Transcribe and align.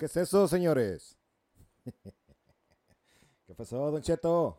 ¿Qué 0.00 0.06
es 0.06 0.16
eso, 0.16 0.48
señores? 0.48 1.14
¿Qué 3.46 3.54
pasó, 3.54 3.90
Don 3.90 4.00
Cheto? 4.00 4.58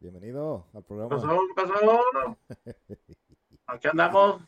Bienvenido 0.00 0.66
al 0.72 0.82
programa. 0.82 1.10
¿Qué 1.10 1.16
pasó? 1.20 1.40
¿Qué 1.46 1.62
pasó? 1.62 2.38
Aquí 3.66 3.86
andamos. 3.86 4.42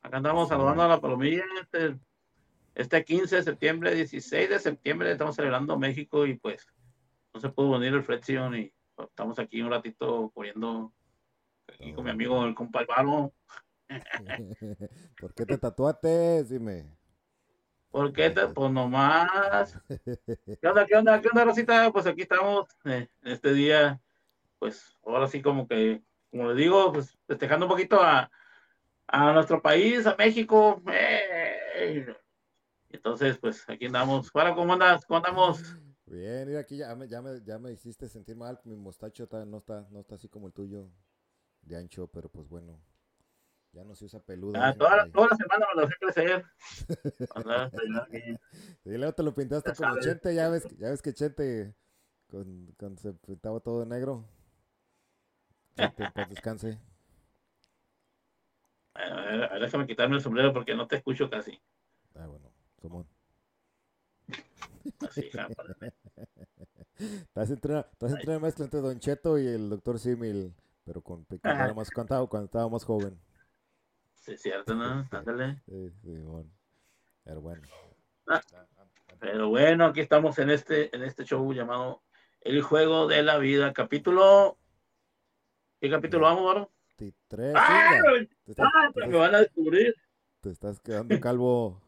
Acá 0.00 0.18
andamos 0.18 0.48
saludando 0.48 0.84
a 0.84 0.86
la 0.86 1.00
palomilla. 1.00 1.42
Este, 1.60 1.98
este 2.76 3.04
15 3.04 3.34
de 3.34 3.42
septiembre, 3.42 3.94
16 3.96 4.48
de 4.48 4.60
septiembre, 4.60 5.10
estamos 5.10 5.34
celebrando 5.34 5.76
México 5.76 6.24
y 6.24 6.34
pues 6.34 6.64
no 7.32 7.40
se 7.40 7.48
pudo 7.48 7.72
venir 7.72 7.94
el 7.94 8.04
Flexion 8.04 8.54
y 8.54 8.72
pues, 8.94 9.08
estamos 9.08 9.40
aquí 9.40 9.60
un 9.60 9.72
ratito 9.72 10.30
corriendo 10.32 10.92
aquí 11.66 11.92
con 11.94 12.04
mi 12.04 12.12
amigo 12.12 12.44
el 12.44 12.54
compa 12.54 12.78
Álvaro. 12.78 13.34
¿Por 15.20 15.34
qué 15.34 15.44
te 15.44 15.58
tatuaste? 15.58 16.44
Dime. 16.44 16.96
¿Por 17.94 18.12
qué 18.12 18.28
te? 18.28 18.48
Pues 18.48 18.72
nomás. 18.72 19.78
¿Qué 20.60 20.66
onda, 20.66 20.84
qué 20.84 20.96
onda, 20.96 21.20
qué 21.20 21.28
onda, 21.28 21.44
Rosita? 21.44 21.92
Pues 21.92 22.04
aquí 22.08 22.22
estamos 22.22 22.66
eh, 22.86 23.08
en 23.22 23.32
este 23.32 23.52
día, 23.52 24.00
pues 24.58 24.98
ahora 25.06 25.28
sí 25.28 25.40
como 25.40 25.68
que, 25.68 26.02
como 26.32 26.50
le 26.50 26.60
digo, 26.60 26.92
pues 26.92 27.16
festejando 27.28 27.66
un 27.66 27.70
poquito 27.70 28.02
a, 28.02 28.28
a 29.06 29.32
nuestro 29.32 29.62
país, 29.62 30.04
a 30.08 30.16
México. 30.16 30.82
Eh, 30.92 32.12
entonces, 32.90 33.38
pues 33.38 33.62
aquí 33.68 33.86
andamos. 33.86 34.28
Bueno, 34.32 34.56
¿cómo 34.56 34.72
andas? 34.72 35.06
¿Cómo 35.06 35.18
andamos? 35.18 35.62
Bien, 36.06 36.48
mira 36.48 36.58
aquí 36.58 36.78
ya 36.78 36.96
me, 36.96 37.06
ya 37.06 37.22
me, 37.22 37.40
ya 37.44 37.60
me 37.60 37.70
hiciste 37.70 38.08
sentir 38.08 38.34
mal. 38.34 38.58
Mi 38.64 38.74
mostacho 38.74 39.22
está- 39.22 39.44
no, 39.44 39.58
está, 39.58 39.86
no 39.92 40.00
está 40.00 40.16
así 40.16 40.28
como 40.28 40.48
el 40.48 40.52
tuyo, 40.52 40.90
de 41.62 41.76
ancho, 41.76 42.08
pero 42.08 42.28
pues 42.28 42.48
bueno. 42.48 42.76
Ya 43.74 43.82
no 43.82 43.94
se 43.96 44.04
usa 44.04 44.20
peludo. 44.20 44.52
Ah, 44.56 44.66
dicen 44.66 44.78
toda, 44.78 44.96
la, 44.96 45.10
toda 45.10 45.28
la 45.30 45.36
semana 45.36 45.66
me 45.74 45.80
lo 45.80 45.86
hacía 45.86 45.96
crecer. 46.00 46.44
Y 48.84 48.96
luego 48.96 49.12
te 49.12 49.22
lo 49.24 49.34
pintaste 49.34 49.70
Ya 49.70 49.74
como 49.74 49.88
sabes. 49.90 50.06
Chente, 50.06 50.34
ya 50.34 50.48
ves, 50.48 50.64
que- 50.64 50.76
ya 50.76 50.90
ves 50.90 51.02
que 51.02 51.12
Chente 51.12 51.74
con, 52.30 52.66
con- 52.78 52.96
se 52.98 53.12
pintaba 53.14 53.58
todo 53.60 53.80
de 53.80 53.86
negro. 53.86 54.24
Chente, 55.76 56.04
en 56.04 56.12
paz 56.12 56.28
descanse. 56.28 56.78
A 58.94 59.00
ver, 59.22 59.44
a 59.44 59.52
ver, 59.54 59.62
déjame 59.62 59.86
quitarme 59.88 60.16
el 60.16 60.22
sombrero 60.22 60.52
porque 60.52 60.74
no 60.76 60.86
te 60.86 60.96
escucho 60.96 61.28
casi. 61.28 61.60
Ah, 62.14 62.26
bueno, 62.28 62.52
Simón. 62.80 63.08
Así, 65.00 65.30
pues. 65.32 65.46
Estás 66.96 67.50
entre, 67.50 67.84
una 68.26 68.38
mezcla 68.38 68.64
entre 68.66 68.80
Don 68.80 69.00
Cheto 69.00 69.36
y 69.36 69.46
el 69.48 69.68
Doctor 69.68 69.98
Simil, 69.98 70.54
pero 70.84 71.02
con 71.02 71.24
cuando, 71.24 71.64
era 71.64 71.74
más, 71.74 71.90
cuando, 71.90 72.28
cuando 72.28 72.44
estaba 72.44 72.68
más 72.68 72.84
joven. 72.84 73.18
Sí, 74.24 74.32
es 74.32 74.40
cierto, 74.42 74.74
¿no? 74.74 75.06
Ándale. 75.10 75.60
Sí, 75.66 75.90
Simón. 76.02 76.50
Pero 77.24 77.40
bueno. 77.42 77.62
Ah. 78.26 78.40
Pero 79.20 79.48
bueno, 79.50 79.84
aquí 79.86 80.00
estamos 80.00 80.38
en 80.38 80.48
este, 80.50 80.94
en 80.96 81.02
este 81.02 81.24
show 81.24 81.52
llamado 81.52 82.02
El 82.40 82.62
Juego 82.62 83.06
de 83.06 83.22
la 83.22 83.36
Vida, 83.38 83.72
capítulo. 83.74 84.56
¿Qué 85.80 85.90
capítulo 85.90 86.24
vamos, 86.24 86.46
Baro? 86.46 86.70
¡Ah! 87.54 87.90
chinga. 87.96 88.28
Te 88.44 88.50
estás, 88.52 88.68
¡Ah! 88.74 88.90
te 88.94 89.06
Me 89.06 89.16
van 89.18 89.34
a 89.34 89.38
descubrir. 89.40 89.94
te 90.40 90.50
estás 90.50 90.80
quedando 90.80 91.20
calvo. 91.20 91.82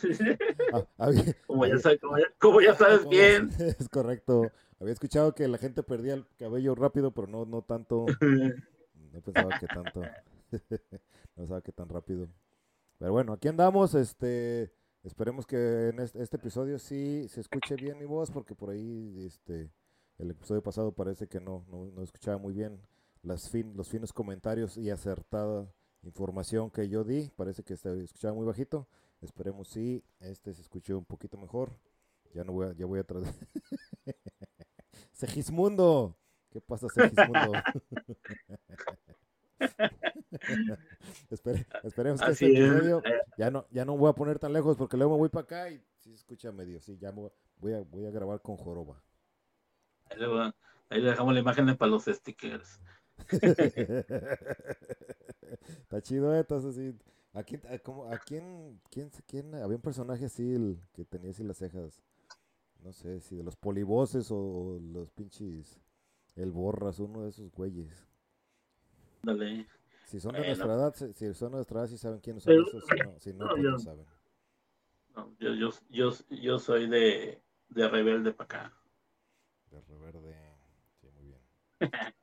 Sí, 0.00 0.14
sí. 0.14 0.24
Ah, 0.72 0.84
había- 0.98 1.22
Como 1.46 1.66
ya 1.66 1.78
sabes, 1.78 2.00
como 2.00 2.18
ya, 2.18 2.24
como 2.38 2.60
ya 2.60 2.74
sabes 2.74 2.98
como- 3.00 3.10
bien. 3.10 3.50
Es 3.78 3.88
correcto. 3.88 4.50
Había 4.80 4.94
escuchado 4.94 5.32
que 5.34 5.46
la 5.46 5.58
gente 5.58 5.82
perdía 5.84 6.14
el 6.14 6.26
cabello 6.38 6.74
rápido, 6.74 7.12
pero 7.12 7.28
no, 7.28 7.44
no 7.46 7.62
tanto. 7.62 8.06
No 9.12 9.20
pensaba 9.20 9.56
que 9.60 9.66
tanto. 9.68 10.02
no 10.90 11.34
pensaba 11.34 11.62
que 11.62 11.72
tan 11.72 11.88
rápido. 11.88 12.28
Pero 12.98 13.12
bueno, 13.12 13.32
aquí 13.32 13.48
andamos. 13.48 13.94
Este, 13.94 14.72
esperemos 15.02 15.46
que 15.46 15.88
en 15.88 16.00
este, 16.00 16.36
episodio 16.36 16.78
sí 16.78 17.26
se 17.28 17.40
escuche 17.40 17.76
bien 17.76 17.98
mi 17.98 18.04
voz, 18.04 18.30
porque 18.30 18.54
por 18.54 18.70
ahí, 18.70 19.24
este, 19.26 19.70
el 20.18 20.30
episodio 20.30 20.62
pasado 20.62 20.92
parece 20.92 21.26
que 21.26 21.40
no, 21.40 21.64
no, 21.68 21.86
no 21.86 22.02
escuchaba 22.02 22.38
muy 22.38 22.54
bien 22.54 22.80
las 23.22 23.48
fin, 23.50 23.76
los 23.76 23.88
finos 23.88 24.12
comentarios 24.12 24.76
y 24.76 24.90
acertada 24.90 25.72
información 26.02 26.70
que 26.70 26.88
yo 26.88 27.04
di. 27.04 27.30
Parece 27.36 27.62
que 27.62 27.76
se 27.76 28.02
escuchaba 28.02 28.34
muy 28.34 28.46
bajito. 28.46 28.86
Esperemos 29.20 29.68
si 29.68 30.04
este 30.20 30.52
se 30.52 30.62
escuche 30.62 30.94
un 30.94 31.04
poquito 31.04 31.36
mejor. 31.38 31.78
Ya 32.34 32.44
no 32.44 32.52
voy 32.52 32.66
a, 32.68 32.72
ya 32.74 32.86
voy 32.86 33.00
a. 33.00 33.06
Segismundo. 35.12 36.16
¿Qué 36.50 36.60
pasa, 36.60 36.86
Segismundo? 36.88 37.52
Espere- 41.30 41.66
esperemos 41.82 42.20
que 42.20 42.26
Así 42.30 42.46
este 42.46 42.58
es. 42.64 42.70
episodio 42.70 43.02
Eh, 43.04 43.20
ya 43.38 43.50
no, 43.50 43.66
ya 43.70 43.84
no 43.84 43.96
voy 43.96 44.10
a 44.10 44.14
poner 44.14 44.38
tan 44.38 44.52
lejos 44.52 44.76
porque 44.76 44.96
luego 44.96 45.12
me 45.12 45.18
voy 45.18 45.28
para 45.28 45.44
acá 45.44 45.70
y 45.70 45.82
sí 46.00 46.12
escucha 46.12 46.52
medio. 46.52 46.80
Sí, 46.80 46.96
ya 46.98 47.10
voy, 47.10 47.30
voy 47.58 47.72
a, 47.74 47.80
voy 47.82 48.06
a 48.06 48.10
grabar 48.10 48.40
con 48.42 48.56
joroba. 48.56 49.02
Ahí 50.10 50.18
le, 50.18 50.26
va- 50.26 50.54
ahí 50.90 51.00
le 51.00 51.10
dejamos 51.10 51.34
la 51.34 51.40
imagen 51.40 51.76
para 51.76 51.90
los 51.90 52.04
stickers. 52.04 52.80
Está 55.82 56.00
chido, 56.02 56.34
¿eh? 56.34 56.40
entonces 56.40 56.74
sí. 56.74 56.96
¿A 57.32 57.42
quién, 57.42 57.62
a, 57.68 57.78
cómo- 57.78 58.10
a 58.10 58.18
quién, 58.18 58.80
quién, 58.90 59.10
quién- 59.26 59.54
había 59.56 59.76
un 59.76 59.82
personaje 59.82 60.26
así 60.26 60.54
el, 60.54 60.80
que 60.92 61.04
tenía 61.04 61.30
así 61.30 61.42
las 61.42 61.56
cejas? 61.58 62.00
No 62.82 62.92
sé, 62.92 63.20
si 63.20 63.34
de 63.34 63.42
los 63.42 63.56
polivoces 63.56 64.30
o, 64.30 64.36
o 64.36 64.78
los 64.78 65.10
pinches, 65.10 65.80
el 66.36 66.52
borras, 66.52 66.98
uno 67.00 67.22
de 67.22 67.30
esos 67.30 67.50
güeyes. 67.50 68.06
Dale. 69.24 69.66
Si 70.06 70.20
son 70.20 70.32
de 70.32 70.38
Bueno. 70.38 70.54
nuestra 70.54 70.74
edad, 70.74 70.94
si- 71.14 71.34
son 71.34 71.50
de 71.50 71.56
nuestra 71.56 71.80
edad, 71.80 71.88
sí 71.88 71.98
saben 71.98 72.20
quiénes 72.20 72.42
son 72.42 72.52
Pero- 72.52 72.66
esos, 72.68 72.84
si 72.86 72.96
no, 72.96 73.20
si 73.20 73.32
no, 73.32 73.44
no, 73.44 73.50
pues 73.50 73.62
yo- 73.62 73.70
no 73.70 73.78
saben. 73.78 74.06
No, 75.16 75.34
yo, 75.38 75.54
yo, 75.54 75.70
yo, 75.90 76.12
yo 76.30 76.58
soy 76.58 76.88
de, 76.88 77.40
de 77.68 77.88
rebelde 77.88 78.32
para 78.32 78.44
acá. 78.44 78.72
De 79.70 79.80
reverde, 79.82 80.36
sí, 81.00 81.08
muy 81.14 81.24
bien. 81.26 81.40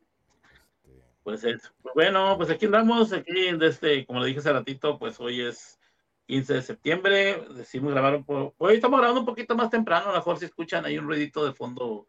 Este, 0.84 1.04
Pues 1.24 1.44
es, 1.44 1.72
pues 1.82 1.94
bueno, 1.96 2.36
pues 2.38 2.50
aquí 2.50 2.66
andamos, 2.66 3.14
aquí 3.14 3.52
desde, 3.58 4.06
como 4.06 4.20
le 4.20 4.28
dije 4.28 4.40
hace 4.40 4.52
ratito, 4.54 4.98
pues 5.00 5.20
hoy 5.20 5.42
es 5.42 5.80
15 6.28 6.54
de 6.56 6.62
septiembre, 6.62 7.46
decimos 7.56 7.92
grabar 7.92 8.16
un 8.16 8.24
poco, 8.26 8.56
hoy 8.58 8.76
estamos 8.76 9.00
grabando 9.00 9.20
un 9.22 9.26
poquito 9.26 9.56
más 9.56 9.70
temprano, 9.70 10.06
a 10.08 10.12
lo 10.12 10.16
mejor 10.18 10.38
si 10.40 10.46
escuchan 10.46 10.86
ahí 10.86 10.98
un 10.98 11.06
ruidito 11.08 11.46
de 11.46 11.54
fondo, 11.54 12.08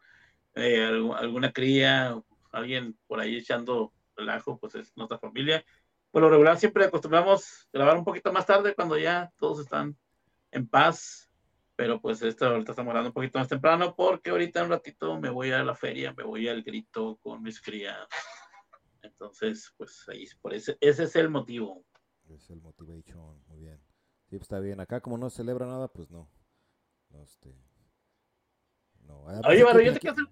eh, 0.55 0.87
algu- 0.89 1.15
alguna 1.15 1.51
cría, 1.51 2.19
alguien 2.51 2.97
por 3.07 3.19
ahí 3.19 3.35
echando 3.37 3.91
relajo, 4.15 4.59
pues 4.59 4.75
es 4.75 4.95
nuestra 4.95 5.17
familia. 5.17 5.63
Por 6.11 6.21
lo 6.21 6.29
regular 6.29 6.57
siempre 6.57 6.85
acostumbramos 6.85 7.67
grabar 7.71 7.97
un 7.97 8.03
poquito 8.03 8.31
más 8.31 8.45
tarde 8.45 8.75
cuando 8.75 8.97
ya 8.97 9.31
todos 9.37 9.59
están 9.59 9.97
en 10.51 10.67
paz, 10.67 11.29
pero 11.75 11.99
pues 11.99 12.21
esta 12.21 12.47
ahorita 12.47 12.71
estamos 12.71 12.91
grabando 12.91 13.09
un 13.09 13.13
poquito 13.13 13.39
más 13.39 13.47
temprano 13.47 13.95
porque 13.95 14.29
ahorita 14.29 14.59
en 14.59 14.65
un 14.65 14.71
ratito 14.71 15.19
me 15.19 15.29
voy 15.29 15.51
a 15.51 15.63
la 15.63 15.75
feria, 15.75 16.13
me 16.15 16.23
voy 16.23 16.47
al 16.47 16.61
grito 16.61 17.17
con 17.17 17.41
mis 17.41 17.59
crías. 17.61 18.07
Entonces, 19.01 19.73
pues 19.77 20.07
ahí, 20.07 20.25
por 20.41 20.53
ese, 20.53 20.77
ese 20.79 21.03
es 21.03 21.15
el 21.15 21.29
motivo. 21.29 21.83
Es 22.29 22.49
el 22.49 22.61
motivation, 22.61 23.43
muy 23.47 23.59
bien. 23.59 23.79
Sí, 24.29 24.37
pues 24.37 24.43
está 24.43 24.59
bien. 24.59 24.79
Acá 24.79 25.01
como 25.01 25.17
no 25.17 25.29
se 25.29 25.37
celebra 25.37 25.65
nada, 25.65 25.87
pues 25.87 26.09
no. 26.09 26.29
No, 27.09 27.21
este. 27.21 27.55
No. 29.01 29.27
Además, 29.27 29.51
Oye, 29.51 29.63
Barro, 29.63 29.81
yo 29.81 29.93
te 29.93 29.99
quiero 29.99 30.15
hacer, 30.15 30.27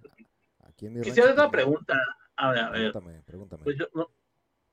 quisiera 1.03 1.29
hacer 1.29 1.33
una 1.33 1.49
pues, 1.49 1.63
pregunta. 1.63 1.99
A 2.37 2.51
ver, 2.51 2.59
a 2.59 2.69
ver, 2.69 2.91
Pregúntame, 2.93 3.21
pregúntame. 3.23 3.63
pues 3.63 3.77
yo, 3.77 3.87
no- 3.93 4.11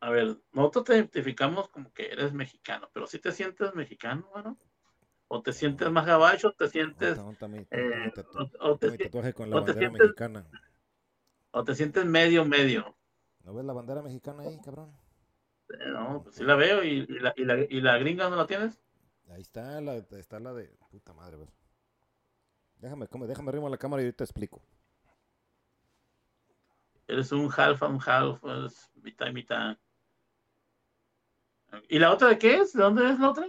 a 0.00 0.10
ver, 0.10 0.37
nosotros 0.52 0.84
te 0.84 0.94
identificamos 0.94 1.69
como 1.70 1.93
que 1.93 2.06
eres 2.12 2.32
mexicano, 2.32 2.88
pero 2.93 3.06
si 3.06 3.19
te 3.19 3.32
sientes 3.32 3.75
mexicano, 3.75 4.31
¿no? 4.44 4.58
¿O 5.28 5.43
te 5.43 5.52
sientes 5.52 5.90
más 5.90 6.06
gabacho? 6.06 6.52
¿Te 6.52 6.69
sientes, 6.69 7.19
eh, 7.70 8.12
o, 8.60 8.78
te, 8.78 8.87
sientes- 8.96 9.90
mexicana. 9.90 10.46
o 11.50 11.64
te 11.64 11.75
sientes 11.75 12.05
medio, 12.06 12.44
medio? 12.44 12.96
¿No 13.44 13.55
ves 13.55 13.64
la 13.64 13.72
bandera 13.72 14.02
mexicana 14.02 14.43
ahí, 14.44 14.58
cabrón? 14.64 14.96
Eh, 15.70 15.75
No, 15.88 16.22
pues 16.22 16.37
sí 16.37 16.44
la 16.44 16.54
veo 16.56 16.82
y, 16.82 17.06
y 17.08 17.19
la, 17.19 17.34
y, 17.37 17.44
la, 17.44 17.58
y 17.69 17.81
la 17.81 17.99
gringa 17.99 18.31
no 18.31 18.37
la 18.37 18.46
tienes. 18.46 18.81
Ahí 19.31 19.43
está 19.43 19.81
la, 19.82 19.96
está 19.96 20.40
la 20.40 20.54
de. 20.54 20.75
Puta 20.90 21.12
madre, 21.12 21.37
ver. 21.37 21.49
Déjame, 22.76 23.06
come- 23.08 23.26
déjame 23.26 23.50
arriba 23.50 23.69
la 23.69 23.76
cámara 23.76 24.02
y 24.02 24.06
yo 24.06 24.14
te 24.14 24.25
explico. 24.25 24.62
Eres 27.08 27.32
un 27.32 27.49
half 27.50 27.82
and 27.82 28.00
half, 28.06 28.43
es 28.66 28.90
mitad 29.02 29.26
y 29.28 29.32
mitad. 29.32 29.76
¿Y 31.88 31.99
la 31.99 32.12
otra 32.12 32.28
de 32.28 32.38
qué 32.38 32.56
es? 32.58 32.72
¿De 32.75 32.82
dónde 32.82 33.10
es 33.10 33.19
la 33.19 33.31
otra? 33.31 33.49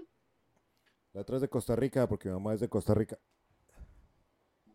La 1.13 1.21
otra 1.21 1.35
es 1.35 1.41
de 1.41 1.49
Costa 1.49 1.75
Rica, 1.75 2.07
porque 2.07 2.29
mi 2.29 2.35
mamá 2.35 2.53
es 2.53 2.59
de 2.61 2.69
Costa 2.69 2.93
Rica. 2.93 3.17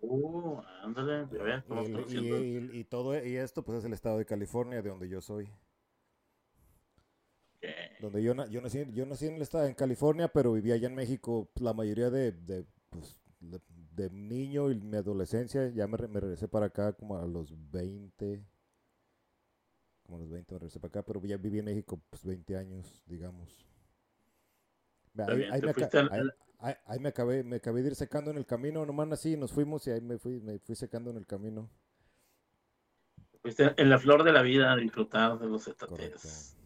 Uh, 0.01 0.61
ándale, 0.83 1.27
ya 1.33 1.43
ves, 1.43 1.65
Y, 2.11 2.19
y- 2.19 2.59
y- 2.59 2.79
y 2.81 2.85
todo 2.85 3.15
y 3.25 3.37
esto 3.37 3.65
pues 3.65 3.79
es 3.79 3.85
el 3.87 3.95
estado 3.95 4.19
de 4.19 4.27
California, 4.27 4.83
de 4.83 4.91
donde 4.91 5.09
yo 5.09 5.23
soy. 5.23 5.49
que- 7.61 7.97
Donde 8.01 8.23
yo, 8.23 8.35
yo, 8.49 8.61
nací, 8.61 8.85
yo 8.93 9.07
nací 9.07 9.27
en 9.27 9.37
el 9.37 9.43
estado 9.43 9.65
en 9.65 9.73
California, 9.75 10.29
pero 10.29 10.53
vivía 10.53 10.75
allá 10.75 10.89
en 10.89 10.95
México 10.95 11.49
la 11.57 11.73
mayoría 11.73 12.11
de, 12.11 12.33
de, 12.33 12.67
pues, 12.91 13.19
de, 13.41 13.63
de 13.93 14.11
niño 14.11 14.71
y 14.71 14.79
mi 14.79 14.99
adolescencia. 14.99 15.69
Ya 15.71 15.87
me, 15.87 15.97
me 16.09 16.21
regresé 16.21 16.49
para 16.49 16.67
acá 16.67 16.93
como 16.93 17.17
a 17.17 17.27
los 17.27 17.55
20. 17.71 18.45
Como 20.15 20.23
a 20.23 20.27
los 20.27 20.31
20 20.31 20.55
me 20.55 20.59
regresé 20.61 20.79
para 20.79 20.91
acá, 20.91 21.03
pero 21.03 21.21
ya 21.25 21.37
viví 21.37 21.59
en 21.59 21.65
México 21.65 22.01
pues 22.09 22.25
20 22.25 22.57
años, 22.57 23.03
digamos. 23.07 23.67
Ahí, 26.87 27.01
me 27.01 27.09
acabé, 27.09 27.43
me 27.43 27.57
acabé 27.57 27.83
de 27.83 27.89
ir 27.89 27.95
secando 27.97 28.31
en 28.31 28.37
el 28.37 28.47
camino, 28.47 28.87
nomás 28.87 29.11
así, 29.11 29.37
nos 29.37 29.53
fuimos 29.53 29.85
y 29.89 29.91
ahí 29.91 30.01
me 30.01 30.17
fui, 30.19 30.41
me 30.41 30.61
fui 30.61 30.77
secando 30.77 31.11
en 31.11 31.17
el 31.17 31.27
camino. 31.27 31.69
Fuiste 33.43 33.75
en 33.77 33.91
la 33.91 33.99
flor 33.99 34.23
de 34.23 34.31
la 34.31 34.43
vida 34.43 34.77
disfrutar 34.77 35.37
de 35.37 35.49
los 35.49 35.67
estates. 35.67 36.57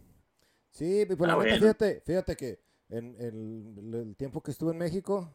Sí, 0.70 1.06
pues 1.06 1.18
la 1.18 1.40
fíjate, 1.40 2.02
fíjate 2.02 2.36
que 2.36 2.60
en, 2.90 3.16
el 3.18 4.14
tiempo 4.16 4.42
que 4.42 4.50
estuve 4.50 4.72
en 4.72 4.78
México, 4.78 5.34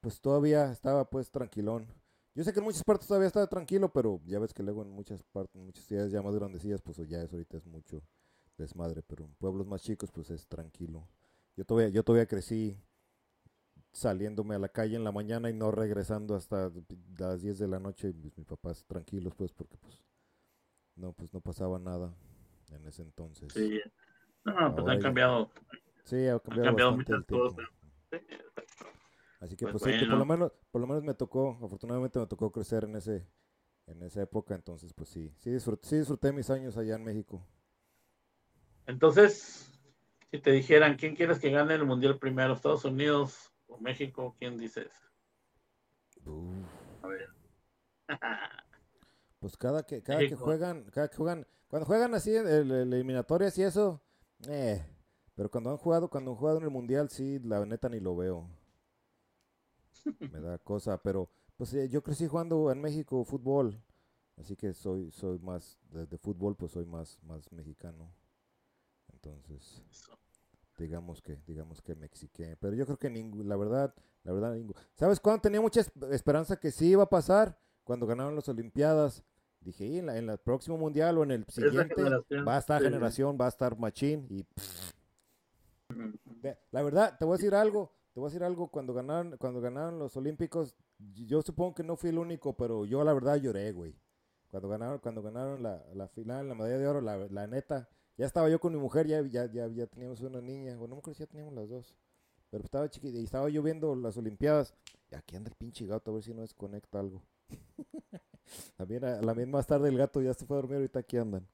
pues 0.00 0.20
todavía 0.20 0.70
estaba 0.70 1.10
pues 1.10 1.32
tranquilón. 1.32 1.88
Yo 2.34 2.44
sé 2.44 2.52
que 2.52 2.60
en 2.60 2.64
muchas 2.64 2.84
partes 2.84 3.08
todavía 3.08 3.26
estaba 3.26 3.46
tranquilo, 3.48 3.92
pero 3.92 4.20
ya 4.24 4.38
ves 4.38 4.54
que 4.54 4.62
luego 4.62 4.82
en 4.82 4.90
muchas 4.90 5.22
partes, 5.24 5.56
en 5.56 5.66
muchas 5.66 5.84
ciudades 5.84 6.12
ya 6.12 6.22
más 6.22 6.34
grandecillas, 6.34 6.80
pues 6.80 6.96
ya 7.08 7.22
es 7.22 7.32
ahorita 7.32 7.56
es 7.56 7.66
mucho 7.66 8.02
desmadre, 8.56 9.02
pero 9.02 9.24
en 9.24 9.34
pueblos 9.34 9.66
más 9.66 9.82
chicos 9.82 10.10
pues 10.12 10.30
es 10.30 10.46
tranquilo. 10.46 11.08
Yo 11.56 11.64
todavía, 11.64 11.88
yo 11.90 12.04
todavía 12.04 12.26
crecí 12.26 12.78
saliéndome 13.92 14.54
a 14.54 14.58
la 14.58 14.68
calle 14.68 14.94
en 14.94 15.02
la 15.02 15.10
mañana 15.10 15.50
y 15.50 15.52
no 15.52 15.72
regresando 15.72 16.36
hasta 16.36 16.70
las 17.18 17.42
10 17.42 17.58
de 17.58 17.66
la 17.66 17.80
noche, 17.80 18.12
pues, 18.12 18.38
mis 18.38 18.46
papás 18.46 18.84
tranquilos 18.86 19.34
pues 19.34 19.52
porque 19.52 19.76
pues 19.78 20.04
no, 20.94 21.12
pues 21.12 21.34
no 21.34 21.40
pasaba 21.40 21.78
nada 21.80 22.14
en 22.70 22.86
ese 22.86 23.02
entonces. 23.02 23.52
Sí, 23.52 23.80
no, 24.44 24.74
pues 24.76 24.86
han 24.86 25.00
cambiado. 25.00 25.50
Sí, 26.04 26.28
ha 26.28 26.38
cambiado, 26.38 26.96
muchas 26.96 27.24
cosas. 27.24 27.66
Así 29.40 29.56
que 29.56 29.66
pues, 29.66 29.82
pues 29.82 30.04
por 30.06 30.18
lo 30.18 30.24
menos, 30.26 30.52
por 30.70 30.80
lo 30.82 30.86
menos 30.86 31.02
me 31.02 31.14
tocó, 31.14 31.58
afortunadamente 31.62 32.18
me 32.18 32.26
tocó 32.26 32.52
crecer 32.52 32.84
en 32.84 32.96
ese, 32.96 33.26
en 33.86 34.02
esa 34.02 34.22
época, 34.22 34.54
entonces 34.54 34.92
pues 34.92 35.08
sí, 35.08 35.34
sí 35.38 35.50
disfruté, 35.50 35.88
sí 35.88 35.96
disfruté 35.96 36.30
mis 36.32 36.50
años 36.50 36.76
allá 36.76 36.96
en 36.96 37.04
México. 37.04 37.42
Entonces, 38.86 39.70
si 40.30 40.38
te 40.40 40.52
dijeran, 40.52 40.96
¿quién 40.96 41.16
quieres 41.16 41.38
que 41.38 41.50
gane 41.50 41.74
el 41.74 41.86
mundial 41.86 42.18
primero? 42.18 42.52
¿Estados 42.52 42.84
Unidos 42.84 43.50
o 43.66 43.78
México? 43.78 44.36
¿Quién 44.38 44.58
dices? 44.58 44.90
A 47.02 47.06
ver. 47.06 47.28
pues 49.38 49.56
cada 49.56 49.84
que, 49.84 50.02
cada 50.02 50.20
que 50.20 50.36
juegan, 50.36 50.84
cada 50.90 51.08
que 51.08 51.16
juegan, 51.16 51.46
cuando 51.68 51.86
juegan 51.86 52.14
así 52.14 52.36
en 52.36 52.46
eliminatorias 52.46 53.56
y 53.56 53.62
eso, 53.62 54.02
eh, 54.48 54.84
pero 55.34 55.50
cuando 55.50 55.70
han 55.70 55.78
jugado, 55.78 56.10
cuando 56.10 56.32
han 56.32 56.36
jugado 56.36 56.58
en 56.58 56.64
el 56.64 56.70
mundial, 56.70 57.08
sí, 57.08 57.38
la 57.38 57.64
neta 57.64 57.88
ni 57.88 58.00
lo 58.00 58.14
veo. 58.14 58.59
Me 60.04 60.40
da 60.40 60.58
cosa, 60.58 60.98
pero 61.02 61.28
pues 61.56 61.74
eh, 61.74 61.88
yo 61.88 62.02
crecí 62.02 62.26
jugando 62.26 62.70
en 62.70 62.80
México 62.80 63.24
fútbol, 63.24 63.80
así 64.36 64.56
que 64.56 64.72
soy 64.72 65.10
soy 65.10 65.38
más 65.38 65.78
de, 65.90 66.18
fútbol, 66.18 66.56
pues 66.56 66.72
soy 66.72 66.86
más 66.86 67.18
más 67.22 67.50
mexicano. 67.52 68.12
Entonces, 69.12 69.82
digamos 70.78 71.20
que 71.20 71.38
digamos 71.46 71.82
que 71.82 71.94
mexiqué, 71.94 72.56
pero 72.58 72.74
yo 72.74 72.86
creo 72.86 72.98
que 72.98 73.10
ningún, 73.10 73.48
la 73.48 73.56
verdad, 73.56 73.94
la 74.24 74.32
verdad 74.32 74.56
¿Sabes 74.94 75.20
cuándo 75.20 75.42
tenía 75.42 75.60
mucha 75.60 75.82
esperanza 76.10 76.56
que 76.56 76.70
sí 76.70 76.88
iba 76.88 77.04
a 77.04 77.10
pasar? 77.10 77.58
Cuando 77.84 78.06
ganaron 78.06 78.34
las 78.34 78.48
Olimpiadas. 78.48 79.24
Dije, 79.62 79.98
en, 79.98 80.06
la, 80.06 80.16
en 80.16 80.30
el 80.30 80.38
próximo 80.38 80.78
mundial 80.78 81.18
o 81.18 81.22
en 81.22 81.32
el 81.32 81.44
siguiente 81.48 81.94
va 82.48 82.56
a 82.56 82.58
estar 82.58 82.80
generación, 82.82 83.36
va 83.38 83.44
a 83.44 83.50
estar 83.50 83.78
machín 83.78 84.26
y 84.30 84.46
la 86.70 86.82
verdad, 86.82 87.16
te 87.18 87.24
voy 87.24 87.34
a 87.34 87.36
decir 87.36 87.54
algo, 87.54 87.92
te 88.12 88.18
voy 88.18 88.26
a 88.26 88.30
decir 88.30 88.42
algo, 88.42 88.68
cuando 88.68 88.92
ganaron, 88.92 89.36
cuando 89.38 89.60
ganaron 89.60 89.98
los 89.98 90.16
Olímpicos, 90.16 90.74
yo 90.98 91.42
supongo 91.42 91.74
que 91.74 91.84
no 91.84 91.96
fui 91.96 92.10
el 92.10 92.18
único, 92.18 92.56
pero 92.56 92.84
yo 92.84 93.04
la 93.04 93.12
verdad 93.12 93.36
lloré, 93.36 93.70
güey. 93.72 93.94
Cuando 94.50 94.68
ganaron, 94.68 94.98
cuando 94.98 95.22
ganaron 95.22 95.62
la, 95.62 95.84
la 95.94 96.08
final, 96.08 96.48
la 96.48 96.54
medalla 96.56 96.78
de 96.78 96.86
oro, 96.88 97.00
la, 97.00 97.16
la, 97.28 97.46
neta, 97.46 97.88
ya 98.16 98.26
estaba 98.26 98.48
yo 98.48 98.58
con 98.58 98.72
mi 98.72 98.80
mujer, 98.80 99.06
ya, 99.06 99.22
ya, 99.22 99.46
ya, 99.46 99.68
ya 99.68 99.86
teníamos 99.86 100.20
una 100.22 100.40
niña, 100.40 100.76
bueno, 100.76 100.88
no 100.88 100.96
me 100.96 100.98
acuerdo 100.98 101.14
si 101.18 101.22
ya 101.22 101.28
teníamos 101.28 101.54
las 101.54 101.68
dos, 101.68 101.96
pero 102.50 102.64
estaba 102.64 102.90
chiquita 102.90 103.16
y 103.16 103.24
estaba 103.24 103.48
yo 103.48 103.62
viendo 103.62 103.94
las 103.94 104.16
Olimpiadas, 104.16 104.74
y 105.08 105.14
aquí 105.14 105.36
anda 105.36 105.50
el 105.50 105.56
pinche 105.56 105.86
gato, 105.86 106.10
a 106.10 106.14
ver 106.14 106.24
si 106.24 106.34
no 106.34 106.42
desconecta 106.42 106.98
algo. 106.98 107.22
También 108.76 109.04
a 109.04 109.22
la 109.22 109.34
misma 109.34 109.62
tarde 109.62 109.88
el 109.88 109.96
gato 109.96 110.20
ya 110.20 110.34
se 110.34 110.46
fue 110.46 110.56
a 110.56 110.60
dormir, 110.62 110.78
ahorita 110.78 110.98
aquí 110.98 111.16
andan. 111.16 111.46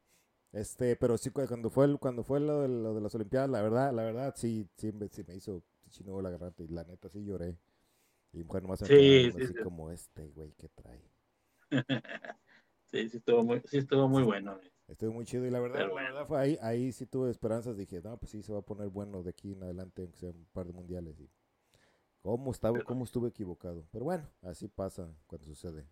Este, 0.52 0.96
pero 0.96 1.18
sí, 1.18 1.28
cuando 1.28 1.68
fue, 1.68 1.98
cuando 1.98 2.24
fue 2.24 2.40
lo 2.40 2.62
de, 2.62 2.68
lo 2.68 2.94
de 2.94 3.02
las 3.02 3.14
Olimpiadas, 3.14 3.50
la 3.50 3.60
verdad, 3.60 3.92
la 3.92 4.04
verdad, 4.04 4.34
sí, 4.34 4.66
sí, 4.78 4.90
sí 5.10 5.22
me 5.28 5.34
hizo 5.34 5.62
chino 5.96 6.20
la 6.20 6.30
garganta 6.30 6.62
y 6.62 6.68
la 6.68 6.84
neta 6.84 7.08
sí 7.08 7.24
lloré. 7.24 7.58
Y 8.32 8.44
mujer 8.44 8.62
nomás 8.62 8.80
sí, 8.80 9.30
sí, 9.30 9.42
así 9.42 9.54
como 9.62 9.90
este, 9.90 10.28
güey, 10.28 10.52
¿qué 10.58 10.68
trae? 10.68 11.02
sí, 12.84 13.08
sí 13.08 13.16
estuvo 13.16 13.42
muy, 13.42 13.62
sí 13.64 13.78
estuvo 13.78 14.08
muy 14.08 14.22
bueno. 14.22 14.60
Estuvo 14.88 15.12
muy 15.12 15.24
chido 15.24 15.46
y 15.46 15.50
la 15.50 15.58
verdad, 15.58 15.88
la 15.88 15.94
verdad 15.94 16.26
fue 16.26 16.38
ahí, 16.38 16.58
ahí 16.60 16.92
sí 16.92 17.06
tuve 17.06 17.30
esperanzas, 17.30 17.76
dije, 17.76 18.00
no, 18.02 18.16
pues 18.18 18.30
sí 18.30 18.42
se 18.42 18.52
va 18.52 18.60
a 18.60 18.62
poner 18.62 18.88
bueno 18.88 19.22
de 19.22 19.30
aquí 19.30 19.52
en 19.52 19.62
adelante, 19.62 20.02
aunque 20.02 20.18
sea 20.18 20.30
un 20.30 20.46
par 20.52 20.66
de 20.66 20.72
mundiales. 20.72 21.18
Y 21.18 21.28
cómo 22.20 22.52
estaba, 22.52 22.80
cómo 22.84 23.04
estuve 23.04 23.30
equivocado. 23.30 23.86
Pero 23.90 24.04
bueno, 24.04 24.28
así 24.42 24.68
pasa 24.68 25.08
cuando 25.26 25.46
sucede. 25.46 25.88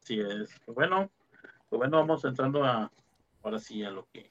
Sí 0.00 0.18
es. 0.18 0.50
Pues 0.66 0.74
bueno, 0.74 1.10
pues 1.68 1.78
bueno, 1.78 1.98
vamos 1.98 2.24
entrando 2.24 2.64
a 2.64 2.90
ahora 3.42 3.58
sí 3.58 3.82
a 3.84 3.90
lo 3.90 4.06
que 4.10 4.30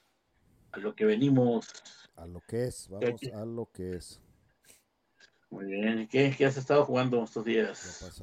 a 0.72 0.80
lo 0.80 0.94
que 0.96 1.06
venimos. 1.06 1.68
A 2.16 2.28
lo 2.28 2.42
que 2.42 2.66
es, 2.66 2.90
vamos 2.90 3.22
a 3.34 3.46
lo 3.46 3.72
que 3.72 3.96
es. 3.96 4.22
Muy 5.50 5.66
bien, 5.66 6.08
¿qué, 6.08 6.34
qué 6.38 6.46
has 6.46 6.58
estado 6.58 6.86
jugando 6.86 7.24
estos 7.24 7.44
días? 7.44 8.22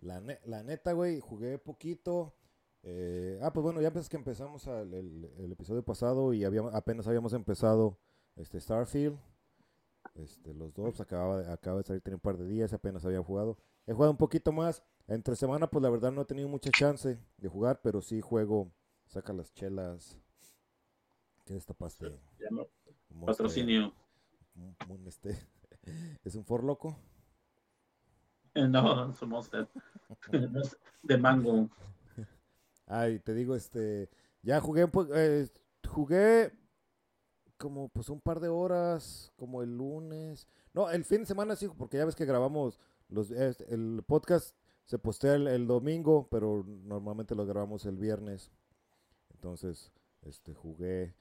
La, 0.00 0.22
la, 0.44 0.62
neta, 0.62 0.92
güey, 0.92 1.20
jugué 1.20 1.58
poquito. 1.58 2.34
Eh, 2.82 3.38
ah, 3.42 3.52
pues 3.52 3.64
bueno, 3.64 3.80
ya 3.80 3.92
pensé 3.92 4.08
que 4.08 4.16
empezamos 4.16 4.66
el, 4.66 5.52
episodio 5.52 5.84
pasado 5.84 6.32
y 6.32 6.44
habíamos, 6.44 6.74
apenas 6.74 7.06
habíamos 7.08 7.32
empezado 7.32 7.98
este 8.36 8.60
Starfield. 8.60 9.18
Este, 10.14 10.54
los 10.54 10.72
dos, 10.74 11.00
acababa, 11.00 11.42
de, 11.42 11.52
acaba 11.52 11.78
de 11.78 11.84
salir, 11.84 12.02
tenía 12.02 12.16
un 12.16 12.20
par 12.20 12.38
de 12.38 12.46
días, 12.46 12.72
apenas 12.72 13.04
había 13.04 13.22
jugado. 13.22 13.58
He 13.86 13.92
jugado 13.92 14.12
un 14.12 14.18
poquito 14.18 14.52
más. 14.52 14.82
Entre 15.08 15.34
semana, 15.36 15.68
pues 15.68 15.82
la 15.82 15.90
verdad 15.90 16.12
no 16.12 16.22
he 16.22 16.26
tenido 16.26 16.48
mucha 16.48 16.70
chance 16.70 17.18
de 17.38 17.48
jugar, 17.48 17.80
pero 17.82 18.02
sí 18.02 18.20
juego, 18.20 18.70
saca 19.06 19.32
las 19.32 19.52
chelas, 19.54 20.18
¿Qué 21.48 21.54
destapaste? 21.54 22.12
Patrocinio. 23.24 23.94
este, 25.06 25.34
¿Es 26.24 26.34
un 26.34 26.44
for 26.44 26.64
loco? 26.64 26.98
No, 28.54 29.10
es 29.10 29.22
un 29.22 29.28
monster. 29.28 29.68
de 31.02 31.16
mango. 31.16 31.68
Ay, 32.86 33.20
te 33.20 33.32
digo, 33.32 33.54
este, 33.54 34.10
ya 34.42 34.60
jugué, 34.60 34.90
eh, 35.14 35.48
jugué 35.86 36.52
como 37.56 37.88
pues 37.88 38.08
un 38.08 38.20
par 38.20 38.40
de 38.40 38.48
horas, 38.48 39.32
como 39.36 39.62
el 39.62 39.76
lunes. 39.76 40.48
No, 40.72 40.90
el 40.90 41.04
fin 41.04 41.20
de 41.20 41.26
semana 41.26 41.54
sí, 41.54 41.68
porque 41.76 41.98
ya 41.98 42.04
ves 42.04 42.16
que 42.16 42.24
grabamos 42.24 42.80
los, 43.08 43.30
el 43.30 44.02
podcast 44.06 44.56
se 44.84 44.98
postea 44.98 45.34
el, 45.34 45.66
domingo, 45.66 46.28
pero 46.30 46.64
normalmente 46.66 47.34
lo 47.34 47.44
grabamos 47.44 47.84
el 47.84 47.98
viernes. 47.98 48.50
Entonces, 49.34 49.92
este, 50.22 50.54
jugué 50.54 51.14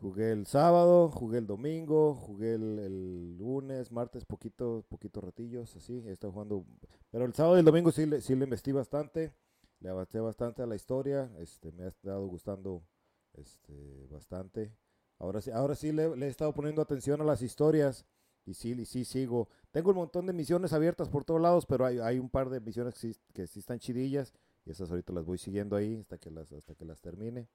Jugué 0.00 0.30
el 0.30 0.46
sábado, 0.46 1.10
jugué 1.10 1.38
el 1.38 1.46
domingo, 1.48 2.14
jugué 2.14 2.54
el, 2.54 3.36
lunes, 3.36 3.90
martes, 3.90 4.24
poquito, 4.24 4.84
poquito 4.88 5.20
ratillos, 5.20 5.74
así, 5.74 6.04
he 6.06 6.12
estado 6.12 6.32
jugando. 6.32 6.64
Pero 7.10 7.24
el 7.24 7.34
sábado 7.34 7.56
y 7.56 7.60
el 7.60 7.64
domingo 7.64 7.90
sí 7.90 8.06
le, 8.06 8.20
sí 8.20 8.36
le 8.36 8.44
investigué 8.44 8.76
bastante, 8.76 9.34
le 9.80 9.88
avancé 9.88 10.20
bastante 10.20 10.62
a 10.62 10.66
la 10.66 10.76
historia, 10.76 11.28
este, 11.40 11.72
me 11.72 11.82
ha 11.82 11.88
estado 11.88 12.24
gustando 12.28 12.84
este, 13.34 14.06
bastante. 14.08 14.72
Ahora 15.18 15.40
sí, 15.40 15.50
ahora 15.50 15.74
sí 15.74 15.90
le, 15.90 16.04
he 16.04 16.28
estado 16.28 16.54
poniendo 16.54 16.80
atención 16.80 17.20
a 17.20 17.24
las 17.24 17.42
historias 17.42 18.06
y 18.46 18.54
sí, 18.54 18.84
sí 18.86 19.04
sigo. 19.04 19.48
Tengo 19.72 19.90
un 19.90 19.96
montón 19.96 20.26
de 20.26 20.32
misiones 20.32 20.72
abiertas 20.72 21.08
por 21.08 21.24
todos 21.24 21.40
lados, 21.40 21.66
pero 21.66 21.84
hay, 21.84 21.98
hay 21.98 22.20
un 22.20 22.30
par 22.30 22.50
de 22.50 22.60
misiones 22.60 22.94
que 22.94 23.00
sí, 23.00 23.20
que 23.34 23.48
sí 23.48 23.58
están 23.58 23.80
chidillas 23.80 24.32
y 24.64 24.70
esas 24.70 24.90
ahorita 24.90 25.12
las 25.12 25.24
voy 25.24 25.38
siguiendo 25.38 25.74
ahí 25.74 25.96
hasta 25.96 26.18
que 26.18 26.30
las, 26.30 26.52
hasta 26.52 26.76
que 26.76 26.84
las 26.84 27.00
termine. 27.00 27.48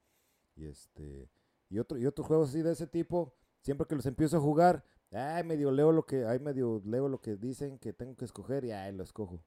Y 0.57 0.65
este 0.65 1.29
y, 1.73 1.79
otro, 1.79 1.97
y 1.97 2.05
otros 2.05 2.27
juegos 2.27 2.49
así 2.49 2.61
de 2.61 2.71
ese 2.71 2.85
tipo, 2.85 3.33
siempre 3.61 3.87
que 3.87 3.95
los 3.95 4.05
empiezo 4.05 4.37
a 4.37 4.39
jugar, 4.39 4.85
ay, 5.11 5.43
medio 5.43 5.71
leo 5.71 5.91
lo 5.91 6.05
que, 6.05 6.23
ay, 6.23 6.37
medio 6.37 6.83
leo 6.85 7.09
lo 7.09 7.19
que 7.19 7.35
dicen 7.35 7.79
que 7.79 7.93
tengo 7.93 8.15
que 8.15 8.25
escoger 8.25 8.63
y 8.63 8.71
ay, 8.71 8.93
lo 8.93 9.03
escojo. 9.03 9.43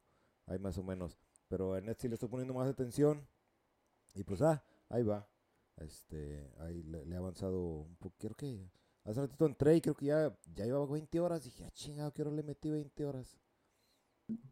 Ahí 0.46 0.58
más 0.58 0.76
o 0.76 0.82
menos. 0.82 1.16
Pero 1.48 1.76
en 1.76 1.88
este 1.88 2.08
le 2.08 2.14
estoy 2.14 2.28
poniendo 2.28 2.52
más 2.52 2.68
atención. 2.68 3.28
Y 4.16 4.24
pues, 4.24 4.42
ah, 4.42 4.64
ahí 4.88 5.04
va. 5.04 5.28
Este, 5.76 6.52
ahí 6.58 6.82
le, 6.82 7.04
he 7.04 7.16
avanzado 7.16 7.60
un 7.60 7.96
poco. 7.96 8.16
Creo 8.18 8.34
que 8.34 8.68
hace 9.04 9.20
ratito 9.20 9.46
entré 9.46 9.76
y 9.76 9.80
creo 9.80 9.94
que 9.94 10.06
ya, 10.06 10.36
ya 10.52 10.64
llevaba 10.64 10.86
20 10.86 11.20
horas. 11.20 11.44
Dije, 11.44 11.64
ah, 11.64 11.70
chingado, 11.70 12.12
quiero 12.12 12.32
le 12.32 12.42
metí 12.42 12.70
20 12.70 13.04
horas. 13.04 13.38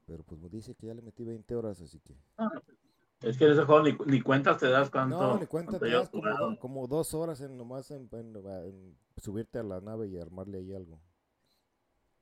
Pero 0.06 0.22
pues 0.22 0.40
me 0.40 0.48
dice 0.48 0.76
que 0.76 0.86
ya 0.86 0.94
le 0.94 1.02
metí 1.02 1.24
20 1.24 1.56
horas, 1.56 1.80
así 1.80 1.98
que. 1.98 2.16
Ah, 2.38 2.50
es 3.24 3.38
que 3.38 3.44
en 3.44 3.52
ese 3.52 3.64
juego 3.64 3.82
ni, 3.82 3.96
ni 4.06 4.20
cuentas 4.20 4.58
te 4.58 4.68
das 4.68 4.90
cuánto. 4.90 5.20
No, 5.20 5.38
ni 5.38 5.46
cuentas 5.46 5.80
te 5.80 5.88
das 5.88 6.10
como, 6.60 6.86
dos 6.86 7.14
horas 7.14 7.40
en 7.40 7.56
nomás 7.56 7.90
en, 7.90 8.08
subirte 9.16 9.58
a 9.58 9.62
la 9.62 9.80
nave 9.80 10.08
y 10.08 10.18
armarle 10.18 10.58
ahí 10.58 10.74
algo. 10.74 11.00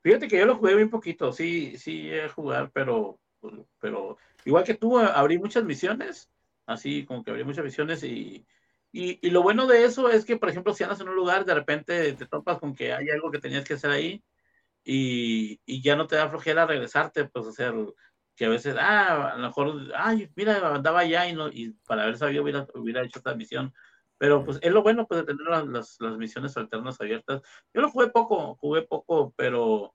Fíjate 0.03 0.29
que 0.29 0.39
yo 0.39 0.47
lo 0.47 0.57
jugué 0.57 0.75
bien 0.75 0.91
poquito, 0.91 1.33
sí, 1.33 1.77
sí 1.77 2.13
a 2.19 2.29
jugar, 2.29 2.71
pero, 2.73 3.21
pero 3.79 4.17
igual 4.45 4.65
que 4.65 4.75
tú, 4.75 4.99
abrí 4.99 5.39
muchas 5.39 5.65
misiones, 5.65 6.29
así 6.67 7.05
como 7.05 7.23
que 7.23 7.31
abrí 7.31 7.45
muchas 7.45 7.65
misiones 7.65 8.03
y, 8.03 8.45
y, 8.91 9.31
lo 9.31 9.43
bueno 9.43 9.67
de 9.67 9.85
eso 9.85 10.09
es 10.09 10.25
que, 10.25 10.37
por 10.37 10.49
ejemplo, 10.49 10.75
si 10.75 10.83
andas 10.83 11.01
en 11.01 11.09
un 11.09 11.15
lugar, 11.15 11.45
de 11.45 11.55
repente 11.55 12.13
te 12.15 12.27
topas 12.27 12.59
con 12.59 12.75
que 12.75 12.93
hay 12.93 13.11
algo 13.11 13.31
que 13.31 13.39
tenías 13.39 13.65
que 13.65 13.75
hacer 13.75 13.91
ahí 13.91 14.25
y, 14.85 15.61
y 15.65 15.83
ya 15.83 15.95
no 15.95 16.07
te 16.09 16.17
da 16.17 16.29
flojera 16.29 16.67
regresarte, 16.67 17.25
pues, 17.27 17.47
o 17.47 17.53
sea, 17.53 17.73
que 18.35 18.47
a 18.47 18.49
veces, 18.49 18.77
ah, 18.79 19.33
a 19.33 19.37
lo 19.37 19.47
mejor, 19.49 19.93
ay, 19.95 20.31
mira, 20.37 20.75
andaba 20.75 21.01
allá 21.01 21.29
y, 21.29 21.35
no, 21.35 21.49
y 21.49 21.73
para 21.87 22.05
haber 22.05 22.17
sabido 22.17 22.43
hubiera, 22.43 22.67
hubiera 22.75 23.03
hecho 23.03 23.19
esta 23.19 23.35
misión. 23.35 23.73
Pero 24.19 24.45
pues 24.45 24.59
es 24.63 24.73
lo 24.73 24.83
bueno 24.83 25.07
pues, 25.07 25.21
de 25.21 25.27
tener 25.27 25.47
las, 25.67 26.01
las, 26.01 26.17
misiones 26.17 26.57
alternas 26.57 27.01
abiertas. 27.01 27.43
Yo 27.75 27.81
lo 27.81 27.91
jugué 27.91 28.09
poco, 28.09 28.55
jugué 28.57 28.83
poco, 28.83 29.35
pero 29.37 29.95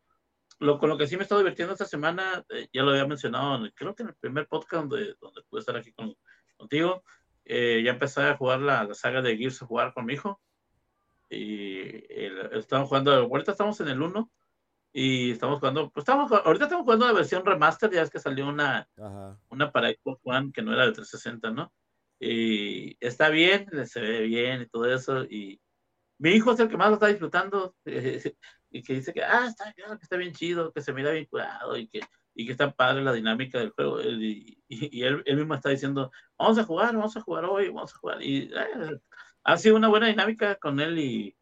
lo, 0.60 0.79
con 0.79 0.89
lo 0.89 0.98
que 0.98 1.08
sí 1.08 1.17
me 1.17 1.24
estado 1.24 1.39
divirtiendo 1.39 1.74
esta 1.74 1.86
semana, 1.86 2.44
eh, 2.50 2.67
ya 2.74 2.84
lo 2.84 2.91
había 2.91 3.06
mencionado, 3.08 3.67
creo 3.75 3.96
que 3.96 4.03
en 4.03 4.10
el 4.10 4.15
primer 4.15 4.48
podcast 4.48 4.84
donde, 4.84 5.15
donde 5.22 5.41
pude 5.50 5.62
estar 5.62 5.77
aquí 5.77 5.94
con, 5.94 6.15
contigo, 6.58 7.03
eh, 7.46 7.82
ya 7.84 7.91
empecé 7.91 8.22
a 8.22 8.38
jugar 8.38 8.60
la, 8.60 8.84
la, 8.84 8.94
saga 8.94 9.22
de 9.22 9.38
Gears 9.38 9.62
of 9.62 9.72
War 9.72 9.94
con 9.94 10.06
mi 10.06 10.13
hijo. 10.13 10.41
Y 11.29 12.03
estamos 12.53 12.88
jugando, 12.88 13.13
ahorita 13.13 13.51
estamos 13.51 13.79
en 13.82 13.89
el 13.89 14.01
1 14.01 14.32
y 15.00 15.30
estamos 15.30 15.60
jugando, 15.60 15.92
pues 15.92 16.01
estamos, 16.01 16.32
ahorita 16.32 16.66
estamos 16.66 16.84
jugando 16.84 17.06
la 17.06 17.13
versión 17.13 17.46
remaster, 17.46 17.92
ya 17.92 18.01
es 18.01 18.10
que 18.10 18.18
salió 18.18 18.48
una, 18.48 18.89
una 19.48 19.72
para 19.72 19.92
Xbox 19.92 20.20
One 20.24 20.51
que 20.51 20.63
no 20.63 20.74
era 20.74 20.88
de 20.88 20.94
360, 20.94 21.51
¿no? 21.51 21.72
Y 22.20 22.98
está 23.00 23.30
bien, 23.30 23.68
se 23.86 24.01
ve 24.01 24.22
bien 24.22 24.63
y 24.63 24.66
todo 24.66 24.92
eso. 24.92 25.24
Y 25.25 25.62
mi 26.18 26.32
hijo 26.32 26.51
es 26.51 26.60
el 26.62 26.68
que 26.68 26.77
más 26.77 26.88
lo 26.88 26.96
está 26.96 27.06
disfrutando 27.10 27.75
y 27.86 28.82
que 28.82 28.94
dice 28.96 29.13
que, 29.13 29.24
ah, 29.24 29.46
está, 29.46 29.72
que 29.72 29.84
está 30.01 30.18
bien 30.18 30.34
chido, 30.34 30.74
que 30.74 30.82
se 30.82 30.92
mira 30.94 31.12
bien 31.12 31.25
cuidado 31.25 31.77
y 31.77 31.88
que, 31.89 32.00
y 32.34 32.48
que 32.48 32.54
está 32.54 32.72
padre 32.72 33.04
la 33.04 33.13
dinámica 33.13 33.60
del 33.60 33.70
juego. 33.70 34.01
Y, 34.01 34.58
y, 34.68 35.04
él, 35.04 35.22
él, 35.27 35.38
mismo 35.38 35.54
está 35.54 35.70
diciendo, 35.70 36.12
vamos 36.39 36.58
a 36.58 36.63
jugar, 36.63 36.96
vamos 36.96 37.16
a 37.16 37.22
jugar 37.22 37.46
hoy, 37.46 37.68
vamos 37.68 37.94
a 37.94 37.98
jugar. 38.00 38.24
Y 38.24 38.51
eh, 38.51 39.00
ha 39.44 39.58
sido 39.58 39.75
una 39.75 39.89
buena 39.89 40.08
dinámica 40.08 40.56
con 40.56 40.80
él 40.80 40.98
y 40.98 41.38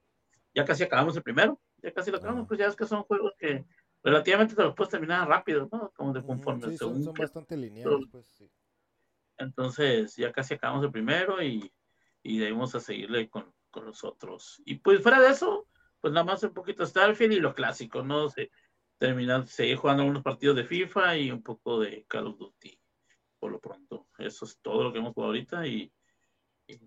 ya 0.54 0.66
casi 0.66 0.84
acabamos 0.84 1.16
el 1.16 1.24
primero, 1.24 1.62
ya 1.86 1.94
casi 1.94 2.12
lo 2.12 2.18
acabamos, 2.18 2.48
pues 2.48 2.60
ya 2.60 2.66
es 2.68 2.76
que 2.76 2.86
son 2.86 3.04
juegos 3.04 3.34
que 3.38 3.64
relativamente 4.04 4.56
te 4.56 4.64
los 4.64 4.76
puedes 4.76 4.92
terminar 4.92 5.28
rápido, 5.28 5.70
¿no? 5.72 5.92
Como 5.96 6.14
de 6.14 6.24
conforme. 6.24 6.70
Sí, 6.70 6.78
son, 6.78 7.04
son 7.04 7.14
bastante 7.14 7.56
lineales, 7.56 8.08
pues 8.12 8.26
sí. 8.26 8.50
Entonces 9.38 10.16
ya 10.16 10.32
casi 10.32 10.56
acabamos 10.56 10.84
el 10.84 10.92
primero 10.92 11.42
y, 11.44 11.72
y 12.24 12.40
debemos 12.40 12.74
a 12.74 12.80
seguirle 12.80 13.30
con, 13.30 13.54
con, 13.70 13.86
los 13.86 14.04
otros. 14.04 14.62
Y 14.66 14.76
pues 14.76 15.02
fuera 15.02 15.20
de 15.20 15.30
eso, 15.30 15.68
pues 16.02 16.12
nada 16.14 16.26
más 16.26 16.42
un 16.44 16.54
poquito 16.54 16.86
Starfield 16.86 17.34
y 17.34 17.40
lo 17.40 17.54
clásico, 17.54 18.02
¿no? 18.02 18.30
Se, 18.30 18.50
terminar, 18.98 19.48
seguir 19.48 19.78
jugando 19.78 20.04
algunos 20.04 20.24
partidos 20.24 20.56
de 20.56 20.64
FIFA 20.64 21.18
y 21.18 21.32
un 21.32 21.44
poco 21.44 21.80
de 21.80 22.06
Call 22.08 22.28
of 22.28 22.38
Duty, 22.38 22.80
por 23.40 23.52
lo 23.52 23.60
pronto. 23.60 24.08
Eso 24.18 24.46
es 24.46 24.60
todo 24.62 24.84
lo 24.84 24.94
que 24.94 25.00
hemos 25.00 25.14
jugado 25.14 25.32
ahorita 25.32 25.68
y, 25.68 25.92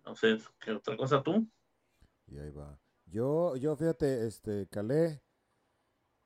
no 0.05 0.15
sé, 0.17 0.39
¿qué 0.59 0.73
otra 0.73 0.97
cosa 0.97 1.23
tú? 1.23 1.47
Y 2.27 2.39
ahí 2.39 2.51
va. 2.51 2.79
Yo, 3.11 3.57
yo 3.57 3.75
fíjate, 3.77 4.27
este, 4.27 4.67
calé. 4.69 5.23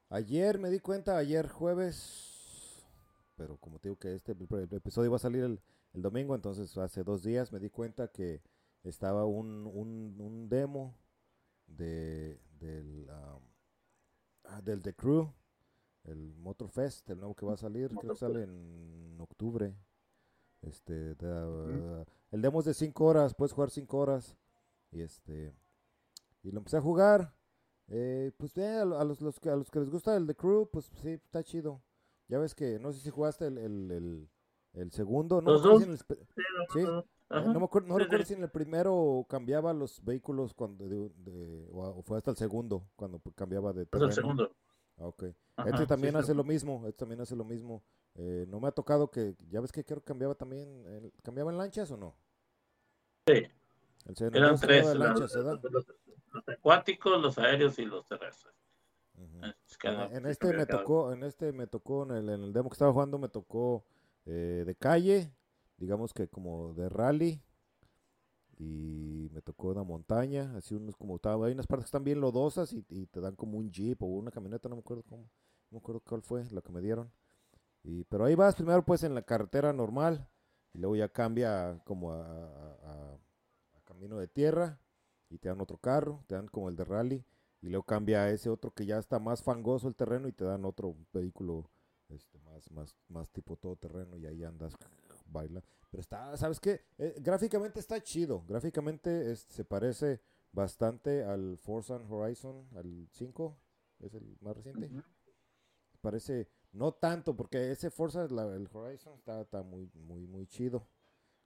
Ayer 0.08 0.58
me 0.58 0.70
di 0.70 0.80
cuenta, 0.80 1.16
ayer 1.16 1.48
jueves, 1.48 2.84
pero 3.36 3.56
como 3.56 3.78
te 3.78 3.88
digo 3.88 3.98
que 3.98 4.14
este 4.14 4.32
el 4.32 4.68
episodio 4.72 5.06
iba 5.06 5.16
a 5.16 5.20
salir 5.20 5.42
el, 5.44 5.60
el 5.94 6.02
domingo, 6.02 6.34
entonces 6.34 6.76
hace 6.76 7.02
dos 7.02 7.22
días 7.22 7.52
me 7.52 7.60
di 7.60 7.70
cuenta 7.70 8.08
que 8.08 8.42
estaba 8.82 9.24
un, 9.24 9.66
un, 9.66 10.48
demo 10.48 10.98
de, 11.66 12.40
del, 12.58 13.08
ah, 13.10 14.60
del 14.62 14.82
The 14.82 14.94
Crew, 14.94 15.32
el 16.04 16.34
Motorfest, 16.34 17.08
el 17.08 17.20
nuevo 17.20 17.34
que 17.34 17.46
va 17.46 17.54
a 17.54 17.56
salir, 17.58 17.88
creo 17.96 18.12
que 18.12 18.18
sale 18.18 18.42
en 18.42 19.16
octubre. 19.20 19.74
Este, 20.60 21.16
el 22.30 22.42
demo 22.42 22.60
es 22.60 22.66
de 22.66 22.74
5 22.74 23.04
horas, 23.04 23.34
puedes 23.34 23.52
jugar 23.52 23.70
5 23.70 23.98
horas. 23.98 24.36
Y 24.90 25.00
este 25.00 25.54
y 26.42 26.50
lo 26.50 26.58
empecé 26.58 26.76
a 26.76 26.82
jugar. 26.82 27.34
Eh, 27.88 28.32
pues 28.36 28.56
eh, 28.56 28.78
a, 28.78 28.84
los, 28.84 29.20
los, 29.20 29.38
a 29.46 29.56
los 29.56 29.70
que 29.70 29.80
les 29.80 29.90
gusta 29.90 30.16
el 30.16 30.26
The 30.26 30.34
Crew, 30.34 30.68
pues 30.70 30.86
sí, 31.02 31.10
está 31.10 31.42
chido. 31.42 31.82
Ya 32.28 32.38
ves 32.38 32.54
que, 32.54 32.78
no 32.78 32.92
sé 32.92 33.00
si 33.00 33.10
jugaste 33.10 33.46
el, 33.46 33.58
el 33.58 34.30
el 34.74 34.90
segundo, 34.90 35.42
no, 35.42 35.58
si 35.78 35.84
en 35.84 35.90
el, 35.90 35.98
sí, 35.98 36.04
eh, 36.80 37.04
no, 37.30 37.60
me 37.60 37.64
acuerdo, 37.64 37.88
no 37.88 37.98
recuerdo 37.98 38.24
si 38.24 38.34
en 38.34 38.42
el 38.42 38.50
primero 38.50 39.26
cambiaba 39.28 39.72
los 39.74 40.02
vehículos 40.02 40.54
cuando 40.54 40.88
de, 40.88 41.68
o 41.72 42.02
fue 42.02 42.16
hasta 42.16 42.30
el 42.30 42.36
segundo 42.38 42.88
cuando 42.96 43.20
cambiaba 43.34 43.72
de 43.72 43.84
terreno. 43.84 44.08
el 44.08 44.14
segundo. 44.14 44.56
Ah, 44.98 45.06
ok. 45.06 45.24
este 45.66 45.86
también 45.86 46.16
hace 46.16 46.34
lo 46.34 46.44
mismo, 46.44 46.86
este 46.86 47.00
también 47.00 47.20
hace 47.20 47.36
lo 47.36 47.44
mismo. 47.44 47.82
Eh, 48.14 48.46
no 48.48 48.60
me 48.60 48.68
ha 48.68 48.72
tocado 48.72 49.10
que, 49.10 49.34
ya 49.50 49.60
ves 49.60 49.72
que 49.72 49.84
creo 49.84 50.00
que 50.00 50.06
cambiaba 50.06 50.34
también, 50.34 51.12
¿cambiaba 51.22 51.50
en 51.50 51.58
lanchas 51.58 51.90
o 51.90 51.96
no? 51.96 52.16
Sí. 53.26 53.46
El 54.04 54.34
Eran 54.34 54.58
tres, 54.58 54.94
lanchas, 54.96 55.34
los, 55.34 55.86
los, 56.32 56.48
acuáticos, 56.48 57.20
los 57.20 57.38
aéreos 57.38 57.78
y 57.78 57.84
los 57.84 58.06
terrestres. 58.06 58.54
en 60.10 60.26
este 60.26 60.52
me 60.52 60.66
tocó, 60.66 61.12
en 61.12 61.22
este 61.22 61.52
me 61.52 61.66
tocó, 61.66 62.04
en 62.04 62.10
el, 62.12 62.28
en 62.28 62.42
el 62.42 62.52
demo 62.52 62.68
que 62.68 62.74
estaba 62.74 62.92
jugando 62.92 63.18
me 63.18 63.28
tocó 63.28 63.84
eh, 64.26 64.64
de 64.66 64.74
calle, 64.74 65.32
digamos 65.76 66.12
que 66.12 66.28
como 66.28 66.74
de 66.74 66.88
rally. 66.88 67.42
Y 68.58 69.28
me 69.32 69.42
tocó 69.42 69.68
una 69.68 69.82
montaña, 69.82 70.54
así 70.56 70.74
unos 70.74 70.96
como 70.96 71.16
estaba, 71.16 71.46
hay 71.46 71.52
unas 71.52 71.66
partes 71.66 71.84
que 71.84 71.88
están 71.88 72.04
bien 72.04 72.20
lodosas 72.20 72.72
y, 72.72 72.82
te 72.82 73.20
dan 73.20 73.34
como 73.34 73.58
un 73.58 73.72
jeep 73.72 74.00
o 74.02 74.06
una 74.06 74.30
camioneta, 74.30 74.68
no 74.68 74.76
me 74.76 74.80
acuerdo 74.80 75.02
cómo, 75.02 75.22
no 75.22 75.28
me 75.72 75.78
acuerdo 75.78 76.00
cuál 76.00 76.22
fue 76.22 76.44
la 76.50 76.60
que 76.60 76.70
me 76.70 76.80
dieron. 76.80 77.10
Y, 77.82 78.04
pero 78.04 78.24
ahí 78.24 78.36
vas 78.36 78.54
primero 78.54 78.84
pues 78.84 79.02
en 79.02 79.14
la 79.14 79.22
carretera 79.22 79.72
normal 79.72 80.28
y 80.72 80.78
luego 80.78 80.94
ya 80.94 81.08
cambia 81.08 81.80
como 81.84 82.12
a, 82.12 82.20
a 82.22 83.18
camino 83.84 84.16
de 84.18 84.28
tierra 84.28 84.78
y 85.32 85.38
te 85.38 85.48
dan 85.48 85.60
otro 85.60 85.78
carro, 85.78 86.22
te 86.26 86.34
dan 86.34 86.46
como 86.48 86.68
el 86.68 86.76
de 86.76 86.84
rally 86.84 87.24
y 87.62 87.68
luego 87.68 87.84
cambia 87.84 88.24
a 88.24 88.30
ese 88.30 88.50
otro 88.50 88.72
que 88.72 88.84
ya 88.84 88.98
está 88.98 89.18
más 89.18 89.42
fangoso 89.42 89.88
el 89.88 89.94
terreno 89.94 90.28
y 90.28 90.32
te 90.32 90.44
dan 90.44 90.64
otro 90.64 90.94
vehículo 91.12 91.70
este, 92.08 92.38
más, 92.40 92.70
más, 92.70 92.96
más 93.08 93.30
tipo 93.30 93.56
todoterreno 93.56 94.18
y 94.18 94.26
ahí 94.26 94.44
andas, 94.44 94.74
baila. 95.26 95.62
Pero 95.90 96.00
está, 96.00 96.36
¿sabes 96.36 96.60
qué? 96.60 96.82
Eh, 96.98 97.16
gráficamente 97.20 97.80
está 97.80 98.02
chido, 98.02 98.44
gráficamente 98.46 99.34
se 99.36 99.64
parece 99.64 100.20
bastante 100.52 101.24
al 101.24 101.56
Forza 101.58 101.96
Horizon, 101.96 102.68
al 102.76 103.08
5, 103.10 103.58
es 104.00 104.14
el 104.14 104.36
más 104.40 104.56
reciente. 104.56 104.90
Parece, 106.00 106.48
no 106.72 106.92
tanto, 106.92 107.36
porque 107.36 107.70
ese 107.70 107.90
Forza, 107.90 108.24
el 108.24 108.68
Horizon, 108.72 109.14
está, 109.14 109.40
está 109.40 109.62
muy, 109.62 109.88
muy, 109.94 110.26
muy 110.26 110.46
chido. 110.46 110.86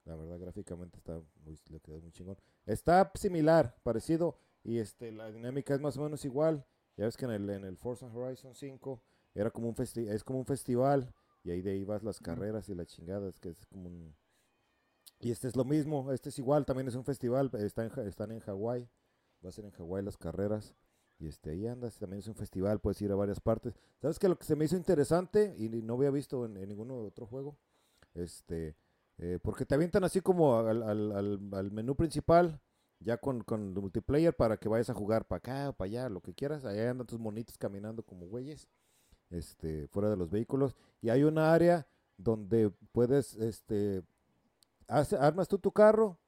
La 0.07 0.17
verdad, 0.17 0.39
gráficamente 0.39 0.99
está 0.99 1.21
muy, 1.45 1.59
le 1.69 1.81
quedó 1.81 2.01
muy 2.01 2.13
chingón. 2.13 2.39
Está 2.65 3.11
similar, 3.15 3.77
parecido, 3.83 4.39
y 4.63 4.79
este, 4.79 5.13
la 5.13 5.31
dinámica 5.31 5.75
es 5.75 5.81
más 5.81 5.97
o 5.97 6.03
menos 6.03 6.25
igual. 6.25 6.65
Ya 6.97 7.05
ves 7.05 7.17
que 7.17 7.25
en 7.25 7.33
el, 7.33 7.51
en 7.51 7.65
el 7.65 7.77
Forza 7.77 8.07
Horizon 8.07 8.55
5 8.55 9.03
era 9.35 9.51
como 9.51 9.69
un 9.69 9.75
festi 9.75 10.09
es 10.09 10.25
como 10.25 10.39
un 10.39 10.47
festival 10.47 11.13
y 11.45 11.51
ahí 11.51 11.61
de 11.61 11.73
ahí 11.73 11.85
vas 11.85 12.03
las 12.03 12.21
carreras 12.21 12.69
y 12.69 12.75
las 12.75 12.87
chingadas, 12.87 13.39
que 13.39 13.51
es 13.51 13.67
como 13.67 13.89
un... 13.89 14.17
Y 15.21 15.31
este 15.31 15.49
es 15.49 15.57
lo 15.57 15.65
mismo, 15.65 16.13
este 16.13 16.29
es 16.29 16.39
igual, 16.39 16.67
también 16.67 16.89
es 16.89 16.95
un 16.95 17.05
festival, 17.05 17.51
está 17.55 17.85
en, 17.85 18.07
están 18.07 18.33
en 18.33 18.41
Hawái, 18.41 18.89
va 19.45 19.49
a 19.49 19.53
ser 19.53 19.65
en 19.65 19.71
Hawái 19.71 20.05
las 20.05 20.17
carreras, 20.17 20.75
y 21.19 21.27
este 21.27 21.51
ahí 21.51 21.67
andas, 21.67 21.99
también 21.99 22.19
es 22.19 22.27
un 22.27 22.35
festival, 22.35 22.81
puedes 22.81 23.01
ir 23.01 23.13
a 23.13 23.15
varias 23.15 23.41
partes. 23.41 23.75
¿Sabes 24.03 24.19
qué? 24.19 24.29
Lo 24.29 24.37
que 24.37 24.45
se 24.45 24.57
me 24.57 24.65
hizo 24.65 24.77
interesante, 24.77 25.55
y 25.57 25.69
no 25.69 25.95
había 25.95 26.11
visto 26.11 26.45
en, 26.45 26.57
en 26.57 26.69
ningún 26.69 26.91
otro 26.91 27.27
juego, 27.27 27.57
este, 28.15 28.75
eh, 29.19 29.39
porque 29.43 29.65
te 29.65 29.75
avientan 29.75 30.05
así 30.05 30.21
como 30.21 30.59
al, 30.59 30.83
al, 30.83 31.53
al, 31.53 31.71
menú 31.71 31.97
principal, 31.97 32.61
ya 33.01 33.17
con, 33.17 33.43
con 33.43 33.73
multiplayer 33.75 34.35
para 34.35 34.59
que 34.59 34.69
vayas 34.69 34.91
a 34.91 34.95
jugar 34.95 35.27
para 35.27 35.39
acá 35.39 35.69
o 35.71 35.73
para 35.73 35.87
allá, 35.87 36.09
lo 36.09 36.21
que 36.21 36.35
quieras, 36.35 36.65
allá 36.65 36.91
andan 36.91 37.07
tus 37.07 37.19
monitos 37.19 37.57
caminando 37.59 38.03
como 38.03 38.27
güeyes 38.27 38.69
este, 39.31 39.89
fuera 39.89 40.11
de 40.11 40.17
los 40.17 40.31
vehículos. 40.31 40.77
Y 41.01 41.09
hay 41.09 41.23
una 41.23 41.53
área 41.53 41.87
donde 42.17 42.71
puedes, 42.93 43.35
este, 43.37 44.03
armas 44.87 45.49
tú 45.49 45.59
tu 45.59 45.73
carro 45.73 46.19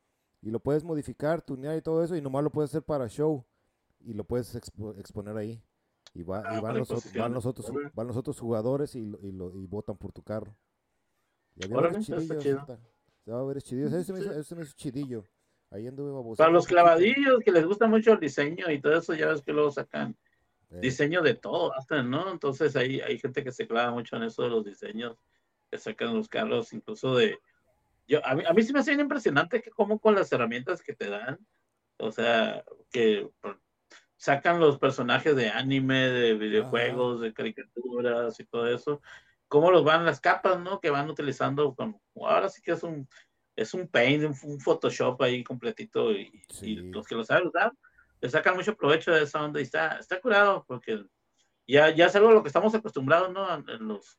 y 0.41 0.51
lo 0.51 0.61
puedes 0.61 0.85
modificar, 0.85 1.43
tunear 1.43 1.77
y 1.77 1.83
todo 1.83 2.03
eso, 2.03 2.17
y 2.17 2.23
nomás 2.23 2.45
lo 2.45 2.51
puedes 2.51 2.71
hacer 2.71 2.83
para 2.83 3.09
show 3.09 3.45
y 4.01 4.15
lo 4.15 4.25
puedes 4.25 4.55
exponer 4.55 5.37
ahí. 5.37 5.63
Y, 6.15 6.23
va, 6.23 6.43
y 6.57 6.61
van, 6.61 6.79
los, 6.79 6.89
van, 7.15 7.35
los, 7.35 7.45
otros, 7.45 7.71
van 7.95 8.07
los 8.07 8.17
otros 8.17 8.41
jugadores 8.41 8.97
y, 8.97 9.01
y, 9.01 9.33
lo, 9.33 9.55
y 9.55 9.67
votan 9.67 9.97
por 9.97 10.11
tu 10.11 10.23
carro. 10.23 10.57
Y 11.59 11.65
había 11.65 11.77
varios 11.77 12.07
chidillos. 12.07 12.43
Se 12.43 13.33
va 13.33 13.41
a 13.41 13.45
ver 13.45 13.63
chidillos. 13.63 13.93
Ese 13.93 14.13
me 14.13 14.21
hizo, 14.21 14.33
ese 14.33 14.55
me 14.55 14.63
hizo 14.63 14.73
chidillo. 14.77 15.25
Ahí 15.71 15.87
anduve 15.87 16.37
Para 16.37 16.51
los 16.51 16.67
clavadillos 16.67 17.41
que 17.45 17.53
les 17.53 17.67
gusta 17.67 17.87
mucho 17.87 18.13
el 18.13 18.21
diseño 18.21 18.71
y 18.71 18.81
todo 18.81 18.97
eso, 18.97 19.13
ya 19.13 19.29
ves 19.29 19.43
que 19.43 19.53
luego 19.53 19.71
sacan 19.71 20.17
eh. 20.71 20.79
diseño 20.81 21.21
de 21.21 21.35
todo, 21.35 21.75
hasta, 21.75 22.03
¿no? 22.03 22.33
Entonces 22.33 22.75
hay, 22.75 23.01
hay 23.01 23.19
gente 23.19 23.45
que 23.45 23.53
se 23.53 23.67
clava 23.67 23.91
mucho 23.91 24.17
en 24.17 24.23
eso 24.23 24.43
de 24.43 24.49
los 24.49 24.65
diseños, 24.65 25.19
que 25.71 25.77
sacan 25.77 26.15
los 26.15 26.29
carros, 26.29 26.73
incluso 26.73 27.15
de... 27.17 27.39
Yo, 28.07 28.25
a, 28.25 28.35
mí, 28.35 28.43
a 28.47 28.55
mí 28.55 28.63
sí 28.63 28.73
me 28.73 28.79
hace 28.79 28.93
bien 28.93 29.01
impresionante 29.01 29.61
que 29.61 29.71
como 29.71 29.99
con 29.99 30.15
las 30.15 30.33
herramientas 30.33 30.83
que 30.83 30.95
te 30.95 31.11
dan, 31.11 31.39
o 31.99 32.11
sea, 32.11 32.65
que 32.91 33.29
sacan 34.17 34.61
los 34.61 34.79
personajes 34.79 35.37
de 35.37 35.51
anime, 35.51 36.09
de 36.09 36.33
videojuegos, 36.33 37.21
de 37.21 37.35
caricaturas 37.35 38.41
y 38.41 38.45
todo 38.45 38.67
eso, 38.69 39.03
cómo 39.49 39.71
los 39.71 39.85
van 39.85 40.05
las 40.05 40.21
capas, 40.21 40.61
¿no? 40.61 40.81
Que 40.81 40.91
van 40.91 41.11
utilizando 41.11 41.75
con, 41.75 42.01
ahora 42.17 42.49
sí 42.49 42.63
que 42.63 42.73
es 42.73 42.83
un, 42.83 43.09
es 43.57 43.75
un 43.75 43.89
paint, 43.89 44.25
un, 44.25 44.61
Photoshop 44.61 45.21
ahí 45.23 45.43
completito 45.43 46.13
y, 46.13 46.31
y 46.63 46.77
los 46.77 47.07
que 47.07 47.15
lo 47.15 47.25
saben 47.25 47.49
usar 47.49 47.73
le 48.21 48.29
sacan 48.29 48.57
mucho 48.57 48.77
provecho 48.77 49.13
de 49.13 49.23
esa 49.23 49.43
onda 49.43 49.61
y 49.61 49.65
está, 49.65 49.99
está 49.99 50.21
curado 50.21 50.65
porque 50.67 51.05
ya, 51.67 51.91
ya 51.91 52.07
es 52.07 52.17
algo 52.17 52.31
a 52.31 52.33
lo 52.33 52.43
que 52.43 52.49
estamos 52.49 52.75
acostumbrados, 52.75 53.33
¿no? 53.33 53.55
En 53.55 53.87
los, 53.87 54.19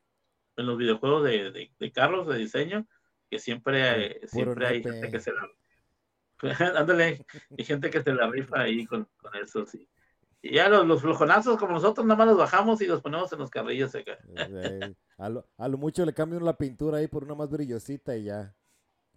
en 0.55 0.65
los 0.65 0.77
videojuegos 0.77 1.23
de, 1.23 1.51
de, 1.51 1.71
de 1.77 1.91
carros, 1.91 2.27
de 2.27 2.37
diseño, 2.37 2.87
que 3.29 3.39
siempre, 3.39 4.25
siempre 4.27 4.67
hay 4.67 4.83
gente 4.83 5.09
que 5.09 5.19
se 5.19 5.31
la... 5.33 5.49
Ándale, 6.79 7.25
hay 7.57 7.65
gente 7.65 7.89
que 7.89 8.01
se 8.01 8.13
la 8.13 8.29
rifa 8.29 8.61
ahí 8.61 8.85
con, 8.85 9.09
con 9.17 9.35
eso, 9.35 9.65
sí. 9.65 9.87
Y 10.41 10.55
ya 10.55 10.69
los, 10.69 10.85
los, 10.87 11.01
flojonazos 11.01 11.57
como 11.57 11.73
nosotros 11.73 12.05
nada 12.05 12.17
más 12.17 12.27
los 12.27 12.37
bajamos 12.37 12.81
y 12.81 12.87
los 12.87 13.01
ponemos 13.01 13.31
en 13.33 13.39
los 13.39 13.49
carrillos 13.49 13.93
acá. 13.93 14.17
a, 15.17 15.29
lo, 15.29 15.45
a, 15.57 15.67
lo, 15.67 15.77
mucho 15.77 16.05
le 16.05 16.13
cambian 16.13 16.45
la 16.45 16.57
pintura 16.57 16.99
ahí 16.99 17.07
por 17.07 17.25
una 17.25 17.35
más 17.35 17.49
brillosita 17.49 18.15
y 18.15 18.25
ya. 18.25 18.55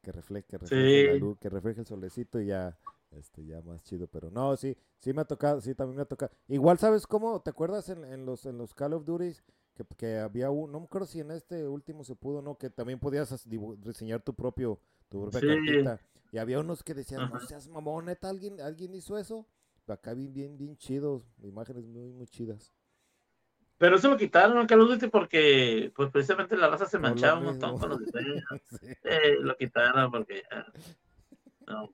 Que 0.02 0.10
refleje, 0.10 0.46
que 0.48 0.58
refleje 0.58 1.12
la 1.12 1.18
luz, 1.18 1.38
que 1.38 1.48
refleje 1.48 1.80
el 1.80 1.86
solecito 1.86 2.40
y 2.40 2.46
ya, 2.46 2.76
este, 3.12 3.44
ya 3.44 3.62
más 3.62 3.84
chido. 3.84 4.08
Pero 4.08 4.32
no, 4.32 4.56
sí, 4.56 4.76
sí 4.98 5.12
me 5.12 5.20
ha 5.20 5.24
tocado, 5.24 5.60
sí 5.60 5.76
también 5.76 5.96
me 5.96 6.02
ha 6.02 6.06
tocado. 6.06 6.32
Igual, 6.48 6.78
¿sabes 6.78 7.06
cómo? 7.06 7.40
¿Te 7.40 7.50
acuerdas 7.50 7.88
en, 7.88 8.04
en 8.04 8.26
los, 8.26 8.44
en 8.46 8.58
los 8.58 8.74
Call 8.74 8.94
of 8.94 9.04
Duty 9.04 9.32
que, 9.74 9.84
que 9.96 10.18
había 10.18 10.50
un, 10.50 10.72
no 10.72 10.80
me 10.80 10.86
acuerdo 10.86 11.06
si 11.06 11.20
en 11.20 11.30
este 11.30 11.68
último 11.68 12.02
se 12.02 12.16
pudo, 12.16 12.42
¿no? 12.42 12.58
Que 12.58 12.68
también 12.68 12.98
podías 12.98 13.48
diseñar 13.78 14.22
tu 14.22 14.34
propio, 14.34 14.80
tu 15.08 15.20
propia 15.22 15.40
sí. 15.40 15.46
cartita. 15.46 16.00
Y 16.32 16.38
había 16.38 16.60
unos 16.60 16.82
que 16.82 16.94
decían, 16.94 17.30
no 17.30 17.38
seas 17.40 17.68
mamón, 17.68 18.06
¿neta 18.06 18.28
alguien, 18.28 18.60
alguien 18.60 18.94
hizo 18.94 19.18
eso? 19.18 19.46
Acá 19.92 20.14
bien, 20.14 20.32
bien, 20.32 20.56
bien 20.56 20.76
chidos, 20.76 21.22
imágenes 21.42 21.86
muy, 21.86 22.12
muy 22.12 22.26
chidas. 22.26 22.72
Pero 23.78 23.96
eso 23.96 24.08
lo 24.08 24.16
quitaron 24.16 24.58
en 24.58 24.66
Call 24.66 24.80
of 24.80 24.90
Duty 24.90 25.08
porque, 25.08 25.92
pues 25.96 26.10
precisamente 26.10 26.56
la 26.56 26.68
raza 26.68 26.86
se 26.86 27.00
manchaba 27.00 27.40
un 27.40 27.46
montón 27.46 27.78
con 27.78 27.90
los 27.90 27.98
diseños. 27.98 28.44
sí. 28.80 28.86
eh, 29.02 29.36
lo 29.40 29.56
quitaron 29.56 30.10
porque 30.10 30.42
ya. 30.48 30.66
No, 31.66 31.92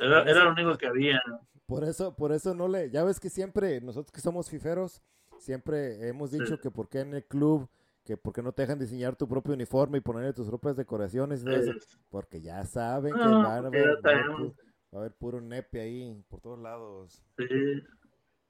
era, 0.00 0.22
era, 0.22 0.44
lo 0.44 0.52
único 0.52 0.78
que 0.78 0.86
había. 0.86 1.20
Por 1.66 1.84
eso, 1.84 2.14
por 2.16 2.32
eso 2.32 2.54
no 2.54 2.68
le, 2.68 2.90
ya 2.90 3.04
ves 3.04 3.20
que 3.20 3.28
siempre, 3.28 3.80
nosotros 3.80 4.12
que 4.12 4.20
somos 4.20 4.48
fiferos, 4.48 5.02
siempre 5.38 6.08
hemos 6.08 6.30
dicho 6.30 6.56
sí. 6.56 6.58
que 6.62 6.70
por 6.70 6.88
qué 6.88 7.00
en 7.00 7.12
el 7.12 7.24
club, 7.24 7.68
que 8.04 8.16
por 8.16 8.32
qué 8.32 8.42
no 8.42 8.52
te 8.52 8.62
dejan 8.62 8.78
diseñar 8.78 9.16
tu 9.16 9.28
propio 9.28 9.52
uniforme 9.52 9.98
y 9.98 10.00
ponerle 10.00 10.32
tus 10.32 10.46
propias 10.46 10.76
decoraciones 10.76 11.44
eso, 11.44 11.72
porque 12.08 12.40
ya 12.40 12.64
saben 12.64 13.12
no, 13.12 13.18
que 13.18 13.28
van 13.28 13.66
a 13.66 13.68
ver, 13.68 13.98
Va 14.94 14.98
a 14.98 15.02
haber 15.02 15.14
puro 15.14 15.40
nepe 15.40 15.80
ahí, 15.80 16.22
por 16.28 16.40
todos 16.40 16.58
lados. 16.58 17.22
Sí. 17.36 17.44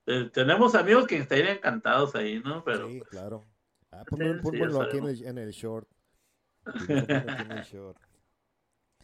Eh, 0.07 0.31
tenemos 0.33 0.75
amigos 0.75 1.07
que 1.07 1.17
estarían 1.17 1.57
encantados 1.57 2.15
ahí, 2.15 2.41
¿no? 2.41 2.63
Pero, 2.65 2.89
sí, 2.89 3.01
claro. 3.11 3.45
Ah, 3.91 4.05
ponlo, 4.09 4.41
ponlo 4.43 4.83
aquí 4.83 4.99
en 4.99 5.07
el, 5.07 5.25
en 5.25 5.39
el 5.39 5.51
short. 5.51 5.89
En 6.89 7.53
el 7.53 7.63
short. 7.65 7.99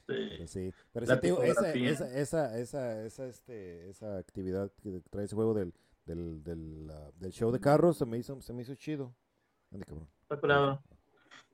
Sí. 0.07 0.29
Pero 0.33 0.47
sí, 0.47 0.75
pero 0.93 1.07
sí, 1.07 1.13
tío, 1.21 1.43
esa, 1.43 1.73
esa, 1.73 2.19
esa, 2.19 2.59
esa, 2.59 3.05
esa, 3.05 3.27
este, 3.27 3.89
esa 3.89 4.19
actividad 4.19 4.71
que 4.83 5.01
trae 5.11 5.25
ese 5.25 5.35
juego 5.35 5.55
del, 5.55 5.73
del, 6.05 6.43
del, 6.43 6.91
uh, 6.91 7.13
del 7.17 7.33
show 7.33 7.53
de 7.53 7.61
carros 7.61 7.99
se 7.99 8.07
me 8.07 8.19
hizo, 8.19 8.41
se 8.41 8.53
me 8.53 8.63
hizo 8.63 8.75
chido. 8.75 9.15
Ande, 9.71 9.87
cabrón. 9.87 10.09
Está 10.23 10.41
curado. 10.41 10.83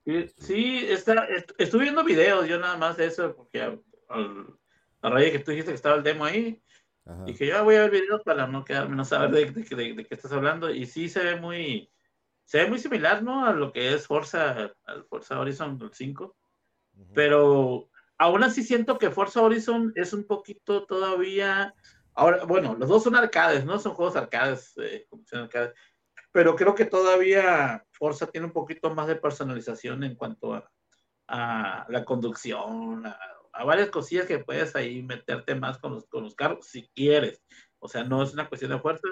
Sí, 0.04 0.28
sí 0.38 0.87
está, 0.88 1.26
est 1.26 1.52
estuve 1.58 1.82
viendo 1.82 2.02
videos 2.02 2.49
yo 2.49 2.58
nada 2.58 2.78
más 2.78 2.97
de 2.97 3.06
eso, 3.06 3.37
porque 3.37 3.61
al, 3.61 3.82
a 5.02 5.11
raíz 5.11 5.32
de 5.32 5.39
que 5.39 5.45
tú 5.45 5.50
dijiste 5.50 5.73
que 5.73 5.76
estaba 5.76 5.97
el 5.97 6.02
demo 6.02 6.25
ahí, 6.25 6.63
Ajá. 7.04 7.25
dije 7.25 7.47
yo 7.47 7.65
voy 7.65 7.76
a 7.76 7.82
ver 7.82 7.91
videos 7.91 8.23
para 8.23 8.47
no 8.47 8.65
quedarme, 8.65 8.97
no 8.97 9.04
saber 9.04 9.30
de, 9.30 9.50
de, 9.50 9.76
de, 9.76 9.95
de, 9.95 10.04
qué 10.06 10.15
estás 10.15 10.32
hablando. 10.32 10.71
Y 10.71 10.87
sí 10.87 11.08
se 11.08 11.23
ve 11.23 11.37
muy, 11.37 11.91
se 12.45 12.58
ve 12.58 12.67
muy 12.69 12.78
similar, 12.78 13.23
¿no? 13.23 13.47
A 13.47 13.52
lo 13.52 13.73
que 13.73 13.95
es 13.95 14.06
Forza, 14.06 14.73
al 14.84 15.04
Forza 15.04 15.39
Horizon 15.39 15.91
5. 15.93 16.25
Uh 16.25 17.00
-huh. 17.00 17.13
Pero 17.15 17.91
aún 18.19 18.43
así 18.43 18.63
siento 18.63 18.99
que 18.99 19.11
Forza 19.11 19.43
Horizon 19.43 19.93
es 19.95 20.13
un 20.13 20.25
poquito 20.25 20.84
todavía. 20.84 21.75
Ahora, 22.15 22.45
bueno, 22.45 22.75
los 22.75 22.89
dos 22.89 23.04
son 23.04 23.15
arcades, 23.15 23.65
¿no? 23.65 23.78
Son 23.78 23.95
juegos 23.95 24.17
arcades, 24.17 24.75
eh, 24.78 25.06
arcades. 25.32 25.75
Pero 26.32 26.56
creo 26.56 26.75
que 26.75 26.84
todavía 26.84 27.84
Forza 27.93 28.26
tiene 28.26 28.49
un 28.49 28.52
poquito 28.52 28.95
más 28.95 29.06
de 29.06 29.17
personalización 29.17 30.04
en 30.04 30.15
cuanto 30.15 30.54
a, 30.54 30.71
a 31.28 31.87
la 31.89 32.04
conducción, 32.04 33.06
a, 33.06 33.19
a 33.58 33.64
varias 33.64 33.90
cosillas 33.90 34.26
que 34.26 34.38
puedes 34.38 34.76
ahí 34.76 35.02
meterte 35.02 35.56
más 35.56 35.78
con 35.78 35.94
los, 35.94 36.06
con 36.06 36.23
los 36.23 36.36
carros 36.36 36.64
si 36.66 36.88
quieres. 36.94 37.42
O 37.80 37.88
sea, 37.88 38.04
no 38.04 38.23
es 38.23 38.32
una 38.32 38.49
cuestión 38.49 38.71
de 38.71 38.78
fuerza. 38.78 39.08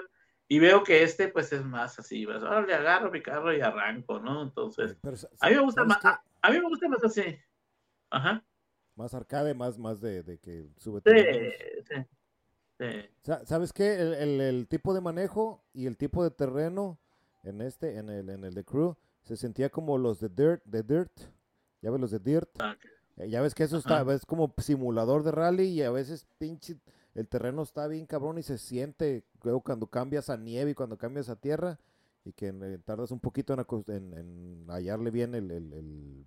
Y 0.47 0.59
veo 0.59 0.83
que 0.83 1.03
este, 1.03 1.27
pues, 1.27 1.51
es 1.51 1.65
más 1.65 1.99
así. 1.99 2.23
Ahora 2.23 2.65
le 2.65 2.73
agarro 2.73 3.11
mi 3.11 3.21
carro 3.21 3.53
y 3.53 3.59
arranco, 3.59 4.19
¿no? 4.19 4.41
Entonces, 4.41 4.95
Pero, 5.01 5.17
a 5.41 5.49
mí 5.49 5.55
me 5.55 5.61
gusta 5.61 5.83
más. 5.83 6.05
A, 6.05 6.23
a, 6.41 6.49
mí 6.49 6.59
me 6.61 6.69
gusta 6.69 6.87
más 6.87 7.03
así. 7.03 7.37
Ajá. 8.09 8.41
Más 8.95 9.13
arcade, 9.13 9.53
más, 9.53 9.77
más 9.77 9.99
de, 9.99 10.23
de 10.23 10.37
que 10.39 10.69
sube. 10.77 11.01
Sí, 11.05 11.83
sí, 11.83 12.05
sí. 12.79 13.33
¿Sabes 13.43 13.73
qué? 13.73 13.95
El, 13.95 14.13
el, 14.13 14.41
el, 14.41 14.67
tipo 14.69 14.93
de 14.93 15.01
manejo 15.01 15.65
y 15.73 15.87
el 15.87 15.97
tipo 15.97 16.23
de 16.23 16.31
terreno 16.31 17.01
en 17.43 17.59
este, 17.59 17.97
en 17.97 18.09
el, 18.09 18.29
en 18.29 18.45
el 18.45 18.53
de 18.53 18.63
Crew, 18.63 18.95
se 19.23 19.35
sentía 19.35 19.69
como 19.69 19.97
los 19.97 20.21
de 20.21 20.29
Dirt, 20.29 20.63
de 20.63 20.83
Dirt. 20.83 21.11
Ya 21.81 21.91
ves 21.91 21.99
los 21.99 22.11
de 22.11 22.19
Dirt. 22.19 22.49
Okay. 22.55 22.96
Eh, 23.17 23.29
ya 23.29 23.41
ves 23.41 23.53
que 23.55 23.63
eso 23.63 23.77
está, 23.77 24.01
es 24.13 24.25
como 24.25 24.53
simulador 24.57 25.23
de 25.23 25.31
rally 25.31 25.67
y 25.67 25.81
a 25.83 25.91
veces 25.91 26.25
pinche 26.37 26.77
el 27.15 27.27
terreno 27.27 27.63
está 27.63 27.87
bien 27.87 28.05
cabrón 28.05 28.37
y 28.37 28.43
se 28.43 28.59
siente 28.59 29.23
luego 29.41 29.61
cuando 29.61 29.87
cambias 29.87 30.29
a 30.29 30.37
nieve 30.37 30.71
y 30.71 30.75
cuando 30.75 30.97
cambias 30.97 31.29
a 31.29 31.35
tierra 31.35 31.79
y 32.23 32.31
que 32.33 32.49
eh, 32.49 32.79
tardas 32.85 33.11
un 33.11 33.19
poquito 33.19 33.53
en, 33.53 33.65
en, 33.87 34.13
en 34.13 34.65
hallarle 34.69 35.09
bien 35.09 35.33
el, 35.33 35.49
el, 35.49 35.73
el 35.73 36.25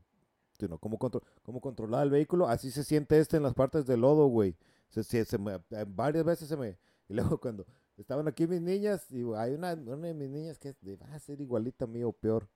you 0.58 0.66
know, 0.66 0.78
cómo, 0.78 0.98
contro 0.98 1.22
cómo, 1.42 1.60
controlar 1.60 2.04
el 2.04 2.10
vehículo. 2.10 2.48
Así 2.48 2.70
se 2.70 2.84
siente 2.84 3.18
este 3.18 3.36
en 3.36 3.42
las 3.42 3.54
partes 3.54 3.86
de 3.86 3.96
lodo, 3.96 4.26
güey. 4.26 4.56
Se, 4.88 5.04
se, 5.04 5.24
se 5.24 5.38
me, 5.38 5.54
eh, 5.70 5.84
varias 5.86 6.24
veces 6.24 6.48
se 6.48 6.56
me... 6.56 6.78
Y 7.10 7.14
luego 7.14 7.40
cuando 7.40 7.66
estaban 7.96 8.28
aquí 8.28 8.46
mis 8.46 8.60
niñas, 8.60 9.10
y 9.10 9.24
hay 9.34 9.54
una, 9.54 9.72
una 9.72 10.06
de 10.06 10.14
mis 10.14 10.30
niñas 10.30 10.60
que 10.60 10.76
va 10.96 11.12
a 11.12 11.18
ser 11.18 11.40
igualita 11.40 11.86
a 11.86 11.88
mí 11.88 12.04
o 12.04 12.12
peor. 12.12 12.48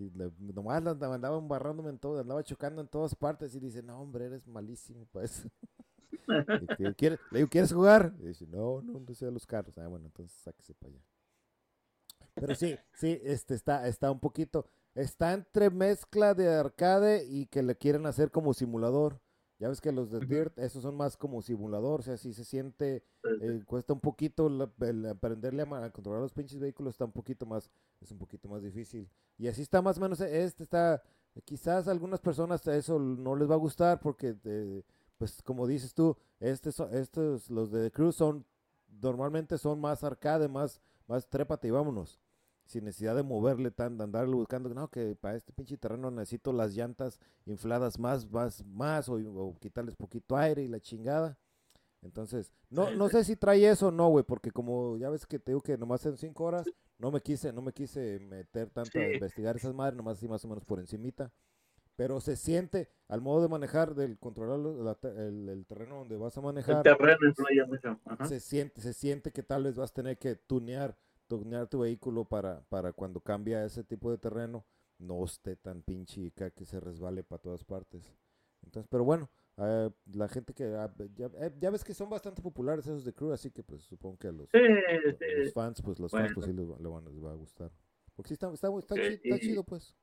Y 0.00 0.08
le, 0.10 0.32
nomás 0.38 0.78
andaba 0.86 1.36
embarrándome 1.36 1.90
en 1.90 1.98
todo, 1.98 2.18
andaba 2.18 2.42
chocando 2.42 2.80
en 2.80 2.88
todas 2.88 3.14
partes 3.14 3.54
y 3.54 3.60
dice, 3.60 3.82
no, 3.82 4.00
hombre, 4.00 4.24
eres 4.24 4.48
malísimo 4.48 5.04
para 5.12 5.26
eso. 5.26 5.46
¿Quiere, 6.96 7.18
le 7.30 7.40
digo, 7.40 7.50
¿quieres 7.50 7.72
jugar? 7.72 8.14
Y 8.18 8.28
dice, 8.28 8.46
no, 8.46 8.80
no, 8.80 8.98
no 8.98 9.14
sé 9.14 9.30
los 9.30 9.46
carros. 9.46 9.76
Ah, 9.76 9.88
bueno, 9.88 10.06
entonces 10.06 10.38
sáquese 10.40 10.74
para 10.74 10.92
allá. 10.92 11.02
Pero 12.34 12.54
sí, 12.54 12.76
sí, 12.94 13.20
este 13.22 13.54
está, 13.54 13.86
está 13.86 14.10
un 14.10 14.20
poquito, 14.20 14.66
está 14.94 15.34
entre 15.34 15.68
mezcla 15.68 16.32
de 16.32 16.48
arcade 16.48 17.26
y 17.26 17.46
que 17.46 17.62
le 17.62 17.76
quieren 17.76 18.06
hacer 18.06 18.30
como 18.30 18.54
simulador. 18.54 19.20
Ya 19.60 19.68
ves 19.68 19.82
que 19.82 19.92
los 19.92 20.10
de 20.10 20.20
Dirt, 20.20 20.58
esos 20.58 20.82
son 20.82 20.96
más 20.96 21.18
como 21.18 21.42
simulador, 21.42 22.00
o 22.00 22.02
sea, 22.02 22.16
si 22.16 22.32
se 22.32 22.44
siente, 22.44 23.04
eh, 23.42 23.62
cuesta 23.66 23.92
un 23.92 24.00
poquito 24.00 24.48
la, 24.48 24.72
el 24.80 25.04
aprenderle 25.04 25.62
a, 25.62 25.84
a, 25.84 25.90
controlar 25.90 26.22
los 26.22 26.32
pinches 26.32 26.58
vehículos, 26.58 26.94
está 26.94 27.04
un 27.04 27.12
poquito 27.12 27.44
más, 27.44 27.70
es 28.00 28.10
un 28.10 28.16
poquito 28.16 28.48
más 28.48 28.62
difícil. 28.62 29.06
Y 29.36 29.48
así 29.48 29.60
está 29.60 29.82
más 29.82 29.98
o 29.98 30.00
menos, 30.00 30.18
este 30.22 30.62
está, 30.62 31.02
quizás 31.44 31.88
a 31.88 31.90
algunas 31.90 32.20
personas 32.20 32.66
eso 32.68 32.98
no 32.98 33.36
les 33.36 33.50
va 33.50 33.54
a 33.54 33.58
gustar 33.58 34.00
porque, 34.00 34.34
eh, 34.44 34.82
pues 35.18 35.42
como 35.42 35.66
dices 35.66 35.92
tú, 35.92 36.16
este, 36.38 36.70
estos, 36.70 37.50
los 37.50 37.70
de 37.70 37.90
Cruz 37.90 38.16
son, 38.16 38.46
normalmente 38.88 39.58
son 39.58 39.78
más 39.78 40.02
arcade, 40.02 40.48
más, 40.48 40.80
más 41.06 41.28
trépate 41.28 41.68
y 41.68 41.70
vámonos 41.70 42.18
sin 42.70 42.84
necesidad 42.84 43.16
de 43.16 43.24
moverle 43.24 43.72
tan, 43.72 43.98
de 43.98 44.04
andarle 44.04 44.34
buscando, 44.34 44.68
no, 44.68 44.88
que 44.88 45.16
para 45.16 45.36
este 45.36 45.52
pinche 45.52 45.76
terreno 45.76 46.10
necesito 46.10 46.52
las 46.52 46.74
llantas 46.74 47.18
infladas 47.44 47.98
más, 47.98 48.30
más, 48.30 48.64
más, 48.64 49.08
o, 49.08 49.14
o 49.14 49.58
quitarles 49.58 49.96
poquito 49.96 50.36
aire 50.36 50.62
y 50.62 50.68
la 50.68 50.78
chingada. 50.78 51.36
Entonces, 52.02 52.52
no, 52.70 52.92
no 52.92 53.08
sé 53.08 53.24
si 53.24 53.34
trae 53.34 53.68
eso 53.68 53.88
o 53.88 53.90
no, 53.90 54.08
güey, 54.08 54.24
porque 54.24 54.52
como 54.52 54.96
ya 54.96 55.10
ves 55.10 55.26
que 55.26 55.40
te 55.40 55.50
digo 55.50 55.60
que 55.60 55.76
nomás 55.76 56.06
en 56.06 56.16
cinco 56.16 56.44
horas, 56.44 56.66
no 56.98 57.10
me 57.10 57.20
quise, 57.20 57.52
no 57.52 57.60
me 57.60 57.72
quise 57.72 58.20
meter 58.20 58.70
tanto 58.70 58.92
sí. 58.92 58.98
a 58.98 59.14
investigar 59.14 59.56
esas 59.56 59.74
madres, 59.74 59.96
nomás 59.96 60.18
así 60.18 60.28
más 60.28 60.44
o 60.44 60.48
menos 60.48 60.64
por 60.64 60.78
encimita. 60.78 61.32
Pero 61.96 62.20
se 62.20 62.36
siente, 62.36 62.88
al 63.08 63.20
modo 63.20 63.42
de 63.42 63.48
manejar, 63.48 63.94
del 63.94 64.16
controlar 64.16 64.58
la, 64.60 64.96
el, 65.20 65.48
el, 65.48 65.66
terreno 65.66 65.96
donde 65.96 66.16
vas 66.16 66.38
a 66.38 66.40
manejar. 66.40 66.86
El 66.86 66.96
terreno 66.96 67.66
mucho. 67.66 68.00
Se 68.26 68.38
siente, 68.38 68.80
se 68.80 68.94
siente 68.94 69.32
que 69.32 69.42
tal 69.42 69.64
vez 69.64 69.76
vas 69.76 69.90
a 69.90 69.94
tener 69.94 70.16
que 70.16 70.36
tunear 70.36 70.96
tunear 71.38 71.68
tu 71.68 71.80
vehículo 71.80 72.24
para, 72.24 72.62
para 72.68 72.92
cuando 72.92 73.20
cambia 73.20 73.64
ese 73.64 73.84
tipo 73.84 74.10
de 74.10 74.18
terreno 74.18 74.66
no 74.98 75.24
esté 75.24 75.56
tan 75.56 75.82
pinche 75.82 76.32
que 76.32 76.64
se 76.64 76.80
resbale 76.80 77.22
para 77.22 77.40
todas 77.40 77.64
partes. 77.64 78.14
Entonces, 78.62 78.88
pero 78.90 79.04
bueno, 79.04 79.30
eh, 79.56 79.90
la 80.12 80.28
gente 80.28 80.52
que 80.52 80.64
ah, 80.64 80.92
ya, 81.14 81.30
eh, 81.38 81.52
ya, 81.58 81.70
ves 81.70 81.82
que 81.82 81.94
son 81.94 82.10
bastante 82.10 82.42
populares 82.42 82.86
esos 82.86 83.04
de 83.04 83.14
crew, 83.14 83.32
así 83.32 83.50
que 83.50 83.62
pues 83.62 83.82
supongo 83.82 84.18
que 84.18 84.28
a 84.28 84.32
los, 84.32 84.48
sí, 84.50 84.58
los, 84.58 85.16
sí. 85.18 85.24
los 85.38 85.52
fans, 85.52 85.80
pues 85.82 85.98
los 85.98 86.10
bueno. 86.10 86.26
fans 86.26 86.34
pues 86.34 86.46
sí 86.46 86.52
les, 86.52 86.66
les, 86.66 87.24
va 87.24 87.32
a 87.32 87.34
gustar. 87.34 87.70
Porque 88.14 88.28
sí 88.28 88.34
está, 88.34 88.52
está, 88.52 88.68
está, 88.78 88.94
chido, 88.96 89.08
está 89.08 89.38
chido, 89.38 89.64
pues. 89.64 89.96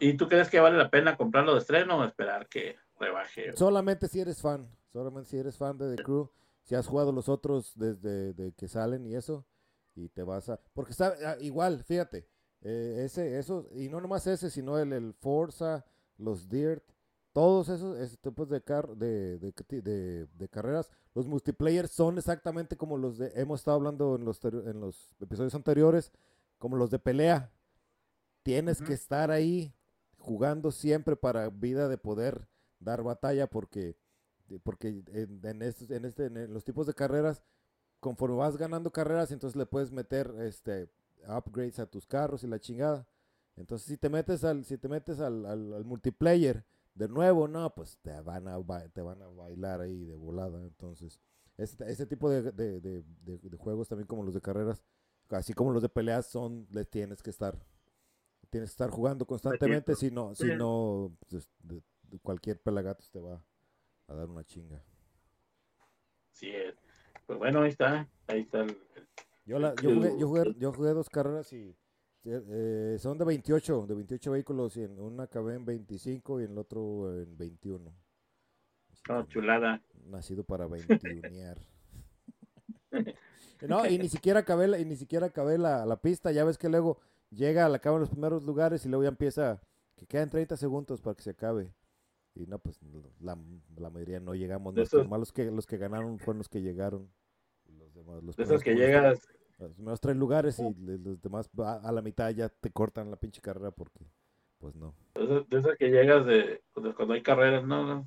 ¿Y 0.00 0.14
tú 0.16 0.28
crees 0.28 0.50
que 0.50 0.60
vale 0.60 0.76
la 0.76 0.90
pena 0.90 1.16
comprarlo 1.16 1.54
de 1.54 1.60
estreno 1.60 1.98
o 1.98 2.04
esperar 2.04 2.46
que 2.48 2.76
rebaje? 3.00 3.56
Solamente 3.56 4.06
si 4.06 4.20
eres 4.20 4.40
fan, 4.40 4.68
solamente 4.92 5.30
si 5.30 5.38
eres 5.38 5.56
fan 5.56 5.78
de 5.78 5.96
The 5.96 6.02
Crew, 6.02 6.30
si 6.62 6.74
has 6.74 6.86
jugado 6.86 7.10
los 7.10 7.28
otros 7.28 7.72
desde 7.74 8.34
de 8.34 8.52
que 8.52 8.68
salen 8.68 9.06
y 9.06 9.14
eso, 9.14 9.46
y 9.94 10.08
te 10.08 10.22
vas 10.22 10.48
a... 10.48 10.60
Porque 10.74 10.92
está 10.92 11.14
ah, 11.26 11.36
igual, 11.40 11.82
fíjate, 11.84 12.26
eh, 12.62 13.02
ese, 13.04 13.38
eso, 13.38 13.66
y 13.74 13.88
no 13.88 14.00
nomás 14.00 14.26
ese, 14.26 14.50
sino 14.50 14.78
el, 14.78 14.92
el 14.92 15.14
Forza, 15.14 15.84
los 16.18 16.48
Dirt, 16.48 16.84
todos 17.32 17.68
esos, 17.68 17.98
esos 17.98 18.18
tipos 18.18 18.48
de, 18.48 18.62
car 18.62 18.88
de, 18.96 19.38
de, 19.38 19.52
de, 19.82 20.26
de, 20.26 20.48
carreras, 20.48 20.90
los 21.14 21.26
multiplayer 21.26 21.88
son 21.88 22.18
exactamente 22.18 22.76
como 22.76 22.98
los 22.98 23.18
de, 23.18 23.32
hemos 23.34 23.60
estado 23.60 23.78
hablando 23.78 24.16
en 24.16 24.24
los, 24.24 24.44
en 24.44 24.80
los 24.80 25.16
episodios 25.20 25.54
anteriores, 25.54 26.12
como 26.58 26.76
los 26.76 26.90
de 26.90 26.98
pelea. 26.98 27.50
Tienes 28.42 28.82
que 28.82 28.92
estar 28.92 29.30
ahí 29.30 29.74
jugando 30.18 30.70
siempre 30.72 31.16
para 31.16 31.48
vida 31.48 31.88
de 31.88 31.98
poder 31.98 32.48
dar 32.78 33.02
batalla 33.02 33.46
porque, 33.46 33.96
porque 34.62 35.02
en, 35.12 35.62
estos, 35.62 35.90
en, 35.90 36.04
este, 36.04 36.26
en 36.26 36.52
los 36.52 36.64
tipos 36.64 36.86
de 36.86 36.94
carreras, 36.94 37.42
conforme 38.02 38.34
vas 38.34 38.56
ganando 38.56 38.90
carreras, 38.90 39.30
entonces 39.30 39.56
le 39.56 39.64
puedes 39.64 39.92
meter 39.92 40.34
este 40.40 40.90
upgrades 41.24 41.78
a 41.78 41.86
tus 41.86 42.04
carros 42.04 42.42
y 42.42 42.48
la 42.48 42.58
chingada. 42.58 43.06
Entonces 43.54 43.86
si 43.86 43.96
te 43.96 44.08
metes 44.08 44.42
al, 44.42 44.64
si 44.64 44.76
te 44.76 44.88
metes 44.88 45.20
al, 45.20 45.46
al, 45.46 45.84
multiplayer 45.84 46.64
de 46.96 47.08
nuevo, 47.08 47.46
no, 47.46 47.72
pues 47.72 47.98
te 48.02 48.20
van 48.20 48.48
a 48.48 48.58
te 48.92 49.02
van 49.02 49.22
a 49.22 49.28
bailar 49.28 49.82
ahí 49.82 50.04
de 50.04 50.16
volada. 50.16 50.60
Entonces, 50.66 51.20
este, 51.56 51.88
este 51.92 52.04
tipo 52.06 52.28
de, 52.28 52.50
de, 52.50 52.80
de, 52.80 53.56
juegos 53.56 53.86
también 53.88 54.08
como 54.08 54.24
los 54.24 54.34
de 54.34 54.40
carreras, 54.40 54.82
así 55.30 55.54
como 55.54 55.70
los 55.70 55.80
de 55.80 55.88
peleas 55.88 56.26
son, 56.26 56.66
les 56.72 56.90
tienes 56.90 57.22
que 57.22 57.30
estar 57.30 57.56
tienes 58.50 58.70
que 58.70 58.74
estar 58.74 58.90
jugando 58.90 59.24
constantemente, 59.26 59.94
si 59.94 60.10
no, 60.10 60.34
si 60.34 60.56
no, 60.56 61.16
pues, 61.28 61.48
cualquier 62.20 62.60
pelagato 62.60 63.04
te 63.12 63.20
va 63.20 63.44
a 64.08 64.14
dar 64.14 64.28
una 64.28 64.42
chinga. 64.42 64.82
Sí, 66.32 66.52
pues 67.26 67.38
bueno, 67.38 67.62
ahí 67.62 67.70
está, 67.70 68.08
ahí 68.26 68.40
está 68.40 68.62
el, 68.62 68.76
yo, 69.44 69.58
la, 69.58 69.74
yo, 69.76 69.94
jugué, 69.94 70.18
yo, 70.18 70.28
jugué, 70.28 70.54
yo 70.58 70.72
jugué 70.72 70.90
dos 70.90 71.10
carreras 71.10 71.52
y 71.52 71.74
eh, 72.24 72.96
son 73.00 73.18
de 73.18 73.24
28, 73.24 73.86
de 73.88 73.94
28 73.94 74.30
vehículos 74.30 74.76
y 74.76 74.84
en 74.84 75.00
una 75.00 75.24
acabé 75.24 75.54
en 75.54 75.64
25 75.64 76.40
y 76.40 76.44
en 76.44 76.52
el 76.52 76.58
otro 76.58 77.12
en 77.12 77.36
21. 77.36 77.92
Oh, 79.10 79.22
chulada. 79.24 79.82
Nacido 80.06 80.44
para 80.44 80.66
21 80.66 81.56
no, 83.68 83.86
y 83.86 83.98
ni 83.98 84.08
siquiera 84.08 84.40
acabé, 84.40 84.68
la, 84.68 84.78
y 84.78 84.84
ni 84.84 84.96
siquiera 84.96 85.26
acabé 85.26 85.58
la, 85.58 85.86
la 85.86 85.96
pista, 85.96 86.30
ya 86.30 86.44
ves 86.44 86.58
que 86.58 86.68
luego 86.68 87.00
llega, 87.30 87.68
la 87.68 87.76
acaba 87.76 87.96
en 87.96 88.02
los 88.02 88.10
primeros 88.10 88.44
lugares 88.44 88.84
y 88.84 88.88
luego 88.88 89.02
ya 89.02 89.08
empieza, 89.08 89.60
que 89.96 90.06
quedan 90.06 90.30
30 90.30 90.56
segundos 90.56 91.00
para 91.00 91.16
que 91.16 91.22
se 91.22 91.30
acabe. 91.30 91.72
Y 92.34 92.46
no, 92.46 92.58
pues 92.58 92.78
la, 93.20 93.36
la 93.76 93.90
mayoría 93.90 94.20
no 94.20 94.34
llegamos. 94.34 94.74
Los, 94.74 95.32
que, 95.32 95.50
los 95.50 95.66
que 95.66 95.76
ganaron 95.76 96.18
fueron 96.18 96.38
los 96.38 96.48
que 96.48 96.62
llegaron. 96.62 97.10
Los 97.78 97.92
demás, 97.94 98.22
los 98.22 98.38
esos 98.38 98.62
que 98.62 98.74
llegas. 98.74 99.20
Los 99.58 99.74
primeros 99.74 100.00
tres 100.00 100.16
lugares 100.16 100.58
y 100.58 100.74
los 100.98 101.20
demás 101.20 101.48
a, 101.58 101.92
la 101.92 102.02
mitad 102.02 102.30
ya 102.30 102.48
te 102.48 102.70
cortan 102.70 103.10
la 103.10 103.16
pinche 103.16 103.40
carrera 103.40 103.70
porque, 103.70 104.04
pues 104.58 104.74
no. 104.74 104.94
De 105.14 105.58
esos 105.58 105.76
que 105.76 105.90
llegas 105.90 106.26
de 106.26 106.62
cuando 106.96 107.14
hay 107.14 107.22
carreras, 107.22 107.64
¿no? 107.64 108.06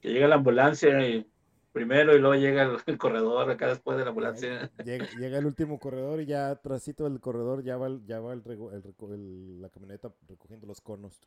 Que 0.00 0.12
llega 0.12 0.28
la 0.28 0.34
ambulancia 0.34 1.08
y 1.08 1.26
primero 1.72 2.14
y 2.14 2.18
luego 2.18 2.34
llega 2.34 2.78
el, 2.84 2.98
corredor 2.98 3.50
acá 3.50 3.68
después 3.68 3.96
de 3.96 4.04
la 4.04 4.10
ambulancia. 4.10 4.70
Llega, 4.84 5.38
el 5.38 5.46
último 5.46 5.78
corredor 5.78 6.20
y 6.20 6.26
ya 6.26 6.54
trasito 6.56 7.04
del 7.04 7.20
corredor 7.20 7.62
ya 7.62 7.76
va, 7.76 7.88
ya 8.04 8.20
va 8.20 8.32
el, 8.32 8.42
el, 8.46 9.62
la 9.62 9.70
camioneta 9.70 10.12
recogiendo 10.28 10.66
los 10.66 10.80
conos. 10.80 11.20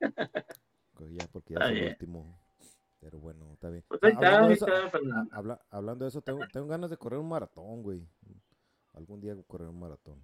ya 1.08 1.26
porque 1.32 1.54
ya 1.54 1.66
es 1.66 1.70
el 1.70 1.88
último. 1.88 2.38
Pero 3.00 3.18
bueno, 3.18 3.50
está 3.52 3.70
bien. 3.70 3.82
Pues 3.88 4.00
hablando, 4.02 4.48
de 4.48 4.54
eso, 4.54 4.66
hablando, 5.70 6.04
de 6.04 6.08
eso, 6.08 6.20
tengo, 6.20 6.40
tengo 6.52 6.66
ganas 6.66 6.90
de 6.90 6.98
correr 6.98 7.18
un 7.18 7.28
maratón, 7.28 7.82
güey. 7.82 8.06
Algún 8.92 9.20
día 9.20 9.34
correr 9.46 9.68
un 9.68 9.80
maratón. 9.80 10.20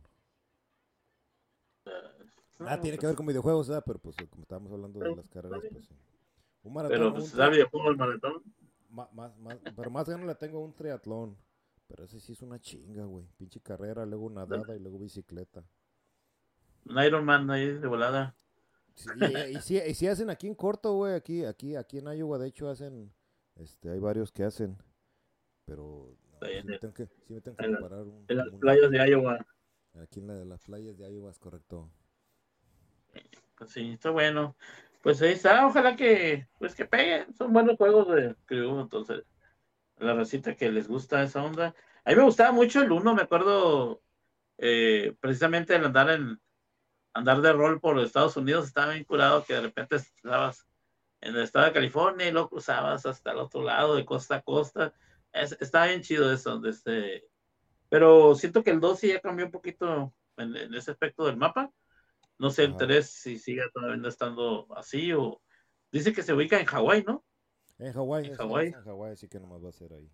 Ah, 2.58 2.80
tiene 2.80 2.98
que 2.98 3.06
ver 3.06 3.16
con 3.16 3.26
videojuegos, 3.26 3.68
¿verdad? 3.68 3.84
Pero 3.86 3.98
pues 3.98 4.16
como 4.28 4.42
estábamos 4.42 4.72
hablando 4.72 5.00
de 5.00 5.16
las 5.16 5.28
carreras, 5.28 5.62
pues 5.70 5.84
sí. 5.84 5.94
Un 6.62 6.74
maratón. 6.74 6.98
Pero 6.98 7.14
pues 7.14 7.32
da 7.34 7.48
videojuego 7.48 7.90
el 7.90 7.96
maratón. 7.96 8.42
Más, 8.90 9.12
más, 9.12 9.32
pero 9.74 9.90
más 9.90 10.08
ganas 10.08 10.26
le 10.26 10.34
tengo 10.34 10.60
un 10.60 10.74
triatlón. 10.74 11.36
Pero 11.86 12.04
ese 12.04 12.18
sí 12.20 12.32
es 12.32 12.42
una 12.42 12.58
chinga, 12.58 13.04
güey. 13.04 13.26
Pinche 13.36 13.60
carrera, 13.60 14.04
luego 14.04 14.28
nadada 14.28 14.74
y 14.74 14.80
luego 14.80 14.98
bicicleta. 14.98 15.64
Un 16.84 17.02
Ironman 17.02 17.50
ahí 17.50 17.78
de 17.78 17.86
volada. 17.86 18.34
Sí, 18.96 19.10
y, 19.50 19.56
si, 19.60 19.76
y 19.76 19.94
si 19.94 20.08
hacen 20.08 20.30
aquí 20.30 20.46
en 20.46 20.54
corto, 20.54 20.94
güey. 20.94 21.14
Aquí, 21.14 21.44
aquí, 21.44 21.76
aquí 21.76 21.98
en 21.98 22.06
Iowa, 22.06 22.38
de 22.38 22.48
hecho, 22.48 22.68
hacen. 22.68 23.12
Este, 23.54 23.90
hay 23.90 23.98
varios 24.00 24.32
que 24.32 24.44
hacen. 24.44 24.76
Pero. 25.66 26.16
No, 26.40 26.48
sí, 26.48 26.52
me 26.64 26.78
tengo 26.78 26.94
que, 26.94 27.06
sí 27.06 27.34
me 27.34 27.40
tengo 27.40 27.56
que 27.56 27.68
preparar 27.68 28.00
un. 28.00 28.24
En 28.26 28.36
las 28.36 28.48
playas 28.58 28.90
de 28.90 29.08
Iowa. 29.10 29.46
Aquí 30.00 30.20
en 30.20 30.26
la 30.26 30.34
de 30.34 30.46
las 30.46 30.60
playas 30.60 30.96
de 30.96 31.12
Iowa 31.12 31.30
es 31.30 31.38
correcto. 31.38 31.90
Pues 33.56 33.70
sí, 33.70 33.92
está 33.92 34.10
bueno. 34.10 34.56
Pues 35.02 35.22
ahí 35.22 35.32
está, 35.32 35.66
ojalá 35.66 35.94
que, 35.94 36.48
pues 36.58 36.74
que 36.74 36.84
peguen, 36.84 37.32
son 37.34 37.52
buenos 37.52 37.76
juegos 37.76 38.08
de 38.12 38.34
crew, 38.44 38.80
entonces, 38.80 39.22
la 39.98 40.14
recita 40.14 40.56
que 40.56 40.72
les 40.72 40.88
gusta 40.88 41.22
esa 41.22 41.44
onda. 41.44 41.74
A 42.04 42.10
mí 42.10 42.16
me 42.16 42.24
gustaba 42.24 42.50
mucho 42.50 42.82
el 42.82 42.90
uno, 42.90 43.14
me 43.14 43.22
acuerdo, 43.22 44.02
eh, 44.58 45.14
precisamente 45.20 45.76
el 45.76 45.84
andar 45.84 46.10
en, 46.10 46.40
andar 47.16 47.40
de 47.40 47.52
rol 47.52 47.80
por 47.80 47.96
los 47.96 48.06
Estados 48.06 48.36
Unidos, 48.36 48.66
estaba 48.66 48.92
bien 48.92 49.04
curado 49.04 49.44
que 49.44 49.54
de 49.54 49.62
repente 49.62 49.96
estabas 49.96 50.66
en 51.20 51.34
el 51.34 51.42
estado 51.42 51.66
de 51.66 51.72
California 51.72 52.28
y 52.28 52.32
lo 52.32 52.48
cruzabas 52.48 53.06
hasta 53.06 53.32
el 53.32 53.38
otro 53.38 53.62
lado, 53.62 53.96
de 53.96 54.04
costa 54.04 54.36
a 54.36 54.42
costa. 54.42 54.92
estaba 55.32 55.86
bien 55.86 56.02
chido 56.02 56.32
eso, 56.32 56.60
este 56.64 57.28
pero 57.88 58.34
siento 58.34 58.64
que 58.64 58.70
el 58.70 58.80
2 58.80 58.98
sí 58.98 59.08
ya 59.08 59.20
cambió 59.20 59.46
un 59.46 59.52
poquito 59.52 60.12
en, 60.36 60.56
en 60.56 60.74
ese 60.74 60.90
aspecto 60.90 61.24
del 61.24 61.36
mapa 61.36 61.70
no 62.38 62.50
sé 62.50 62.64
el 62.64 62.76
3 62.76 63.08
si 63.08 63.38
sigue 63.38 63.62
todavía 63.72 64.08
estando 64.08 64.66
así 64.76 65.12
o 65.12 65.40
dice 65.90 66.12
que 66.12 66.22
se 66.22 66.34
ubica 66.34 66.60
en 66.60 66.66
Hawái, 66.66 67.04
¿no? 67.04 67.24
En 67.78 67.92
Hawái, 67.92 68.26
en 68.26 68.34
Hawái. 68.34 68.66
En 68.68 68.82
Hawái 68.82 69.16
sí 69.16 69.28
que 69.28 69.40
nomás 69.40 69.64
va 69.64 69.70
a 69.70 69.72
ser 69.72 69.92
ahí. 69.92 70.10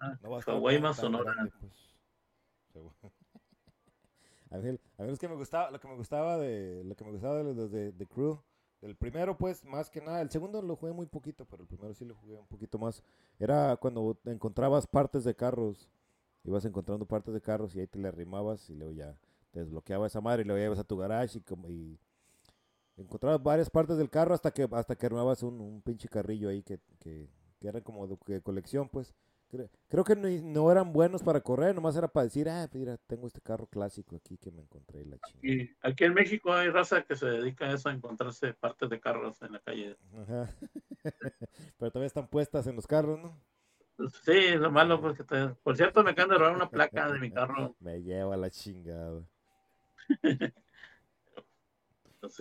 Ah, 0.00 0.18
no 0.22 0.40
Hawái 0.40 0.80
más 0.80 0.96
Sonora. 0.96 1.34
pues. 1.60 3.12
A, 4.54 4.58
mí, 4.58 4.70
mí, 4.98 5.16
que 5.18 5.28
me 5.28 5.34
gustaba, 5.34 5.70
lo 5.70 5.80
que 5.80 5.88
me 5.88 5.96
gustaba 5.96 6.38
de 6.38 6.82
lo 6.84 6.94
que 6.94 7.04
me 7.04 7.10
gustaba 7.10 7.42
de 7.42 7.92
de, 7.92 8.06
Crew, 8.06 8.40
el 8.82 8.96
primero 8.96 9.36
pues 9.36 9.64
más 9.64 9.90
que 9.90 10.00
nada, 10.00 10.20
el 10.20 10.30
segundo 10.30 10.62
lo 10.62 10.76
jugué 10.76 10.92
muy 10.92 11.06
poquito, 11.06 11.44
pero 11.44 11.62
el 11.62 11.68
primero 11.68 11.92
sí 11.94 12.04
lo 12.04 12.14
jugué 12.14 12.38
un 12.38 12.46
poquito 12.46 12.78
más. 12.78 13.02
Era 13.38 13.76
cuando 13.76 14.18
encontrabas 14.24 14.86
partes 14.86 15.24
de 15.24 15.34
carros, 15.34 15.90
ibas 16.44 16.64
encontrando 16.64 17.06
partes 17.06 17.34
de 17.34 17.40
carros 17.40 17.74
y 17.74 17.80
ahí 17.80 17.86
te 17.86 17.98
le 17.98 18.08
arrimabas 18.08 18.68
y 18.70 18.74
luego 18.74 18.92
ya 18.92 19.16
desbloqueaba 19.52 20.06
esa 20.06 20.20
madre 20.20 20.42
y 20.42 20.44
lo 20.44 20.56
llevas 20.56 20.78
a 20.78 20.84
tu 20.84 20.96
garage 20.96 21.38
y, 21.38 21.40
como, 21.40 21.68
y 21.70 21.98
encontrabas 22.96 23.42
varias 23.42 23.70
partes 23.70 23.96
del 23.96 24.10
carro 24.10 24.34
hasta 24.34 24.50
que 24.50 24.68
hasta 24.70 24.96
que 24.96 25.06
armabas 25.06 25.42
un, 25.42 25.60
un 25.60 25.82
pinche 25.82 26.08
carrillo 26.08 26.48
ahí 26.48 26.62
que, 26.62 26.78
que 26.98 27.28
era 27.68 27.80
como 27.80 28.06
de, 28.06 28.40
colección, 28.42 28.88
pues. 28.88 29.14
Creo, 29.88 30.04
que 30.04 30.16
no, 30.16 30.70
eran 30.70 30.92
buenos 30.92 31.22
para 31.22 31.40
correr, 31.40 31.74
nomás 31.74 31.96
era 31.96 32.08
para 32.08 32.24
decir, 32.24 32.48
ah, 32.48 32.68
mira, 32.72 32.96
tengo 33.06 33.26
este 33.26 33.40
carro 33.40 33.66
clásico 33.66 34.16
aquí 34.16 34.36
que 34.38 34.50
me 34.50 34.62
encontré 34.62 35.04
la 35.04 35.16
Y 35.42 35.70
aquí 35.82 36.04
en 36.04 36.14
México 36.14 36.52
hay 36.52 36.68
raza 36.70 37.02
que 37.02 37.14
se 37.14 37.26
dedica 37.26 37.66
a 37.66 37.74
eso, 37.74 37.88
a 37.88 37.92
encontrarse 37.92 38.54
partes 38.54 38.88
de 38.90 39.00
carros 39.00 39.40
en 39.42 39.52
la 39.52 39.60
calle. 39.60 39.96
Ajá. 40.22 40.50
Pero 41.78 41.90
todavía 41.90 42.06
están 42.06 42.28
puestas 42.28 42.66
en 42.66 42.76
los 42.76 42.86
carros, 42.86 43.20
¿no? 43.20 43.38
Sí, 44.24 44.50
lo 44.56 44.72
malo, 44.72 45.00
porque 45.00 45.22
por 45.62 45.76
cierto, 45.76 46.02
me 46.02 46.10
acaban 46.10 46.30
de 46.30 46.38
robar 46.38 46.56
una 46.56 46.68
placa 46.68 47.12
de 47.12 47.18
mi 47.20 47.30
carro. 47.30 47.76
me 47.80 48.02
lleva 48.02 48.36
la 48.36 48.50
chingada. 48.50 49.22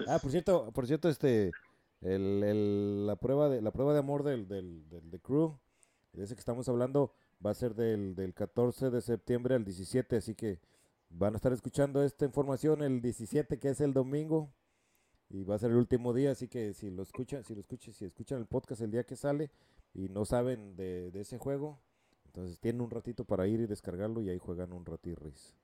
Ah, 0.07 0.17
por 0.21 0.31
cierto, 0.31 0.71
por 0.71 0.87
cierto, 0.87 1.09
este, 1.09 1.51
el, 2.01 3.05
la 3.05 3.15
prueba 3.15 3.49
de 3.49 3.61
la 3.61 3.71
prueba 3.71 3.93
de 3.93 3.99
amor 3.99 4.23
del, 4.23 4.47
del, 4.47 4.87
del, 4.89 5.11
de 5.11 5.19
Crew, 5.19 5.59
ese 6.13 6.35
que 6.35 6.39
estamos 6.39 6.69
hablando, 6.69 7.11
va 7.45 7.51
a 7.51 7.55
ser 7.55 7.75
del, 7.75 8.15
del 8.15 8.33
14 8.33 8.89
de 8.89 9.01
septiembre 9.01 9.55
al 9.55 9.65
17, 9.65 10.17
así 10.17 10.35
que 10.35 10.59
van 11.09 11.33
a 11.33 11.37
estar 11.37 11.53
escuchando 11.53 12.03
esta 12.03 12.25
información 12.25 12.81
el 12.81 13.01
17, 13.01 13.59
que 13.59 13.69
es 13.69 13.81
el 13.81 13.93
domingo, 13.93 14.53
y 15.29 15.43
va 15.43 15.55
a 15.55 15.59
ser 15.59 15.71
el 15.71 15.77
último 15.77 16.13
día, 16.13 16.31
así 16.31 16.47
que 16.47 16.73
si 16.73 16.91
lo 16.91 17.03
escuchan, 17.03 17.43
si 17.43 17.55
lo 17.55 17.61
escuchan, 17.61 17.93
si 17.93 18.05
escuchan 18.05 18.39
el 18.39 18.45
podcast 18.45 18.81
el 18.81 18.91
día 18.91 19.03
que 19.03 19.15
sale 19.15 19.51
y 19.93 20.09
no 20.09 20.25
saben 20.25 20.75
de, 20.75 21.11
de 21.11 21.21
ese 21.21 21.37
juego, 21.37 21.79
entonces 22.25 22.59
tienen 22.59 22.81
un 22.81 22.89
ratito 22.89 23.25
para 23.25 23.47
ir 23.47 23.59
y 23.59 23.65
descargarlo 23.65 24.21
y 24.21 24.29
ahí 24.29 24.37
juegan 24.37 24.73
un 24.73 24.85
ratirris. 24.85 25.55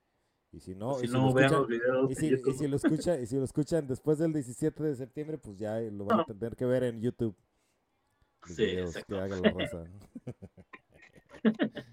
Y 0.51 0.59
si 0.59 0.73
no, 0.73 0.97
y 0.99 1.07
si, 1.07 1.13
lo 1.13 1.27
escuchan, 1.27 1.65
y 2.09 2.15
si, 2.15 2.27
y 2.27 2.53
si, 2.53 2.67
lo 2.67 2.77
escuchan, 2.77 3.21
y 3.21 3.25
si 3.27 3.35
lo 3.35 3.43
escuchan 3.43 3.87
después 3.87 4.17
del 4.17 4.33
17 4.33 4.83
de 4.83 4.95
septiembre, 4.95 5.37
pues 5.37 5.59
ya 5.59 5.79
lo 5.79 6.05
van 6.05 6.21
a 6.21 6.25
tener 6.25 6.55
que 6.55 6.65
ver 6.65 6.83
en 6.83 6.99
YouTube. 7.01 7.35
Sí, 8.45 8.65
videos 8.65 8.95
que 8.95 9.15
haga 9.17 9.35
la 9.37 9.51
raza. 9.51 9.83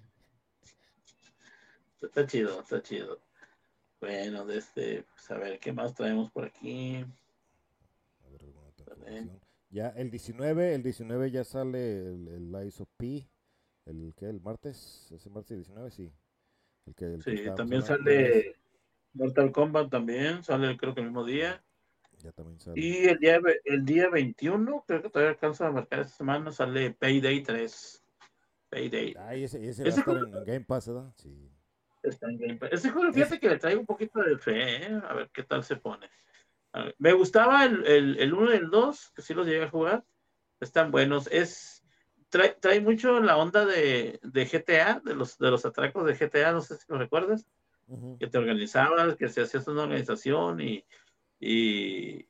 está 2.02 2.26
chido, 2.26 2.60
está 2.60 2.82
chido. 2.82 3.20
Bueno, 4.00 4.44
de 4.44 4.58
este, 4.58 5.04
pues 5.04 5.30
a 5.30 5.38
ver, 5.38 5.58
¿qué 5.58 5.72
más 5.72 5.94
traemos 5.94 6.30
por 6.30 6.44
aquí? 6.44 7.04
A 8.22 8.94
ver, 9.04 9.28
ya 9.70 9.88
el 9.90 10.10
19, 10.10 10.74
el 10.74 10.82
19 10.82 11.30
ya 11.30 11.44
sale 11.44 12.06
el, 12.06 12.28
el 12.28 12.66
ISOP, 12.66 13.02
el 13.86 14.14
que 14.16 14.28
el 14.28 14.40
martes, 14.40 15.10
ese 15.12 15.30
martes 15.30 15.56
19, 15.56 15.90
sí 15.90 16.12
sí, 17.24 17.44
también 17.56 17.82
sale 17.82 18.56
Mortal 19.14 19.50
Kombat 19.52 19.90
también, 19.90 20.42
sale 20.42 20.76
creo 20.76 20.94
que 20.94 21.00
el 21.00 21.06
mismo 21.06 21.24
día. 21.24 21.62
Ya 22.22 22.32
también 22.32 22.58
sale. 22.58 22.80
Y 22.80 23.04
el 23.06 23.18
día, 23.18 23.40
el 23.64 23.84
día 23.84 24.08
21, 24.08 24.84
creo 24.86 25.02
que 25.02 25.10
todavía 25.10 25.32
alcanza 25.32 25.66
a 25.66 25.72
marcar 25.72 26.00
esta 26.00 26.16
semana, 26.16 26.50
sale 26.50 26.92
Payday 26.92 27.42
3. 27.42 28.04
Payday. 28.68 29.14
Ah, 29.18 29.34
ese, 29.34 29.68
ese, 29.68 29.82
va 29.82 29.88
a 29.88 29.92
estar 29.92 30.16
en, 30.16 30.44
Game 30.44 30.64
Pass, 30.64 30.88
¿verdad? 30.88 31.12
Sí. 31.16 31.50
Está 32.02 32.30
en 32.30 32.38
Game 32.38 32.56
Pass. 32.56 32.70
Ese 32.72 32.90
juego, 32.90 33.12
fíjate 33.12 33.38
que 33.38 33.48
le 33.48 33.58
traigo 33.58 33.80
un 33.80 33.86
poquito 33.86 34.20
de 34.20 34.38
fe, 34.38 34.86
¿eh? 34.86 35.00
a 35.08 35.14
ver 35.14 35.30
qué 35.32 35.42
tal 35.42 35.62
se 35.62 35.76
pone. 35.76 36.08
me 36.98 37.12
gustaba 37.12 37.64
el, 37.64 37.86
el, 37.86 38.18
el 38.18 38.34
1 38.34 38.54
y 38.54 38.56
el 38.56 38.70
2, 38.70 39.12
que 39.14 39.22
sí 39.22 39.34
los 39.34 39.46
llegué 39.46 39.64
a 39.64 39.70
jugar. 39.70 40.04
Están 40.58 40.90
buenos. 40.90 41.28
Es, 41.30 41.84
trae, 42.30 42.56
trae 42.58 42.80
mucho 42.80 43.20
la 43.20 43.36
onda 43.36 43.66
de, 43.66 44.18
de, 44.22 44.44
GTA, 44.46 45.00
de 45.04 45.14
los, 45.14 45.38
de 45.38 45.50
los 45.50 45.66
atracos 45.66 46.06
de 46.06 46.14
GTA, 46.14 46.52
no 46.52 46.62
sé 46.62 46.76
si 46.76 46.84
lo 46.88 46.98
recuerdas. 46.98 47.46
Que 48.18 48.26
te 48.26 48.38
organizabas, 48.38 49.14
que 49.14 49.28
se 49.28 49.42
hacía 49.42 49.62
una 49.68 49.84
organización 49.84 50.60
y, 50.60 50.84
y, 51.40 52.26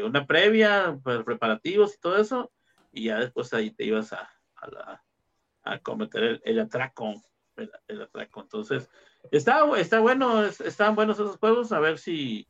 una 0.00 0.26
previa, 0.26 0.98
pues, 1.02 1.22
preparativos 1.24 1.94
y 1.94 2.00
todo 2.00 2.16
eso. 2.16 2.52
Y 2.92 3.04
ya 3.04 3.18
después 3.18 3.52
ahí 3.52 3.70
te 3.70 3.84
ibas 3.84 4.12
a, 4.12 4.30
a, 5.64 5.78
cometer 5.80 6.40
el, 6.44 6.60
atraco 6.60 7.14
el, 7.56 8.02
atraco. 8.02 8.42
Entonces, 8.42 8.88
está, 9.30 9.64
está 9.78 10.00
bueno, 10.00 10.44
están 10.44 10.94
buenos 10.94 11.18
esos 11.18 11.38
juegos, 11.38 11.72
a 11.72 11.80
ver 11.80 11.98
si 11.98 12.46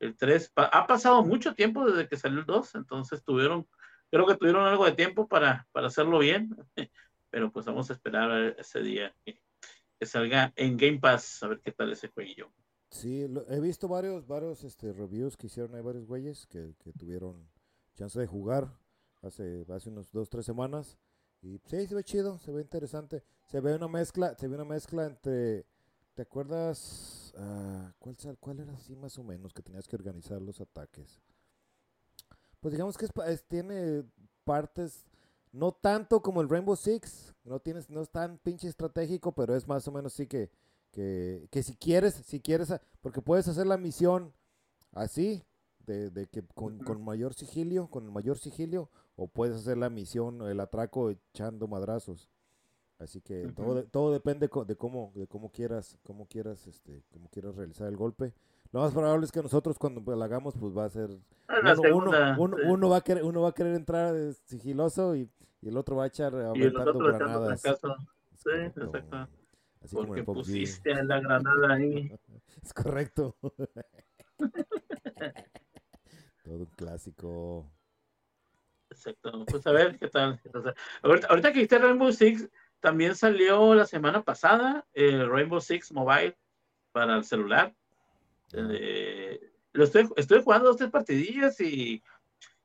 el 0.00 0.16
3, 0.16 0.52
ha 0.56 0.86
pasado 0.86 1.22
mucho 1.22 1.54
tiempo 1.54 1.88
desde 1.88 2.08
que 2.08 2.16
salió 2.16 2.40
el 2.40 2.46
2, 2.46 2.74
entonces 2.74 3.22
tuvieron, 3.22 3.68
creo 4.10 4.26
que 4.26 4.36
tuvieron 4.36 4.66
algo 4.66 4.84
de 4.84 4.92
tiempo 4.92 5.28
para, 5.28 5.68
para 5.70 5.86
hacerlo 5.86 6.18
bien, 6.18 6.56
pero 7.30 7.52
pues 7.52 7.66
vamos 7.66 7.88
a 7.88 7.92
esperar 7.92 8.56
ese 8.58 8.80
día 8.80 9.14
que, 9.24 9.40
salga 10.04 10.52
en 10.56 10.76
Game 10.76 10.98
Pass, 10.98 11.44
a 11.44 11.46
ver 11.46 11.60
qué 11.60 11.70
tal 11.70 11.92
ese 11.92 12.08
jueguillo. 12.08 12.52
Sí, 12.92 13.26
he 13.48 13.58
visto 13.58 13.88
varios, 13.88 14.26
varios 14.26 14.62
este, 14.64 14.92
reviews 14.92 15.34
que 15.34 15.46
hicieron, 15.46 15.74
hay 15.74 15.80
varios 15.80 16.06
güeyes 16.06 16.46
que, 16.46 16.74
que 16.78 16.92
tuvieron 16.92 17.48
chance 17.94 18.20
de 18.20 18.26
jugar 18.26 18.70
hace, 19.22 19.64
hace 19.70 19.88
unos 19.88 20.12
dos, 20.12 20.28
tres 20.28 20.44
semanas. 20.44 20.98
Y 21.40 21.58
sí, 21.64 21.86
se 21.86 21.94
ve 21.94 22.04
chido, 22.04 22.38
se 22.38 22.52
ve 22.52 22.60
interesante. 22.60 23.24
Se 23.46 23.60
ve 23.60 23.74
una 23.74 23.88
mezcla, 23.88 24.36
se 24.36 24.46
ve 24.46 24.56
una 24.56 24.66
mezcla 24.66 25.06
entre, 25.06 25.64
¿te 26.14 26.22
acuerdas? 26.22 27.32
Uh, 27.34 27.90
¿cuál, 27.98 28.16
¿Cuál 28.38 28.60
era 28.60 28.74
así 28.74 28.94
más 28.94 29.18
o 29.18 29.24
menos 29.24 29.54
que 29.54 29.62
tenías 29.62 29.88
que 29.88 29.96
organizar 29.96 30.42
los 30.42 30.60
ataques? 30.60 31.22
Pues 32.60 32.72
digamos 32.72 32.98
que 32.98 33.06
es, 33.06 33.44
tiene 33.48 34.04
partes, 34.44 35.06
no 35.50 35.72
tanto 35.72 36.20
como 36.20 36.42
el 36.42 36.48
Rainbow 36.50 36.76
Six, 36.76 37.34
no 37.42 37.58
tienes, 37.58 37.88
no 37.88 38.02
es 38.02 38.10
tan 38.10 38.36
pinche 38.36 38.68
estratégico, 38.68 39.32
pero 39.32 39.56
es 39.56 39.66
más 39.66 39.88
o 39.88 39.92
menos 39.92 40.12
sí 40.12 40.26
que, 40.26 40.50
que, 40.92 41.48
que 41.50 41.62
si 41.62 41.74
quieres, 41.74 42.14
si 42.14 42.40
quieres, 42.40 42.72
porque 43.00 43.20
puedes 43.20 43.48
hacer 43.48 43.66
la 43.66 43.76
misión 43.76 44.32
así, 44.92 45.42
de, 45.86 46.10
de 46.10 46.26
que 46.28 46.42
con, 46.54 46.78
con 46.78 47.02
mayor 47.02 47.34
sigilio, 47.34 47.88
con 47.88 48.12
mayor 48.12 48.38
sigilio, 48.38 48.88
o 49.16 49.26
puedes 49.26 49.56
hacer 49.56 49.78
la 49.78 49.90
misión, 49.90 50.42
el 50.42 50.60
atraco 50.60 51.10
echando 51.10 51.66
madrazos. 51.66 52.28
Así 52.98 53.20
que 53.20 53.52
todo, 53.56 53.82
todo 53.84 54.12
depende 54.12 54.46
de 54.46 54.76
cómo, 54.76 55.12
de 55.16 55.26
cómo 55.26 55.50
quieras, 55.50 55.98
cómo 56.04 56.26
quieras, 56.26 56.68
este, 56.68 57.02
cómo 57.10 57.28
quieras 57.30 57.56
realizar 57.56 57.88
el 57.88 57.96
golpe. 57.96 58.32
Lo 58.70 58.80
más 58.80 58.92
probable 58.92 59.24
es 59.24 59.32
que 59.32 59.42
nosotros 59.42 59.76
cuando 59.76 60.00
lo 60.00 60.22
hagamos, 60.22 60.54
pues 60.58 60.76
va 60.76 60.84
a 60.84 60.88
ser 60.88 61.10
uno, 61.92 62.12
uno, 62.68 62.88
va 62.88 62.98
a 62.98 63.00
querer, 63.00 63.24
uno 63.24 63.42
va 63.42 63.48
a 63.48 63.54
querer 63.54 63.74
entrar 63.74 64.14
sigiloso 64.44 65.16
y, 65.16 65.28
y 65.60 65.68
el 65.68 65.76
otro 65.76 65.96
va 65.96 66.04
a 66.04 66.06
echar 66.06 66.34
aumentando 66.34 66.98
granadas. 66.98 67.60
Sí, 67.60 68.50
exacto. 68.50 69.28
Así 69.82 69.96
Porque 69.96 70.24
como 70.24 70.40
pusiste 70.40 70.94
la 71.04 71.20
granada 71.20 71.74
ahí. 71.74 72.12
es 72.62 72.72
correcto. 72.72 73.36
Todo 76.44 76.54
un 76.54 76.66
clásico. 76.66 77.72
Exacto. 78.90 79.44
Pues 79.46 79.66
a 79.66 79.72
ver 79.72 79.98
qué 79.98 80.08
tal. 80.08 80.40
Ahorita, 81.02 81.50
que 81.50 81.60
dijiste 81.60 81.78
Rainbow 81.78 82.12
Six, 82.12 82.48
también 82.80 83.14
salió 83.14 83.74
la 83.74 83.86
semana 83.86 84.22
pasada 84.22 84.86
el 84.92 85.30
Rainbow 85.30 85.60
Six 85.60 85.92
Mobile 85.92 86.36
para 86.92 87.16
el 87.16 87.24
celular. 87.24 87.74
Eh, 88.52 89.40
lo 89.72 89.84
estoy, 89.84 90.08
estoy 90.16 90.42
jugando 90.42 90.68
dos 90.68 90.76
tres 90.76 90.90
partidillas 90.90 91.58
y, 91.60 92.02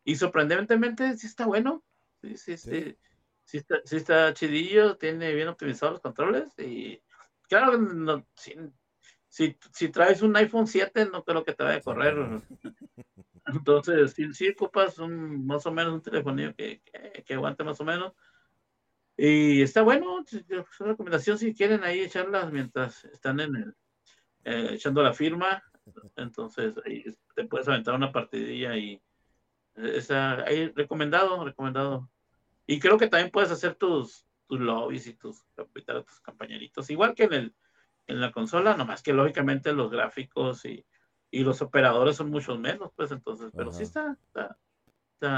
y 0.03 0.15
sorprendentemente 0.15 1.15
sí 1.17 1.27
está 1.27 1.45
bueno. 1.45 1.83
Sí, 2.21 2.37
sí, 2.37 2.57
sí. 2.57 2.97
Sí, 3.47 3.59
está, 3.59 3.77
sí 3.85 3.95
está 3.95 4.33
chidillo, 4.33 4.97
tiene 4.97 5.33
bien 5.33 5.47
optimizados 5.47 5.93
los 5.93 6.01
controles 6.01 6.51
y 6.59 7.01
claro, 7.47 7.77
no, 7.77 8.25
si, 8.35 9.57
si, 9.71 9.89
traes 9.89 10.21
un 10.21 10.35
iPhone 10.35 10.67
7 10.67 11.07
no 11.11 11.23
creo 11.23 11.43
que 11.43 11.53
te 11.53 11.63
vaya 11.63 11.77
a 11.77 11.81
correr 11.81 12.15
Entonces, 13.47 14.13
si, 14.13 14.33
si 14.33 14.49
ocupas 14.49 14.99
un, 14.99 15.45
más 15.45 15.65
o 15.65 15.71
menos 15.71 15.93
un 15.93 16.01
telefonillo 16.01 16.53
que, 16.53 16.81
que, 17.25 17.33
aguante 17.33 17.63
más 17.63 17.79
o 17.79 17.85
menos. 17.85 18.13
Y 19.15 19.61
está 19.61 19.83
bueno, 19.83 20.21
es 20.29 20.43
una 20.81 20.91
recomendación 20.91 21.37
si 21.37 21.53
quieren 21.53 21.83
ahí 21.85 22.01
echarlas 22.01 22.51
mientras 22.51 23.05
están 23.05 23.39
en 23.39 23.55
el, 23.55 23.75
eh, 24.43 24.73
echando 24.73 25.01
la 25.01 25.13
firma. 25.13 25.63
Entonces, 26.17 26.75
ahí 26.85 27.05
te 27.35 27.45
puedes 27.45 27.69
aventar 27.69 27.95
una 27.95 28.11
partidilla 28.11 28.75
y 28.75 29.01
está 29.75 30.43
ahí 30.43 30.67
recomendado, 30.75 31.45
recomendado. 31.45 32.09
Y 32.65 32.79
creo 32.79 32.97
que 32.97 33.07
también 33.07 33.31
puedes 33.31 33.51
hacer 33.51 33.75
tus, 33.75 34.26
tus 34.47 34.59
lobbies 34.59 35.07
y 35.07 35.13
tus, 35.13 35.45
tus 35.55 36.19
compañeritos, 36.21 36.89
igual 36.89 37.13
que 37.13 37.23
en 37.25 37.33
el 37.33 37.55
en 38.07 38.21
la 38.21 38.31
consola, 38.31 38.75
nomás 38.75 39.03
que 39.03 39.13
lógicamente 39.13 39.73
los 39.73 39.91
gráficos 39.91 40.65
y, 40.65 40.85
y 41.29 41.43
los 41.43 41.61
operadores 41.61 42.15
son 42.15 42.29
muchos 42.29 42.57
menos, 42.57 42.91
pues 42.95 43.11
entonces, 43.11 43.51
pero 43.55 43.71
sí 43.71 43.83
está, 43.83 44.17
está, 44.27 44.57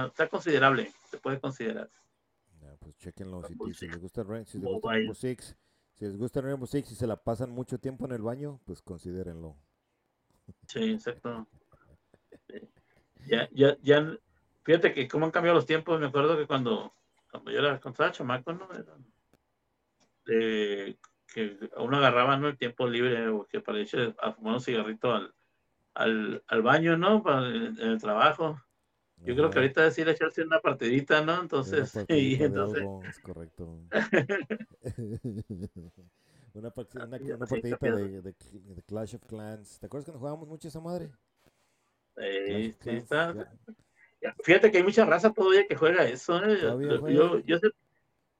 está, 0.05 0.29
considerable, 0.29 0.91
se 1.09 1.17
puede 1.17 1.39
considerar. 1.39 1.89
pues 2.79 2.95
chequenlo, 2.97 3.41
si, 3.43 3.55
si, 3.73 3.87
les 3.87 3.99
gusta, 3.99 4.23
si 4.45 4.59
les 4.59 4.67
gusta 4.67 4.91
Rainbow 4.91 5.15
Six, 5.15 5.57
si 5.95 6.05
les 6.05 6.15
gusta 6.15 6.41
Rainbow 6.41 6.67
Six 6.67 6.91
y 6.91 6.95
se 6.95 7.07
la 7.07 7.17
pasan 7.17 7.49
mucho 7.49 7.79
tiempo 7.79 8.05
en 8.05 8.11
el 8.11 8.21
baño, 8.21 8.61
pues 8.65 8.81
considérenlo. 8.81 9.57
Sí, 10.67 10.91
exacto. 10.91 11.47
Ya, 13.27 13.49
ya, 13.51 13.77
ya, 13.81 14.17
fíjate 14.63 14.93
que 14.93 15.07
cómo 15.09 15.25
han 15.25 15.31
cambiado 15.31 15.57
los 15.57 15.65
tiempos, 15.65 15.99
me 15.99 16.07
acuerdo 16.07 16.37
que 16.37 16.47
cuando, 16.47 16.93
cuando 17.29 17.51
yo 17.51 17.59
era, 17.59 17.79
cuando 17.79 17.91
estaba 17.91 18.11
chamaco, 18.11 18.53
¿no? 18.53 18.67
que 20.25 20.97
uno 21.77 21.97
agarraba 21.97 22.37
¿no? 22.37 22.47
el 22.47 22.57
tiempo 22.57 22.87
libre 22.87 23.27
o 23.29 23.45
que 23.45 23.61
para 23.61 23.79
irse 23.79 24.15
a 24.19 24.33
fumar 24.33 24.55
un 24.55 24.61
cigarrito 24.61 25.13
al, 25.13 25.33
al, 25.93 26.43
al 26.47 26.61
baño, 26.61 26.97
¿no? 26.97 27.23
Para, 27.23 27.47
en, 27.47 27.79
el 27.79 27.99
trabajo. 27.99 28.61
Yo 29.17 29.35
creo 29.35 29.49
que 29.49 29.59
ahorita 29.59 29.83
decir 29.83 30.07
echarse 30.07 30.43
una 30.43 30.61
partidita, 30.61 31.21
¿no? 31.21 31.41
Entonces, 31.41 31.91
sí, 32.07 32.37
entonces... 32.41 32.87
es 33.09 33.19
correcto. 33.19 33.81
una, 36.53 36.71
partida, 36.71 37.05
una, 37.05 37.17
una 37.17 37.45
partidita 37.45 37.95
de, 37.95 38.21
de, 38.21 38.21
de, 38.21 38.83
Clash 38.83 39.15
of 39.15 39.25
Clans. 39.25 39.77
¿Te 39.79 39.87
acuerdas 39.87 40.05
cuando 40.05 40.19
jugábamos 40.19 40.47
mucho 40.47 40.69
esa 40.69 40.79
madre? 40.79 41.11
Sí, 42.15 42.75
sí 42.79 42.89
está. 42.89 43.51
Fíjate 44.43 44.71
que 44.71 44.77
hay 44.77 44.83
mucha 44.83 45.05
raza 45.05 45.31
todavía 45.31 45.65
que 45.67 45.75
juega 45.75 46.03
eso. 46.05 46.43
¿eh? 46.43 46.59
Yo, 46.61 47.09
yo, 47.09 47.39
yo, 47.39 47.59
sé, 47.59 47.69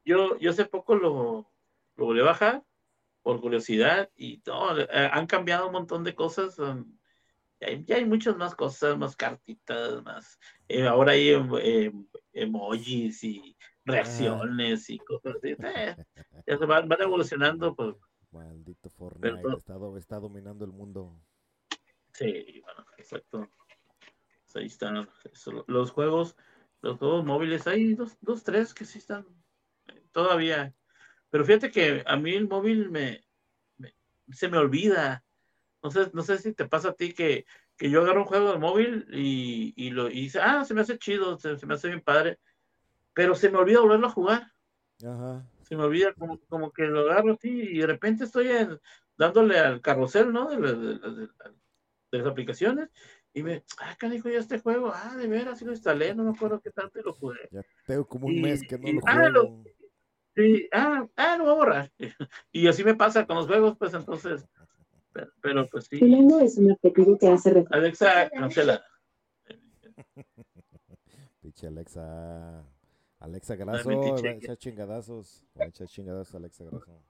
yo, 0.04 0.38
yo 0.38 0.52
hace 0.52 0.66
poco 0.66 0.96
lo, 0.96 1.52
lo 1.96 2.06
volví 2.06 2.22
a 2.22 2.26
bajar 2.26 2.64
por 3.22 3.42
curiosidad 3.42 4.10
y 4.16 4.40
todo. 4.40 4.82
Eh, 4.82 4.88
han 4.90 5.28
cambiado 5.28 5.68
un 5.68 5.74
montón 5.74 6.04
de 6.04 6.16
cosas. 6.16 6.58
Um, 6.60 7.00
ya 7.86 7.98
hay, 7.98 8.06
muchas 8.06 8.38
más 8.38 8.56
cosas, 8.56 8.98
más 8.98 9.16
cartitas, 9.16 10.02
más. 10.04 10.40
Eh, 10.68 10.88
ahora 10.88 11.12
hay 11.12 11.30
eh, 11.62 11.92
emojis 12.32 13.24
y 13.24 13.58
reacciones 13.84 14.90
y 14.90 14.98
cosas 15.00 15.36
así. 15.36 15.56
Eh, 15.60 15.96
ya 16.48 16.58
se 16.58 16.66
van, 16.66 16.90
evolucionando. 17.00 17.76
Pues. 17.76 17.96
Maldito 18.32 18.90
Fortnite, 18.90 19.42
está, 19.98 20.20
dominando 20.20 20.64
el 20.64 20.72
mundo. 20.72 21.20
Sí, 22.14 22.62
bueno, 22.64 22.86
exacto. 22.98 23.50
Pues 24.52 24.62
ahí 24.62 24.68
están 24.68 25.08
los 25.68 25.92
juegos, 25.92 26.36
los 26.82 26.98
juegos 26.98 27.26
móviles. 27.26 27.68
Hay 27.68 27.94
dos, 27.94 28.18
dos, 28.22 28.44
tres 28.44 28.74
que 28.74 28.86
sí 28.86 28.98
están 28.98 29.26
todavía. 30.12 30.74
Pero 31.30 31.46
fíjate 31.46 31.72
que 31.72 32.04
a 32.06 32.16
mí 32.16 32.34
el 32.34 32.48
móvil 32.48 32.90
me 32.90 33.24
se 34.32 34.48
me 34.48 34.60
olvida 34.60 35.24
no 35.82 35.92
sé, 35.92 36.10
no 36.14 36.24
sé 36.24 36.38
si 36.38 36.54
te 36.54 36.68
pasa 36.68 36.90
a 36.90 36.94
ti 36.94 37.14
que, 37.14 37.46
que 37.78 37.90
yo 37.90 38.02
agarro 38.02 38.22
un 38.22 38.28
juego 38.28 38.52
de 38.52 38.58
móvil 38.58 39.08
y, 39.12 39.74
y 39.76 39.92
lo 39.92 40.10
y 40.10 40.22
dice, 40.22 40.40
ah, 40.42 40.66
se 40.66 40.74
me 40.74 40.82
hace 40.82 40.98
chido, 40.98 41.38
se, 41.38 41.66
me 41.66 41.74
hace 41.74 41.88
bien 41.88 42.02
padre, 42.02 42.40
pero 43.14 43.36
se 43.36 43.50
me 43.50 43.58
olvida 43.58 43.80
volverlo 43.80 44.08
a 44.08 44.12
jugar. 44.12 44.52
Ajá. 45.06 45.46
Se 45.62 45.76
me 45.76 45.84
olvida 45.84 46.14
como, 46.14 46.40
como 46.48 46.72
que 46.72 46.84
lo 46.84 47.02
agarro 47.02 47.34
así 47.34 47.50
y 47.50 47.80
de 47.80 47.88
repente 47.88 48.26
estoy 48.26 48.50
dándole 49.18 49.60
al 49.60 49.82
carrusel, 49.82 50.34
¿no? 50.34 50.50
De, 50.50 50.58
de, 50.58 51.30
las 52.12 52.26
aplicaciones 52.26 52.90
y 53.34 53.44
me, 53.44 53.64
ah, 53.80 53.96
canijo, 53.98 54.30
ya 54.30 54.40
este 54.40 54.60
juego, 54.60 54.92
ah, 54.94 55.16
de 55.16 55.28
veras, 55.28 55.60
sí 55.60 55.66
lo 55.66 55.72
instalé, 55.72 56.16
no 56.16 56.24
me 56.24 56.32
acuerdo 56.32 56.60
qué 56.60 56.72
tanto 56.72 57.00
lo 57.02 57.14
jugué. 57.14 57.48
Ya 57.52 57.62
tengo 57.86 58.06
como 58.06 58.28
un 58.28 58.42
mes 58.42 58.62
que 58.68 58.78
no 58.78 58.92
lo 58.92 59.02
ah, 59.06 59.14
juego. 59.14 59.64
sí, 60.36 60.68
ah, 60.72 61.08
ah, 61.16 61.38
lo 61.38 61.44
voy 61.44 61.54
a 61.54 61.56
borrar. 61.56 61.92
Y 62.52 62.68
así 62.68 62.84
me 62.84 62.96
pasa 62.96 63.26
con 63.26 63.38
los 63.38 63.48
juegos, 63.48 63.78
pues 63.78 63.94
entonces 63.94 64.46
pero, 65.42 65.68
pues 65.70 65.86
sí. 65.86 66.00
es 66.42 66.58
un 66.58 66.72
apellido 66.72 67.18
que 67.18 67.28
hace 67.28 67.52
referencia. 67.52 68.12
Alexa, 68.12 68.30
cancela. 68.30 68.84
Piche 71.42 71.68
Alexa. 71.68 72.64
Alexa 73.20 73.56
Graso, 73.56 73.90
va 73.90 74.30
a 74.30 74.32
echar 74.32 74.58
chingadazos. 74.58 75.44
Va 75.60 75.66
a 75.66 75.68
echar 75.68 75.88
chingadazos 75.88 76.36
Alexa 76.36 76.64
Graso. 76.64 77.04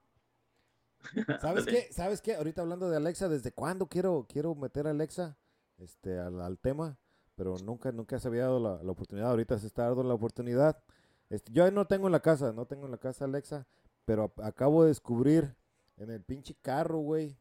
¿Sabes 1.39 1.65
qué? 1.65 1.87
¿Sabes 1.91 2.21
qué? 2.21 2.35
Ahorita 2.35 2.61
hablando 2.61 2.89
de 2.89 2.97
Alexa, 2.97 3.29
¿desde 3.29 3.51
cuándo 3.51 3.87
quiero, 3.87 4.25
quiero 4.27 4.55
meter 4.55 4.87
a 4.87 4.91
Alexa 4.91 5.37
este, 5.79 6.19
al, 6.19 6.57
tema? 6.59 6.97
Pero 7.35 7.55
nunca, 7.63 7.91
nunca 7.91 8.19
se 8.19 8.27
había 8.27 8.43
dado 8.43 8.59
la, 8.59 8.91
oportunidad. 8.91 9.29
Ahorita 9.29 9.57
se 9.57 9.67
está 9.67 9.85
dando 9.85 10.03
la 10.03 10.13
oportunidad. 10.13 10.81
Este, 11.29 11.51
yo 11.51 11.69
no 11.71 11.85
tengo 11.85 12.07
en 12.07 12.11
la 12.11 12.19
casa, 12.21 12.51
no 12.53 12.65
tengo 12.65 12.85
en 12.85 12.91
la 12.91 12.97
casa 12.97 13.25
Alexa, 13.25 13.67
pero 14.05 14.33
acabo 14.43 14.83
de 14.83 14.89
descubrir 14.89 15.55
en 15.97 16.09
el 16.09 16.21
pinche 16.21 16.55
carro, 16.61 16.99
güey. 16.99 17.37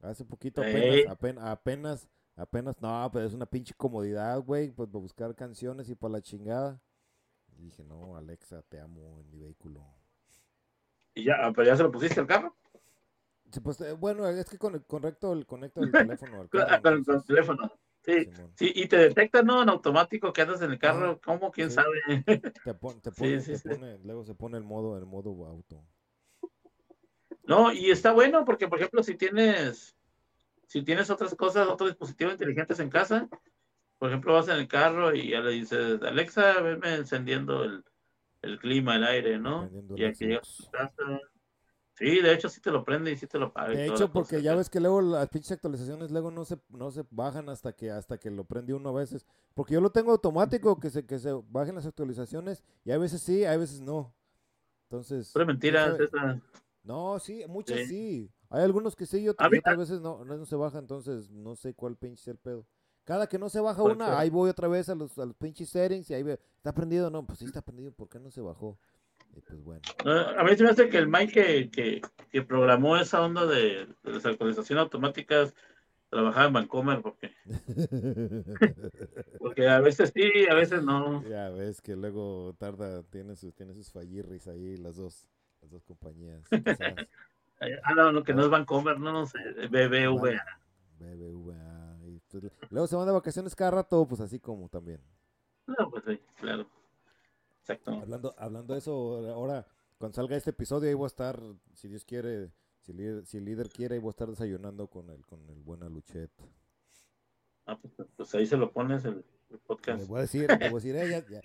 Hace 0.00 0.24
poquito 0.24 0.62
apenas, 0.62 1.06
apenas, 1.08 1.44
apenas, 1.44 2.08
apenas, 2.36 2.80
no, 2.80 3.10
pero 3.12 3.26
es 3.26 3.34
una 3.34 3.44
pinche 3.44 3.74
comodidad, 3.74 4.40
güey, 4.40 4.70
pues 4.70 4.88
para 4.88 5.00
buscar 5.00 5.34
canciones 5.34 5.90
y 5.90 5.94
para 5.94 6.12
la 6.12 6.22
chingada. 6.22 6.80
Y 7.58 7.64
dije, 7.64 7.84
no, 7.84 8.16
Alexa, 8.16 8.62
te 8.62 8.80
amo 8.80 9.20
en 9.20 9.30
mi 9.30 9.38
vehículo. 9.38 9.84
¿Y 11.14 11.24
ya, 11.24 11.52
pero 11.54 11.66
ya 11.66 11.76
se 11.76 11.82
lo 11.82 11.92
pusiste 11.92 12.20
al 12.20 12.26
carro? 12.26 12.56
Pues, 13.62 13.80
eh, 13.80 13.92
bueno, 13.92 14.28
es 14.28 14.48
que 14.48 14.58
con, 14.58 14.78
conecto, 14.80 15.32
el, 15.32 15.46
conecto 15.46 15.82
el 15.82 15.90
teléfono 16.18 16.42
al 16.42 16.48
carro. 16.48 16.82
con, 16.82 17.14
el 17.16 17.24
teléfono. 17.24 17.72
Sí, 18.02 18.30
sí, 18.54 18.72
y 18.74 18.86
te 18.86 18.96
detecta, 18.96 19.42
¿no? 19.42 19.62
En 19.62 19.68
automático 19.68 20.32
que 20.32 20.42
andas 20.42 20.62
en 20.62 20.70
el 20.70 20.78
carro, 20.78 21.20
¿cómo? 21.22 21.50
¿Quién 21.50 21.70
sabe? 21.70 22.00
Te, 22.64 22.74
pone, 22.74 23.00
te 23.00 23.12
pone, 23.12 23.98
luego 23.98 24.24
se 24.24 24.34
pone 24.34 24.56
el 24.56 24.64
modo, 24.64 24.96
el 24.96 25.04
modo 25.04 25.46
auto. 25.46 25.84
No, 27.44 27.72
y 27.72 27.90
está 27.90 28.12
bueno 28.12 28.44
porque, 28.44 28.68
por 28.68 28.78
ejemplo, 28.78 29.02
si 29.02 29.16
tienes, 29.16 29.96
si 30.66 30.82
tienes 30.82 31.10
otras 31.10 31.34
cosas, 31.34 31.68
otros 31.68 31.90
dispositivos 31.90 32.34
inteligentes 32.34 32.78
en 32.80 32.88
casa, 32.88 33.28
por 33.98 34.08
ejemplo, 34.08 34.32
vas 34.32 34.48
en 34.48 34.56
el 34.56 34.68
carro 34.68 35.14
y 35.14 35.30
ya 35.30 35.40
le 35.40 35.50
dices, 35.50 36.00
Alexa, 36.02 36.60
venme 36.62 36.94
encendiendo 36.94 37.64
el, 37.64 37.84
el 38.40 38.58
clima, 38.58 38.96
el 38.96 39.04
aire, 39.04 39.38
¿no? 39.38 39.70
Y 39.94 40.04
aquí 40.04 40.26
llegas 40.26 40.60
a 40.60 40.64
tu 40.64 40.70
casa. 40.70 41.20
Sí, 42.00 42.18
de 42.22 42.32
hecho 42.32 42.48
sí 42.48 42.62
te 42.62 42.70
lo 42.70 42.82
prende 42.82 43.12
y 43.12 43.16
sí 43.18 43.26
te 43.26 43.38
lo 43.38 43.52
paga. 43.52 43.74
De 43.74 43.86
hecho, 43.86 44.10
porque 44.10 44.40
ya 44.40 44.54
ves 44.54 44.70
que 44.70 44.80
luego 44.80 45.02
las 45.02 45.28
pinches 45.28 45.52
actualizaciones 45.52 46.10
luego 46.10 46.30
no 46.30 46.46
se, 46.46 46.58
no 46.70 46.90
se 46.90 47.04
bajan 47.10 47.50
hasta 47.50 47.74
que 47.74 47.90
hasta 47.90 48.16
que 48.16 48.30
lo 48.30 48.44
prende 48.44 48.72
uno 48.72 48.88
a 48.88 48.92
veces. 48.92 49.26
Porque 49.52 49.74
yo 49.74 49.82
lo 49.82 49.90
tengo 49.90 50.10
automático, 50.10 50.80
que 50.80 50.88
se, 50.88 51.04
que 51.04 51.18
se 51.18 51.30
bajen 51.50 51.74
las 51.74 51.84
actualizaciones 51.84 52.64
y 52.86 52.92
a 52.92 52.96
veces 52.96 53.20
sí, 53.20 53.44
a 53.44 53.54
veces 53.58 53.82
no. 53.82 54.14
Entonces... 54.84 55.30
Pero 55.34 55.44
mentira, 55.44 55.94
esa... 56.00 56.40
No, 56.82 57.18
sí, 57.18 57.44
muchas 57.46 57.86
sí. 57.86 58.32
Hay 58.48 58.62
algunos 58.62 58.96
que 58.96 59.04
sí 59.04 59.18
y 59.18 59.28
otras, 59.28 59.50
veces 59.50 60.00
no, 60.00 60.24
no 60.24 60.46
se 60.46 60.56
baja, 60.56 60.78
entonces 60.78 61.30
no 61.30 61.54
sé 61.54 61.74
cuál 61.74 61.96
pinche 61.96 62.22
es 62.22 62.28
el 62.28 62.38
pedo. 62.38 62.66
Cada 63.04 63.28
que 63.28 63.38
no 63.38 63.50
se 63.50 63.60
baja 63.60 63.82
una, 63.82 64.18
ahí 64.18 64.30
voy 64.30 64.48
otra 64.48 64.68
vez 64.68 64.88
a 64.88 64.94
los, 64.94 65.18
a 65.18 65.26
los 65.26 65.36
pinches 65.36 65.68
settings 65.68 66.08
y 66.08 66.14
ahí 66.14 66.22
ve, 66.22 66.40
¿está 66.56 66.72
prendido? 66.72 67.10
No, 67.10 67.26
pues 67.26 67.40
sí 67.40 67.44
está 67.44 67.60
prendido, 67.60 67.92
¿por 67.92 68.08
qué 68.08 68.18
no 68.18 68.30
se 68.30 68.40
bajó? 68.40 68.78
Y 69.36 69.40
pues 69.40 69.62
bueno. 69.62 69.80
a 70.36 70.42
mí 70.44 70.56
se 70.56 70.64
me 70.64 70.70
hace 70.70 70.88
que 70.88 70.98
el 70.98 71.08
Mike 71.08 71.70
que, 71.70 72.02
que, 72.30 72.42
programó 72.42 72.96
esa 72.96 73.22
onda 73.22 73.46
de, 73.46 73.88
las 74.02 74.26
actualizaciones 74.26 74.82
automáticas 74.82 75.54
trabajaba 76.08 76.46
en 76.46 76.52
Vancomer 76.52 77.00
porque 77.02 77.32
porque 79.38 79.68
a 79.68 79.80
veces 79.80 80.12
sí, 80.12 80.30
a 80.50 80.54
veces 80.54 80.82
no. 80.82 81.22
Ya 81.28 81.50
ves 81.50 81.80
que 81.80 81.94
luego 81.94 82.54
tarda, 82.58 83.02
tiene 83.04 83.36
sus, 83.36 83.54
tiene 83.54 83.74
sus 83.74 83.92
fallirris 83.92 84.48
ahí 84.48 84.76
las 84.76 84.96
dos, 84.96 85.28
las 85.62 85.70
dos 85.70 85.84
compañías. 85.84 86.42
ah, 87.84 87.94
no, 87.94 88.10
no, 88.12 88.24
que 88.24 88.34
no 88.34 88.42
es 88.42 88.50
Vancomer, 88.50 88.98
no, 88.98 89.12
no 89.12 89.26
sé, 89.26 89.38
BBVA. 89.68 90.42
BBVA. 90.98 91.90
Pues, 92.30 92.44
luego 92.70 92.86
se 92.86 92.96
van 92.96 93.06
de 93.06 93.12
vacaciones 93.12 93.54
cada 93.54 93.70
rato, 93.72 94.06
pues 94.06 94.20
así 94.20 94.38
como 94.38 94.68
también. 94.68 95.00
No, 95.66 95.90
pues 95.90 96.04
sí, 96.06 96.20
claro. 96.36 96.66
Exacto. 97.72 97.92
Hablando, 97.92 98.34
hablando 98.36 98.74
de 98.74 98.78
eso, 98.80 99.30
ahora, 99.32 99.66
cuando 99.98 100.16
salga 100.16 100.36
este 100.36 100.50
episodio, 100.50 100.88
ahí 100.88 100.94
voy 100.94 101.04
a 101.04 101.06
estar, 101.06 101.40
si 101.74 101.88
Dios 101.88 102.04
quiere, 102.04 102.50
si, 102.80 102.92
si 103.24 103.38
el 103.38 103.44
líder 103.44 103.68
quiere, 103.68 103.94
ahí 103.94 104.00
voy 104.00 104.08
a 104.08 104.10
estar 104.10 104.28
desayunando 104.28 104.88
con 104.88 105.08
el, 105.10 105.24
con 105.26 105.48
el 105.48 105.62
buen 105.62 105.82
Aluchet. 105.82 106.30
Ah, 107.66 107.78
pues, 107.78 107.94
pues, 108.16 108.34
ahí 108.34 108.46
se 108.46 108.56
lo 108.56 108.72
pones 108.72 109.04
el, 109.04 109.24
podcast. 109.66 110.00
Le 110.02 110.08
voy 110.08 110.18
a 110.18 110.22
decir, 110.22 110.48
le 110.48 110.68
voy 110.68 110.80
a 110.80 110.82
decir, 110.82 110.96
eh, 110.96 111.08
ya, 111.10 111.24
ya, 111.28 111.40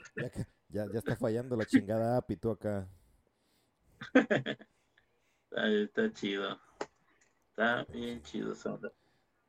ya, 0.70 0.92
ya, 0.92 1.00
está 1.00 1.16
fallando 1.16 1.56
la 1.56 1.66
chingada 1.66 2.18
app 2.18 2.32
acá. 2.52 2.88
está, 5.52 6.14
chido. 6.14 6.60
Está 7.50 7.84
bien 7.86 8.22
chido 8.24 8.54
esa 8.54 8.78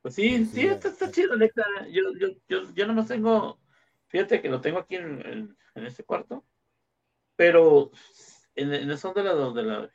pues 0.07 0.15
sí, 0.15 0.45
sí, 0.47 0.67
está, 0.67 1.11
chido, 1.11 1.33
Alexa. 1.33 1.65
Yo, 1.91 2.03
yo, 2.17 2.29
yo, 2.49 2.73
yo 2.75 2.87
nomás 2.87 3.09
tengo, 3.09 3.59
fíjate 4.07 4.41
que 4.41 4.49
lo 4.49 4.61
tengo 4.61 4.79
aquí 4.79 4.95
en, 4.95 5.57
en, 5.75 5.87
este 5.87 6.05
cuarto, 6.05 6.45
pero 7.37 7.90
en, 8.55 8.72
en 8.72 8.90
eso 8.90 9.12
de 9.12 9.22
la, 9.22 9.35
de 9.35 9.62
la, 9.62 9.90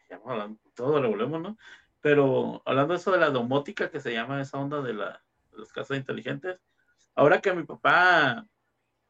volvemos, 0.77 1.41
¿no? 1.41 1.57
Pero 1.99 2.61
hablando 2.65 2.93
de 2.93 2.99
eso 2.99 3.11
de 3.11 3.19
la 3.19 3.29
domótica, 3.29 3.91
que 3.91 3.99
se 3.99 4.13
llama 4.13 4.41
esa 4.41 4.57
onda 4.57 4.81
de, 4.81 4.93
la, 4.93 5.23
de 5.51 5.57
las 5.57 5.71
casas 5.71 5.97
inteligentes, 5.97 6.59
ahora 7.15 7.41
que 7.41 7.53
mi 7.53 7.63
papá 7.63 8.47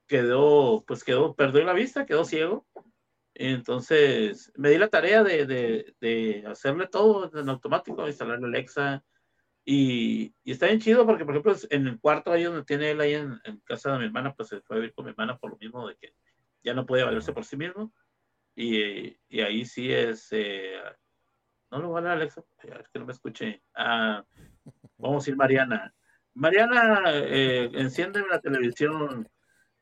quedó, 0.08 0.84
pues 0.86 1.04
quedó, 1.04 1.36
perdió 1.36 1.64
la 1.64 1.74
vista, 1.74 2.06
quedó 2.06 2.26
ciego, 2.26 2.66
entonces 3.34 4.52
me 4.56 4.70
di 4.70 4.78
la 4.78 4.90
tarea 4.90 5.24
de, 5.24 5.46
de, 5.46 5.96
de 6.02 6.44
hacerle 6.48 6.88
todo 6.88 7.32
en 7.34 7.48
automático, 7.50 8.08
instalarle 8.08 8.48
Alexa, 8.48 9.04
y, 9.64 10.34
está 10.44 10.68
bien 10.68 10.80
chido 10.80 11.06
porque, 11.06 11.24
por 11.24 11.36
ejemplo, 11.36 11.56
en 11.70 11.88
el 11.88 12.00
cuarto 12.00 12.32
ahí 12.32 12.44
donde 12.44 12.64
tiene 12.64 12.92
él, 12.92 13.02
ahí 13.02 13.14
en, 13.14 13.40
casa 13.64 13.94
de 13.94 14.00
mi 14.00 14.06
hermana, 14.06 14.34
pues 14.34 14.50
se 14.50 14.62
fue 14.62 14.78
a 14.78 14.80
vivir 14.80 14.94
con 14.94 15.06
mi 15.06 15.12
hermana 15.12 15.38
por 15.38 15.52
lo 15.52 15.58
mismo 15.58 15.88
de 15.88 15.96
que 15.98 16.16
ya 16.64 16.74
no 16.74 16.86
podía 16.86 17.06
valerse 17.06 17.34
por 17.34 17.46
sí 17.46 17.58
mismo. 17.58 17.94
Y, 18.56 19.18
y 19.30 19.42
ahí 19.42 19.66
sí 19.66 19.92
es. 19.92 20.28
Eh, 20.32 20.82
no 21.72 21.80
lo 21.80 21.92
vale 21.92 22.10
Alexa, 22.10 22.44
es 22.64 22.90
que 22.90 23.00
no 23.00 23.06
me 23.06 23.14
escuche. 23.14 23.64
Ah, 23.74 24.26
vamos 24.98 25.26
a 25.26 25.30
ir 25.30 25.36
Mariana. 25.36 25.94
Mariana, 26.34 27.02
eh, 27.08 27.70
enciéndeme 27.74 28.28
la 28.30 28.40
televisión. 28.40 29.28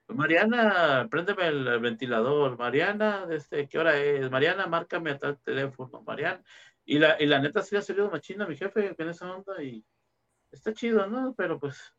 Mariana, 0.08 1.08
préndeme 1.10 1.47
el 1.47 1.79
ventilador. 1.79 2.58
Mariana, 2.58 3.25
desde 3.25 3.67
qué 3.67 3.79
hora 3.79 3.97
es? 3.97 4.29
Mariana, 4.32 4.67
márcame 4.67 5.12
a 5.12 5.17
tal 5.19 5.39
teléfono. 5.41 6.01
Mariana, 6.01 6.43
y 6.86 6.97
la, 6.97 7.21
y 7.21 7.27
la 7.27 7.39
neta 7.39 7.62
sí 7.62 7.75
ha 7.75 7.82
salido 7.82 8.10
machina 8.10 8.47
mi 8.47 8.58
jefe 8.58 8.95
en 8.97 9.10
esa 9.10 9.32
onda 9.32 9.62
y 9.62 9.86
está 10.51 10.73
chido, 10.73 11.05
¿no? 11.08 11.36
Pero 11.36 11.60
pues, 11.60 11.93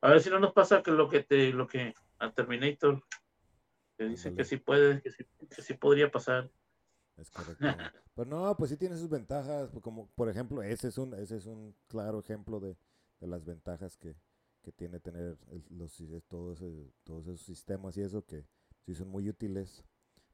a 0.00 0.10
ver 0.10 0.20
si 0.20 0.30
no 0.30 0.40
nos 0.40 0.52
pasa 0.52 0.82
que 0.82 0.90
lo 0.90 1.08
que 1.08 1.22
te, 1.22 1.52
lo 1.52 1.66
que 1.66 1.94
a 2.18 2.32
Terminator, 2.32 3.02
que 3.96 4.04
dicen 4.04 4.36
que 4.36 4.44
sí 4.44 4.56
puede, 4.56 5.00
que 5.02 5.10
sí, 5.10 5.24
que 5.54 5.62
sí 5.62 5.74
podría 5.74 6.10
pasar. 6.10 6.50
Es 7.16 7.30
correcto. 7.30 7.64
Pero 8.14 8.30
no, 8.30 8.56
pues 8.56 8.70
sí 8.70 8.76
tiene 8.76 8.96
sus 8.96 9.08
ventajas, 9.08 9.70
pues, 9.70 9.82
como 9.82 10.08
por 10.14 10.28
ejemplo, 10.28 10.62
ese 10.62 10.88
es 10.88 10.98
un, 10.98 11.14
ese 11.14 11.36
es 11.36 11.46
un 11.46 11.74
claro 11.88 12.20
ejemplo 12.20 12.60
de, 12.60 12.76
de 13.20 13.26
las 13.26 13.44
ventajas 13.44 13.96
que, 13.96 14.16
que 14.62 14.72
tiene 14.72 15.00
tener 15.00 15.36
los, 15.70 16.02
todos, 16.28 16.62
todos 17.04 17.26
esos 17.26 17.42
sistemas 17.42 17.96
y 17.96 18.02
eso 18.02 18.24
que 18.24 18.46
sí 18.86 18.94
son 18.94 19.08
muy 19.08 19.28
útiles. 19.28 19.84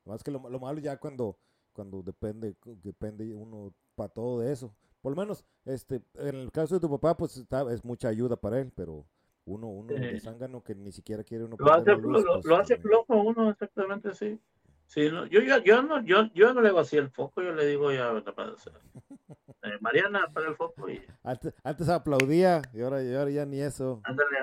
Más 0.05 0.23
que 0.23 0.31
lo, 0.31 0.49
lo 0.49 0.61
malo 0.61 0.79
ya 0.81 0.99
cuando, 0.99 1.39
cuando 1.73 2.03
depende, 2.03 2.57
depende 2.65 3.35
uno 3.35 3.75
para 3.95 4.09
todo 4.09 4.41
de 4.41 4.53
eso. 4.53 4.75
Por 5.01 5.13
lo 5.13 5.21
menos, 5.21 5.45
este, 5.65 6.03
en 6.15 6.37
el 6.37 6.53
caso 6.53 6.75
de 6.75 6.81
tu 6.81 6.91
papá, 6.91 7.17
pues 7.17 7.37
está, 7.37 7.71
es 7.73 7.85
mucha 7.85 8.09
ayuda 8.09 8.37
para 8.37 8.61
él, 8.61 8.71
pero 8.75 9.07
uno, 9.51 9.69
uno 9.69 9.95
de 9.95 10.21
zángano 10.21 10.63
que 10.63 10.75
ni 10.75 10.93
siquiera 10.93 11.25
quiere 11.25 11.45
uno. 11.45 11.57
Lo 11.59 11.73
hace, 11.73 11.97
lo, 11.97 12.41
pues, 12.41 12.59
hace 12.59 12.77
flojo 12.79 13.17
uno, 13.23 13.51
exactamente, 13.51 14.15
sí. 14.15 14.41
Sí, 14.87 15.09
no, 15.09 15.27
yo, 15.27 15.41
yo, 15.41 15.59
yo, 15.59 15.83
no, 15.83 16.05
yo, 16.05 16.33
yo 16.35 16.53
no 16.53 16.61
le 16.61 16.71
hago 16.71 16.81
así 16.81 16.97
el 16.97 17.11
foco, 17.11 17.43
yo 17.43 17.53
le 17.53 17.65
digo 17.65 17.93
ya, 17.93 18.11
eh, 19.63 19.79
Mariana, 19.81 20.25
apaga 20.25 20.49
el 20.49 20.57
foco 20.57 20.91
y... 20.91 21.01
Antes, 21.23 21.55
antes 21.63 21.89
aplaudía 21.89 22.61
y 22.75 22.81
ahora, 22.81 23.01
y 23.03 23.15
ahora 23.15 23.31
ya 23.31 23.47
ni 23.47 23.61
eso. 23.61 24.01
Ándale, 24.03 24.39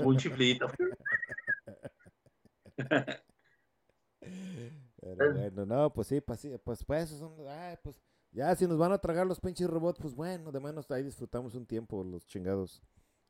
un 0.00 0.16
chiflito. 0.18 0.66
Pero 5.00 5.32
bueno, 5.34 5.66
no, 5.66 5.92
pues 5.92 6.08
sí, 6.08 6.20
pues, 6.20 6.40
sí, 6.40 6.50
pues, 6.64 6.84
pues, 6.84 7.10
son, 7.10 7.32
ay, 7.48 7.76
pues, 7.80 8.02
ya, 8.32 8.54
si 8.56 8.66
nos 8.66 8.78
van 8.78 8.92
a 8.92 8.98
tragar 8.98 9.26
los 9.26 9.40
pinches 9.40 9.70
robots, 9.70 10.00
pues 10.00 10.14
bueno, 10.14 10.52
de 10.52 10.60
menos 10.60 10.90
ahí 10.90 11.02
disfrutamos 11.02 11.54
un 11.54 11.64
tiempo 11.64 12.02
los 12.04 12.26
chingados, 12.26 12.82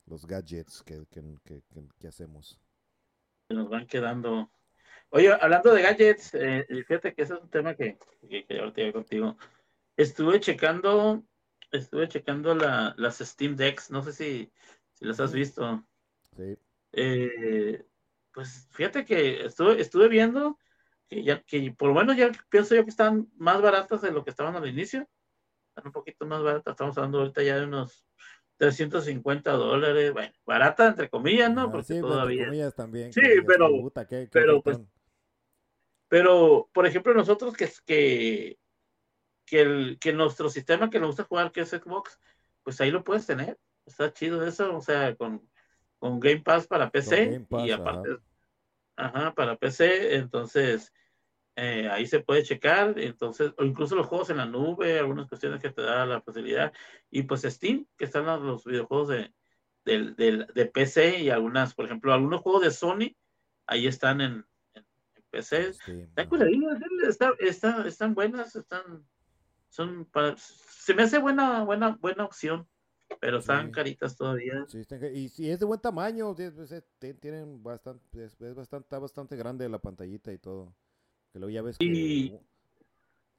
los 0.06 0.26
gadgets 0.26 0.82
que, 0.82 1.04
que, 1.10 1.62
que, 1.98 2.08
hacemos. 2.08 2.58
Nos 3.48 3.68
van 3.68 3.86
quedando. 3.86 4.50
Oye, 5.10 5.32
hablando 5.32 5.72
de 5.72 5.82
gadgets, 5.82 6.34
eh, 6.34 6.66
fíjate 6.68 7.14
que 7.14 7.22
ese 7.22 7.34
es 7.34 7.40
un 7.40 7.50
tema 7.50 7.74
que, 7.74 7.98
ahorita 8.50 8.92
contigo. 8.92 9.36
Estuve 9.96 10.40
checando, 10.40 11.24
estuve 11.70 12.08
checando 12.08 12.54
la, 12.54 12.94
las 12.96 13.18
Steam 13.18 13.56
Decks, 13.56 13.90
no 13.90 14.02
sé 14.02 14.12
si, 14.12 14.52
si 14.92 15.04
las 15.04 15.20
has 15.20 15.32
visto. 15.32 15.84
Sí. 16.36 16.56
Eh, 16.92 17.86
pues 18.32 18.68
fíjate 18.70 19.04
que 19.04 19.46
estuve, 19.46 19.80
estuve 19.80 20.08
viendo 20.08 20.58
que 21.08 21.22
ya, 21.22 21.42
que 21.42 21.72
por 21.72 21.88
lo 21.88 21.94
menos 21.94 22.16
ya 22.16 22.30
pienso 22.48 22.74
yo 22.74 22.84
que 22.84 22.90
están 22.90 23.28
más 23.36 23.62
baratas 23.62 24.02
de 24.02 24.10
lo 24.10 24.24
que 24.24 24.30
estaban 24.30 24.56
al 24.56 24.68
inicio. 24.68 25.08
Están 25.68 25.86
un 25.86 25.92
poquito 25.92 26.26
más 26.26 26.42
baratas, 26.42 26.72
estamos 26.72 26.96
hablando 26.96 27.18
ahorita 27.20 27.42
ya 27.42 27.58
de 27.58 27.64
unos 27.64 28.06
350 28.56 29.52
dólares, 29.52 30.12
bueno, 30.12 30.32
barata 30.44 30.88
entre 30.88 31.10
comillas, 31.10 31.52
¿no? 31.52 31.62
Ah, 31.62 31.70
Porque 31.70 31.94
sí, 31.94 32.00
todavía. 32.00 32.44
Entre 32.44 32.46
comillas 32.46 32.74
también. 32.74 33.12
Sí, 33.12 33.20
pero, 33.46 33.92
pero, 34.30 34.62
pues, 34.62 34.80
pero, 36.08 36.70
por 36.72 36.86
ejemplo, 36.86 37.12
nosotros 37.14 37.54
que, 37.54 37.70
que, 37.84 38.58
que, 39.44 39.60
el, 39.60 39.98
que 39.98 40.12
nuestro 40.12 40.48
sistema 40.48 40.88
que 40.88 40.98
nos 40.98 41.08
gusta 41.08 41.24
jugar, 41.24 41.52
que 41.52 41.60
es 41.60 41.70
Xbox, 41.70 42.18
pues 42.62 42.80
ahí 42.80 42.90
lo 42.90 43.04
puedes 43.04 43.26
tener. 43.26 43.58
Está 43.84 44.12
chido 44.12 44.44
eso, 44.46 44.76
o 44.76 44.80
sea, 44.80 45.14
con, 45.16 45.48
con 45.98 46.18
Game 46.18 46.40
Pass 46.40 46.66
para 46.66 46.90
PC 46.90 47.46
y 47.50 47.70
aparte, 47.70 48.18
ajá. 48.96 49.34
para 49.34 49.56
PC, 49.56 50.16
entonces 50.16 50.92
eh, 51.56 51.88
ahí 51.90 52.06
se 52.06 52.20
puede 52.20 52.42
checar, 52.42 52.98
entonces, 52.98 53.52
o 53.56 53.64
incluso 53.64 53.96
los 53.96 54.06
juegos 54.06 54.30
en 54.30 54.36
la 54.36 54.46
nube, 54.46 54.98
algunas 54.98 55.26
cuestiones 55.28 55.60
que 55.60 55.70
te 55.70 55.82
da 55.82 56.04
la 56.04 56.20
facilidad, 56.20 56.72
y 57.10 57.22
pues 57.22 57.42
Steam, 57.42 57.86
que 57.96 58.04
están 58.04 58.26
los, 58.26 58.64
videojuegos 58.64 59.08
de, 59.08 59.32
de, 59.84 60.66
PC 60.66 61.20
y 61.20 61.30
algunas, 61.30 61.74
por 61.74 61.86
ejemplo, 61.86 62.12
algunos 62.12 62.42
juegos 62.42 62.62
de 62.62 62.70
Sony, 62.70 63.16
ahí 63.66 63.86
están 63.86 64.20
en, 64.20 64.44
PC. 65.30 65.72
están, 67.48 67.86
están 67.86 68.14
buenas, 68.14 68.54
están, 68.54 69.06
son 69.68 70.08
se 70.36 70.94
me 70.94 71.02
hace 71.04 71.18
buena, 71.18 71.64
buena, 71.64 71.96
buena 72.00 72.24
opción 72.24 72.68
pero 73.20 73.38
están 73.38 73.70
caritas 73.70 74.16
todavía. 74.16 74.66
y 75.14 75.28
si 75.28 75.50
es 75.50 75.60
de 75.60 75.66
buen 75.66 75.80
tamaño, 75.80 76.34
tienen 76.34 77.62
bastante, 77.62 78.24
es, 78.24 78.36
bastante, 78.54 78.84
está 78.84 78.98
bastante 78.98 79.36
grande 79.36 79.68
la 79.68 79.78
pantallita 79.78 80.32
y 80.32 80.38
todo. 80.38 80.74
Que 81.36 81.40
luego 81.40 81.50
ya 81.50 81.60
ves 81.60 81.76
que 81.76 82.40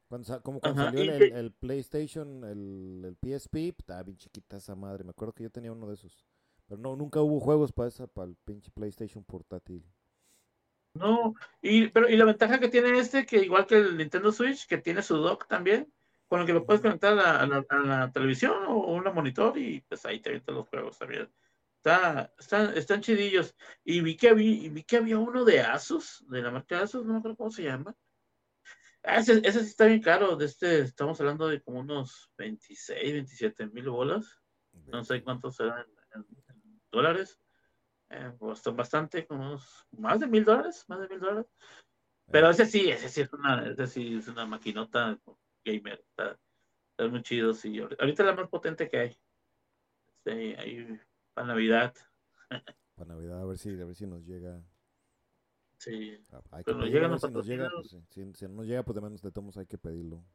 cuando, 0.07 0.43
como 0.43 0.59
cuando 0.59 0.83
salió 0.83 1.01
el, 1.01 1.51
PlayStation, 1.51 2.43
el, 2.43 3.03
el, 3.03 3.15
PSP, 3.15 3.55
estaba 3.75 4.03
bien 4.03 4.19
chiquita 4.19 4.57
esa 4.57 4.75
madre. 4.75 5.03
Me 5.03 5.09
acuerdo 5.09 5.33
que 5.33 5.41
yo 5.41 5.49
tenía 5.49 5.71
uno 5.71 5.87
de 5.87 5.95
esos. 5.95 6.23
Pero 6.67 6.79
no, 6.79 6.95
nunca 6.95 7.21
hubo 7.21 7.39
juegos 7.39 7.71
para 7.71 7.89
esa, 7.89 8.05
para 8.05 8.27
el 8.27 8.35
pinche 8.45 8.69
PlayStation 8.69 9.23
portátil. 9.23 9.83
No, 10.93 11.33
y, 11.59 11.87
pero, 11.87 12.07
y 12.07 12.15
la 12.17 12.25
ventaja 12.25 12.59
que 12.59 12.69
tiene 12.69 12.99
este, 12.99 13.25
que 13.25 13.37
igual 13.37 13.65
que 13.65 13.77
el 13.77 13.97
Nintendo 13.97 14.31
Switch, 14.31 14.67
que 14.67 14.77
tiene 14.77 15.01
su 15.01 15.17
dock 15.17 15.47
también, 15.47 15.91
con 16.27 16.41
el 16.41 16.45
que 16.45 16.53
lo 16.53 16.67
puedes 16.67 16.83
conectar 16.83 17.17
a, 17.17 17.47
la, 17.47 18.11
televisión 18.11 18.53
o, 18.67 18.93
un 18.93 19.11
monitor 19.11 19.57
y 19.57 19.81
pues 19.81 20.05
ahí 20.05 20.19
te 20.19 20.29
avientan 20.29 20.53
los 20.53 20.69
juegos 20.69 20.99
también. 20.99 21.27
Está, 21.87 22.33
están, 22.37 22.77
están 22.77 23.01
chidillos. 23.01 23.55
Y 23.85 24.01
vi 24.01 24.17
que 24.17 24.27
había, 24.27 24.69
vi 24.69 24.83
que 24.83 24.97
había 24.97 25.17
uno 25.17 25.45
de 25.45 25.61
Asus, 25.61 26.25
de 26.27 26.41
la 26.41 26.51
marca 26.51 26.81
Asus, 26.81 27.05
no 27.05 27.13
me 27.13 27.19
acuerdo 27.19 27.37
cómo 27.37 27.49
se 27.49 27.63
llama. 27.63 27.95
Ah, 29.03 29.19
ese, 29.19 29.39
ese, 29.41 29.61
sí 29.61 29.67
está 29.67 29.85
bien 29.85 30.01
caro. 30.01 30.35
De 30.35 30.47
este, 30.47 30.79
estamos 30.81 31.17
hablando 31.21 31.47
de 31.47 31.61
como 31.61 31.79
unos 31.79 32.29
26, 32.37 33.13
27 33.13 33.67
mil 33.67 33.89
bolas. 33.89 34.37
No 34.87 35.01
sé 35.05 35.23
cuántos 35.23 35.55
serán 35.55 35.85
en, 36.13 36.25
dólares. 36.91 37.39
Eh, 38.09 38.33
bastante, 38.73 39.25
como 39.25 39.57
más 39.91 40.19
de 40.19 40.27
mil 40.27 40.43
dólares, 40.43 40.83
más 40.89 40.99
de 40.99 41.07
mil 41.07 41.21
dólares. 41.21 41.45
Pero 42.29 42.49
ese 42.49 42.65
sí, 42.65 42.89
ese 42.89 43.07
sí 43.07 43.21
es 43.21 43.31
una, 43.31 43.65
ese 43.65 43.87
sí 43.87 44.17
es 44.17 44.27
una 44.27 44.45
maquinota 44.45 45.17
gamer. 45.63 46.03
Está, 46.09 46.37
muy 47.07 47.23
chido, 47.23 47.53
sí. 47.53 47.79
Ahorita 47.79 48.23
es 48.23 48.27
la 48.27 48.35
más 48.35 48.49
potente 48.49 48.89
que 48.89 48.99
hay. 48.99 49.17
Sí, 50.25 50.53
ahí 50.57 50.99
para 51.37 51.49
Navidad. 51.49 51.93
Para 52.95 53.13
Navidad, 53.13 53.41
a 53.43 53.45
ver 53.45 53.59
si, 53.59 53.69
a 53.69 53.85
ver 53.85 53.93
si 53.93 54.07
nos 54.07 54.25
llega. 54.25 54.59
Sí. 55.77 56.19
Ah, 56.31 56.41
hay 56.49 56.63
que 56.63 56.73
nos 56.73 56.89
llega, 56.89 57.15
si 57.15 57.29
nos 57.29 57.45
llega, 57.45 57.69
pues, 57.69 57.95
si, 58.09 58.47
no 58.47 58.53
nos 58.55 58.65
llega, 58.65 58.81
pues 58.81 58.95
de 58.95 59.01
menos 59.01 59.21
de 59.21 59.31
tomos 59.31 59.55
hay 59.55 59.67
que 59.67 59.77
pedirlo. 59.77 60.25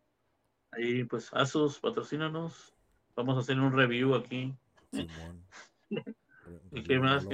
Ahí, 0.70 1.02
pues, 1.02 1.28
Asus, 1.32 1.80
patrocínanos. 1.80 2.72
Vamos 3.16 3.36
a 3.36 3.40
hacer 3.40 3.58
un 3.58 3.72
review 3.72 4.14
aquí. 4.14 4.54
Simón. 4.92 5.44
¿Y 6.70 6.84
qué 6.84 7.00
más? 7.00 7.26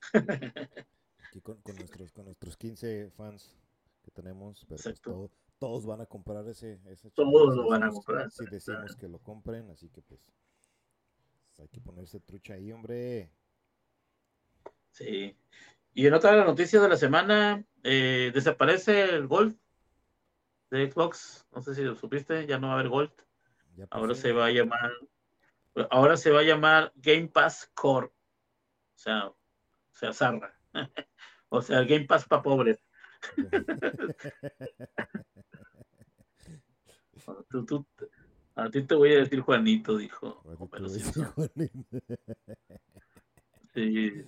Aquí 1.28 1.42
con, 1.42 1.60
con, 1.60 1.76
nuestros, 1.76 2.12
con 2.12 2.24
nuestros 2.24 2.56
15 2.56 3.10
fans 3.10 3.54
que 4.02 4.10
tenemos, 4.10 4.64
pero 4.66 4.82
pues 4.82 5.00
todo, 5.02 5.30
todos 5.58 5.84
van 5.84 6.00
a 6.00 6.06
comprar 6.06 6.48
ese. 6.48 6.80
ese 6.86 7.10
todos 7.10 7.54
lo 7.54 7.68
van 7.68 7.82
a 7.82 7.90
comprar. 7.90 8.30
Si 8.30 8.46
decimos 8.46 8.96
que 8.96 9.06
lo 9.06 9.18
compren, 9.18 9.68
así 9.70 9.90
que 9.90 10.00
pues 10.00 10.20
hay 11.58 11.68
que 11.68 11.80
ponerse 11.80 12.20
trucha 12.20 12.54
ahí, 12.54 12.72
hombre. 12.72 13.30
Sí. 14.90 15.36
Y 15.94 16.06
en 16.06 16.14
otra 16.14 16.44
noticia 16.44 16.80
de 16.80 16.88
la 16.88 16.96
semana, 16.96 17.64
eh, 17.82 18.30
desaparece 18.32 19.04
el 19.04 19.26
Gold 19.26 19.58
de 20.70 20.90
Xbox. 20.90 21.46
No 21.52 21.62
sé 21.62 21.74
si 21.74 21.82
lo 21.82 21.94
supiste, 21.94 22.46
ya 22.46 22.58
no 22.58 22.68
va 22.68 22.74
a 22.74 22.76
haber 22.76 22.88
Gold. 22.88 23.12
ahora 23.90 24.14
se 24.14 24.32
va 24.32 24.46
a 24.46 24.50
llamar, 24.50 24.92
ahora 25.90 26.16
se 26.16 26.30
va 26.30 26.40
a 26.40 26.44
llamar 26.44 26.92
Game 26.96 27.28
Pass 27.28 27.70
Core. 27.74 28.06
O 28.06 28.98
sea, 28.98 29.26
o 29.26 29.36
sea, 29.92 30.12
zarra. 30.12 30.54
o 31.48 31.62
sea, 31.62 31.84
Game 31.84 32.06
Pass 32.06 32.26
para 32.26 32.42
pobres. 32.42 32.82
a 38.54 38.70
ti 38.70 38.82
te 38.82 38.94
voy 38.94 39.12
a 39.12 39.18
decir 39.18 39.40
Juanito, 39.40 39.96
dijo. 39.96 40.42
sí. 43.74 44.24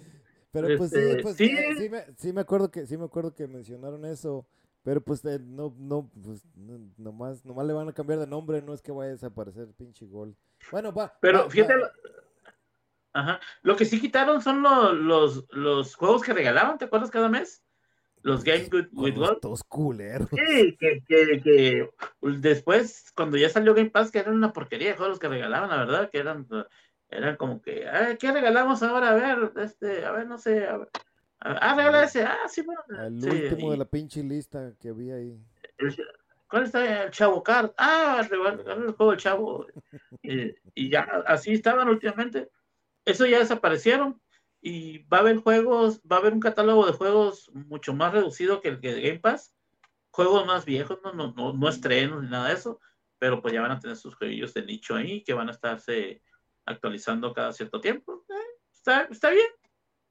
Pero 0.50 0.78
pues, 0.78 0.90
sí, 0.90 0.98
este, 0.98 1.22
pues 1.22 1.36
¿sí? 1.36 1.50
me, 1.90 2.04
sí, 2.16 2.32
me, 2.32 2.40
acuerdo 2.40 2.70
que 2.70 2.86
sí 2.86 2.96
me 2.96 3.04
acuerdo 3.04 3.34
que 3.34 3.48
mencionaron 3.48 4.04
eso, 4.04 4.46
pero 4.84 5.00
pues 5.00 5.24
eh, 5.24 5.40
no 5.40 5.74
no 5.76 6.08
pues 6.22 6.44
nomás 6.96 7.44
nomás 7.44 7.66
le 7.66 7.72
van 7.72 7.88
a 7.88 7.92
cambiar 7.92 8.20
de 8.20 8.28
nombre, 8.28 8.62
no 8.62 8.72
es 8.72 8.80
que 8.80 8.92
vaya 8.92 9.08
a 9.08 9.14
desaparecer 9.14 9.72
pinche 9.72 10.06
gol. 10.06 10.36
Bueno, 10.70 10.92
va. 10.92 11.12
Pero 11.20 11.50
fíjate 11.50 11.74
Ajá. 13.14 13.40
Lo 13.62 13.76
que 13.76 13.84
sí 13.84 14.00
quitaron 14.00 14.42
son 14.42 14.62
los, 14.62 14.94
los, 14.94 15.44
los 15.50 15.94
juegos 15.94 16.22
que 16.22 16.32
regalaban, 16.32 16.78
¿te 16.78 16.84
acuerdas 16.84 17.10
cada 17.10 17.28
mes? 17.28 17.63
Los 18.24 18.42
Game 18.42 18.68
Good 18.70 18.86
with 18.92 19.16
Gold. 19.16 19.40
Todos 19.40 19.62
culeros. 19.62 20.28
Sí, 20.30 20.76
que, 20.80 21.02
que, 21.06 21.42
que, 21.42 21.90
después, 22.22 23.12
cuando 23.14 23.36
ya 23.36 23.50
salió 23.50 23.74
Game 23.74 23.90
Pass, 23.90 24.10
que 24.10 24.18
eran 24.18 24.34
una 24.34 24.52
porquería 24.52 24.88
de 24.88 24.96
juegos 24.96 25.18
que 25.18 25.28
regalaban, 25.28 25.68
la 25.68 25.76
verdad, 25.76 26.10
que 26.10 26.18
eran, 26.18 26.46
eran 27.10 27.36
como 27.36 27.60
que, 27.60 27.86
¿qué 28.18 28.32
regalamos 28.32 28.82
ahora? 28.82 29.10
A 29.10 29.14
ver, 29.14 29.52
este, 29.58 30.06
a 30.06 30.12
ver, 30.12 30.26
no 30.26 30.38
sé, 30.38 30.66
a 30.66 30.78
ver. 30.78 30.88
Ah, 31.38 31.74
regala 31.76 32.04
ese, 32.04 32.22
ah, 32.22 32.48
sí, 32.48 32.62
bueno. 32.62 32.80
El 32.98 33.22
último 33.22 33.72
de 33.72 33.76
la 33.76 33.84
pinche 33.84 34.22
lista 34.22 34.72
que 34.80 34.88
había 34.88 35.16
ahí. 35.16 35.38
¿Cuál 36.48 36.62
está? 36.62 37.04
El 37.04 37.10
Chavo 37.10 37.42
Card. 37.42 37.72
Ah, 37.76 38.26
el 38.30 38.92
juego 38.94 39.10
del 39.10 39.20
Chavo. 39.20 39.66
y, 40.22 40.54
y 40.74 40.88
ya, 40.88 41.02
así 41.26 41.52
estaban 41.52 41.88
últimamente. 41.88 42.48
Eso 43.04 43.26
ya 43.26 43.38
desaparecieron 43.38 44.18
y 44.66 45.04
va 45.08 45.18
a 45.18 45.20
haber 45.20 45.36
juegos, 45.36 46.00
va 46.10 46.16
a 46.16 46.20
haber 46.20 46.32
un 46.32 46.40
catálogo 46.40 46.86
de 46.86 46.92
juegos 46.92 47.50
mucho 47.52 47.92
más 47.92 48.14
reducido 48.14 48.62
que 48.62 48.68
el 48.68 48.80
de 48.80 49.02
Game 49.02 49.20
Pass, 49.20 49.54
juegos 50.10 50.46
más 50.46 50.64
viejos, 50.64 51.00
no, 51.04 51.12
no, 51.12 51.34
no, 51.36 51.52
no 51.52 51.68
estrenos 51.68 52.22
ni 52.22 52.30
nada 52.30 52.48
de 52.48 52.54
eso, 52.54 52.80
pero 53.18 53.42
pues 53.42 53.52
ya 53.52 53.60
van 53.60 53.72
a 53.72 53.78
tener 53.78 53.94
sus 53.94 54.14
jueguillos 54.14 54.54
de 54.54 54.64
nicho 54.64 54.96
ahí 54.96 55.22
que 55.22 55.34
van 55.34 55.48
a 55.48 55.52
estarse 55.52 56.22
actualizando 56.64 57.34
cada 57.34 57.52
cierto 57.52 57.78
tiempo. 57.78 58.24
Eh, 58.30 58.58
está, 58.72 59.02
está 59.02 59.28
bien, 59.28 59.48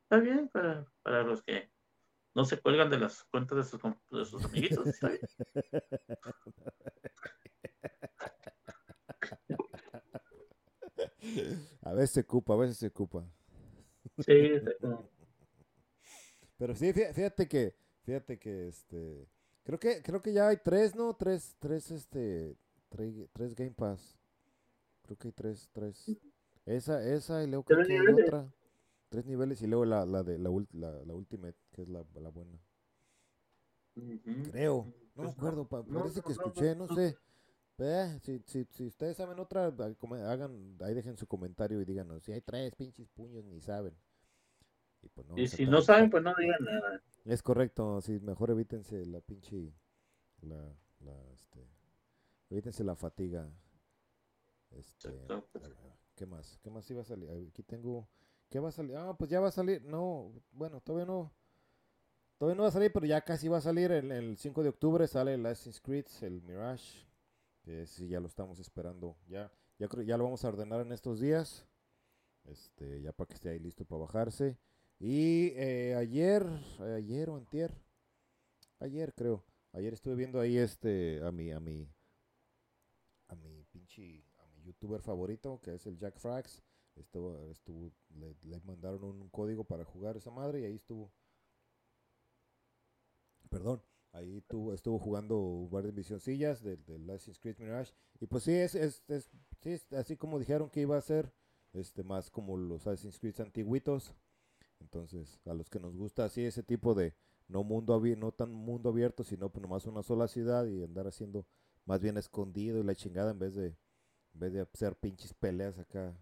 está 0.03 0.19
bien 0.19 0.47
para, 0.49 0.85
para 1.01 1.23
los 1.23 1.41
que 1.41 1.71
no 2.35 2.45
se 2.45 2.59
cuelgan 2.59 2.91
de 2.91 2.99
las 2.99 3.23
cuentas 3.23 3.57
de 3.57 3.63
sus, 3.63 3.81
de 4.11 4.25
sus 4.25 4.45
amiguitos. 4.45 4.85
Está 4.85 5.09
bien. 5.09 5.19
A 11.81 11.93
veces 11.93 12.11
se 12.11 12.19
ocupa, 12.19 12.53
a 12.53 12.57
veces 12.57 12.77
se 12.77 12.87
ocupa. 12.87 13.25
Sí, 14.19 14.51
Pero 16.57 16.75
sí, 16.75 16.93
fíjate 16.93 17.47
que, 17.47 17.75
fíjate 18.03 18.37
que 18.37 18.67
este, 18.67 19.27
creo 19.63 19.79
que, 19.79 20.01
creo 20.03 20.21
que 20.21 20.33
ya 20.33 20.49
hay 20.49 20.57
tres, 20.57 20.95
¿no? 20.95 21.15
Tres, 21.15 21.55
tres, 21.59 21.89
este, 21.91 22.55
tres, 22.89 23.55
Game 23.55 23.71
Pass. 23.71 24.17
Creo 25.01 25.17
que 25.17 25.29
hay 25.29 25.31
tres, 25.33 25.69
tres. 25.73 26.11
Esa, 26.65 27.03
esa 27.05 27.43
y 27.43 27.47
luego 27.47 27.63
creo 27.63 27.85
que 27.85 27.93
hay 27.93 28.07
otra. 28.07 28.53
Tres 29.09 29.25
niveles 29.25 29.61
y 29.61 29.67
luego 29.67 29.85
la, 29.85 30.05
la 30.05 30.23
de 30.23 30.39
la, 30.39 30.49
la, 30.71 30.91
la 31.05 31.13
Ultimate, 31.13 31.57
que 31.71 31.83
es 31.83 31.89
la, 31.89 32.05
la 32.15 32.29
buena. 32.29 32.59
Creo, 34.51 34.85
no 35.15 35.23
me 35.23 35.29
pues 35.29 35.37
acuerdo, 35.37 35.67
parece 35.67 36.21
que 36.21 36.31
escuché, 36.31 36.75
no 36.75 36.87
sé. 36.87 37.15
Eh, 37.79 38.19
si, 38.21 38.39
si, 38.45 38.65
si 38.65 38.85
ustedes 38.85 39.17
saben 39.17 39.39
otra, 39.39 39.65
hagan, 39.65 40.77
ahí 40.81 40.93
dejen 40.93 41.17
su 41.17 41.25
comentario 41.27 41.81
y 41.81 41.85
díganos. 41.85 42.23
Si 42.23 42.31
hay 42.31 42.41
tres 42.41 42.75
pinches 42.75 43.09
puños, 43.09 43.43
ni 43.45 43.59
saben. 43.61 43.95
Y, 45.01 45.09
pues 45.09 45.27
no, 45.27 45.35
si 45.47 45.65
no 45.65 45.81
saben, 45.81 46.09
pues 46.09 46.23
no 46.23 46.33
digan 46.37 46.63
nada. 46.63 47.01
Es 47.25 47.41
correcto, 47.41 47.99
si 48.01 48.19
mejor 48.19 48.51
evítense 48.51 49.05
la 49.05 49.21
pinche. 49.21 49.73
La, 50.41 50.57
la, 50.99 51.13
este, 51.33 51.67
evítense 52.49 52.83
la 52.83 52.95
fatiga. 52.95 53.49
Este, 54.71 55.09
¿Qué 56.15 56.25
más? 56.25 56.59
¿Qué 56.61 56.69
más 56.69 56.89
iba 56.91 57.01
a 57.01 57.05
salir? 57.05 57.29
Aquí 57.49 57.63
tengo. 57.63 58.07
¿Qué 58.49 58.59
va 58.59 58.69
a 58.69 58.71
salir? 58.71 58.95
Ah, 58.97 59.15
pues 59.17 59.31
ya 59.31 59.39
va 59.39 59.47
a 59.47 59.51
salir. 59.51 59.83
No, 59.83 60.31
bueno, 60.51 60.79
todavía 60.81 61.07
no. 61.07 61.33
Todavía 62.37 62.57
no 62.57 62.63
va 62.63 62.69
a 62.69 62.73
salir, 62.73 62.91
pero 62.91 63.05
ya 63.05 63.21
casi 63.21 63.47
va 63.47 63.57
a 63.57 63.61
salir. 63.61 63.91
El, 63.91 64.11
el 64.11 64.37
5 64.37 64.63
de 64.63 64.69
octubre 64.69 65.07
sale 65.07 65.33
el 65.33 65.45
Assassin's 65.45 65.81
Creed, 65.81 66.05
el 66.21 66.41
Mirage 66.43 67.12
que 67.63 67.87
sí 67.87 68.07
ya 68.07 68.19
lo 68.19 68.27
estamos 68.27 68.59
esperando. 68.59 69.17
Ya, 69.27 69.51
ya 69.79 69.87
creo 69.87 70.03
ya 70.03 70.17
lo 70.17 70.25
vamos 70.25 70.43
a 70.45 70.49
ordenar 70.49 70.81
en 70.81 70.91
estos 70.91 71.19
días. 71.19 71.65
Este, 72.45 73.01
ya 73.01 73.13
para 73.13 73.27
que 73.27 73.35
esté 73.35 73.49
ahí 73.49 73.59
listo 73.59 73.85
para 73.85 74.01
bajarse. 74.01 74.57
Y 74.99 75.47
eh, 75.55 75.95
ayer, 75.95 76.45
ayer 76.95 77.29
o 77.29 77.37
antier, 77.37 77.73
ayer 78.79 79.13
creo, 79.13 79.43
ayer 79.71 79.93
estuve 79.93 80.15
viendo 80.15 80.39
ahí 80.39 80.57
este 80.57 81.21
a 81.23 81.31
mi 81.31 81.51
a 81.51 81.59
mi 81.59 81.89
a 83.27 83.35
mi 83.35 83.63
pinche, 83.71 84.23
a 84.39 84.47
mi 84.47 84.63
youtuber 84.63 85.01
favorito, 85.01 85.59
que 85.61 85.73
es 85.75 85.85
el 85.87 85.97
Jack 85.97 86.19
Frax. 86.19 86.61
Estuvo, 86.95 87.49
estuvo, 87.49 87.91
le 88.43 88.59
mandaron 88.65 89.03
un 89.03 89.29
código 89.29 89.63
para 89.63 89.83
jugar 89.83 90.15
esa 90.15 90.29
madre 90.31 90.61
y 90.61 90.65
ahí 90.65 90.75
estuvo. 90.75 91.11
Perdón, 93.49 93.81
ahí 94.13 94.37
estuvo, 94.37 94.73
estuvo 94.73 94.99
jugando 94.99 95.37
un 95.37 95.69
par 95.69 95.83
de 95.83 95.91
misioncillas 95.91 96.63
del 96.63 96.83
de 96.85 97.13
Assassin's 97.13 97.39
Creed 97.39 97.57
Mirage. 97.59 97.93
Y 98.19 98.27
pues 98.27 98.43
sí, 98.43 98.53
es, 98.53 98.75
es, 98.75 99.03
es, 99.09 99.29
sí, 99.59 99.77
así 99.95 100.15
como 100.15 100.39
dijeron 100.39 100.69
que 100.69 100.81
iba 100.81 100.97
a 100.97 101.01
ser, 101.01 101.33
este, 101.73 102.03
más 102.03 102.29
como 102.29 102.55
los 102.55 102.87
Assassin's 102.87 103.19
Creed 103.19 103.41
antiguitos. 103.41 104.13
Entonces, 104.79 105.39
a 105.45 105.53
los 105.53 105.69
que 105.69 105.79
nos 105.79 105.95
gusta 105.95 106.25
así 106.25 106.43
ese 106.43 106.63
tipo 106.63 106.93
de, 106.93 107.13
no 107.47 107.63
mundo 107.63 107.99
no 108.17 108.31
tan 108.31 108.51
mundo 108.53 108.89
abierto, 108.89 109.23
sino 109.23 109.49
pues 109.49 109.61
nomás 109.61 109.85
una 109.85 110.03
sola 110.03 110.27
ciudad 110.27 110.65
y 110.65 110.83
andar 110.83 111.07
haciendo 111.07 111.45
más 111.85 112.01
bien 112.01 112.17
escondido 112.17 112.79
y 112.79 112.83
la 112.83 112.95
chingada 112.95 113.31
en 113.31 113.39
vez 113.39 113.55
de, 113.55 113.67
en 113.67 114.39
vez 114.39 114.53
de 114.53 114.61
hacer 114.61 114.95
pinches 114.95 115.33
peleas 115.33 115.77
acá 115.79 116.15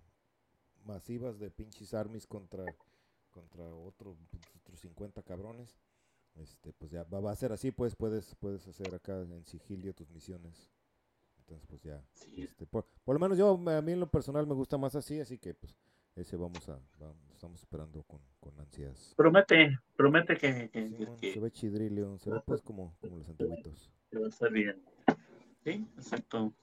masivas 0.86 1.40
de 1.40 1.52
pinches 1.52 1.94
armies 1.94 2.26
contra, 2.26 2.66
contra 3.30 3.64
otro, 3.74 4.18
otros 4.60 4.80
50 4.80 5.22
cabrones. 5.24 5.76
Este, 6.36 6.74
pues 6.74 6.92
ya 6.92 7.04
va, 7.04 7.20
va 7.20 7.32
a 7.32 7.36
ser 7.36 7.52
así, 7.52 7.72
pues 7.72 7.96
puedes, 7.96 8.36
puedes 8.36 8.68
hacer 8.68 8.94
acá 8.96 9.20
en 9.22 9.46
sigilio 9.46 9.94
tus 9.94 10.10
misiones. 10.10 10.72
Entonces, 11.40 11.66
pues 11.68 11.82
ya. 11.82 12.02
Sí. 12.14 12.42
Este, 12.44 12.66
por, 12.66 12.86
por 13.04 13.16
lo 13.16 13.20
menos 13.20 13.38
yo, 13.38 13.52
a 13.70 13.82
mí 13.82 13.92
en 13.92 14.00
lo 14.00 14.10
personal 14.10 14.48
me 14.48 14.54
gusta 14.54 14.78
más 14.78 14.96
así, 14.96 15.20
así 15.20 15.38
que 15.38 15.54
pues 15.54 15.76
ese 16.16 16.38
vamos 16.38 16.68
a, 16.70 16.80
vamos, 17.00 17.18
estamos 17.34 17.60
esperando 17.62 18.04
con, 18.04 18.22
con 18.40 18.58
ansias. 18.60 19.14
Promete, 19.18 19.78
promete 19.96 20.36
que, 20.38 20.70
que, 20.70 20.90
Sí, 20.90 21.06
que- 21.20 21.34
se 21.34 21.40
ve 21.40 21.52
chidrillo, 21.52 22.18
se 22.20 22.30
ve 22.30 22.42
pues 22.46 22.62
como, 22.62 22.96
como 23.02 23.18
los 23.18 23.28
antiguitos. 23.30 23.92
que 24.10 24.20
va 24.20 24.26
a 24.26 24.30
estar 24.30 24.52
bien. 24.52 24.82
Sí, 25.64 25.86
exacto. 25.98 26.54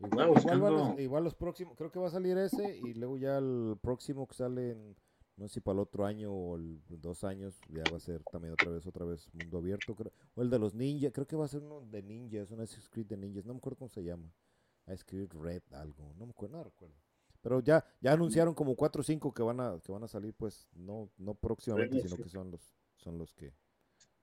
Igual, 0.00 0.30
igual, 0.54 0.72
los, 0.74 0.98
igual 1.00 1.24
los 1.24 1.34
próximos, 1.34 1.76
creo 1.76 1.90
que 1.90 1.98
va 1.98 2.06
a 2.08 2.10
salir 2.10 2.36
ese 2.38 2.76
y 2.78 2.94
luego 2.94 3.16
ya 3.16 3.38
el 3.38 3.76
próximo 3.80 4.26
que 4.26 4.34
sale 4.34 4.70
en, 4.70 4.96
no 5.36 5.48
sé 5.48 5.54
si 5.54 5.60
para 5.60 5.74
el 5.74 5.80
otro 5.80 6.06
año 6.06 6.32
o 6.32 6.56
el, 6.56 6.80
dos 6.88 7.24
años, 7.24 7.54
ya 7.68 7.82
va 7.90 7.98
a 7.98 8.00
ser 8.00 8.22
también 8.24 8.54
otra 8.54 8.70
vez, 8.70 8.86
otra 8.86 9.04
vez 9.04 9.28
mundo 9.34 9.58
abierto. 9.58 9.94
creo- 9.94 10.12
o 10.34 10.42
el 10.42 10.50
de 10.50 10.58
los 10.58 10.74
ninjas, 10.74 11.12
creo 11.12 11.26
que 11.26 11.36
va 11.36 11.44
a 11.44 11.48
ser 11.48 11.62
uno 11.62 11.80
de 11.82 12.02
ninjas, 12.02 12.50
un 12.50 12.60
Assassin's 12.60 12.88
Creed 12.88 13.06
de 13.06 13.16
ninjas, 13.16 13.44
no 13.44 13.52
me 13.54 13.58
acuerdo 13.58 13.78
cómo 13.78 13.88
se 13.90 14.02
llama. 14.02 14.32
Assassin's 14.86 15.04
Creed 15.04 15.32
Red 15.34 15.62
algo, 15.72 16.14
no 16.18 16.26
me 16.26 16.30
acuerdo, 16.30 16.56
no 16.58 16.64
recuerdo. 16.64 16.94
Pero 17.42 17.60
ya, 17.60 17.84
ya 18.00 18.12
anunciaron 18.12 18.54
como 18.54 18.74
cuatro 18.74 19.00
o 19.00 19.04
cinco 19.04 19.32
que 19.32 19.42
van 19.42 19.60
a, 19.60 19.78
que 19.84 19.92
van 19.92 20.02
a 20.02 20.08
salir, 20.08 20.34
pues, 20.34 20.66
no, 20.74 21.10
no 21.18 21.34
próximamente, 21.34 22.00
sino 22.00 22.16
que 22.16 22.28
son 22.30 22.50
los, 22.50 22.72
son 22.96 23.18
los 23.18 23.32
que, 23.34 23.52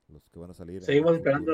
los 0.08 0.28
que 0.28 0.38
van 0.38 0.50
a 0.50 0.54
salir. 0.54 0.82
Seguimos 0.82 1.14
esperando 1.16 1.52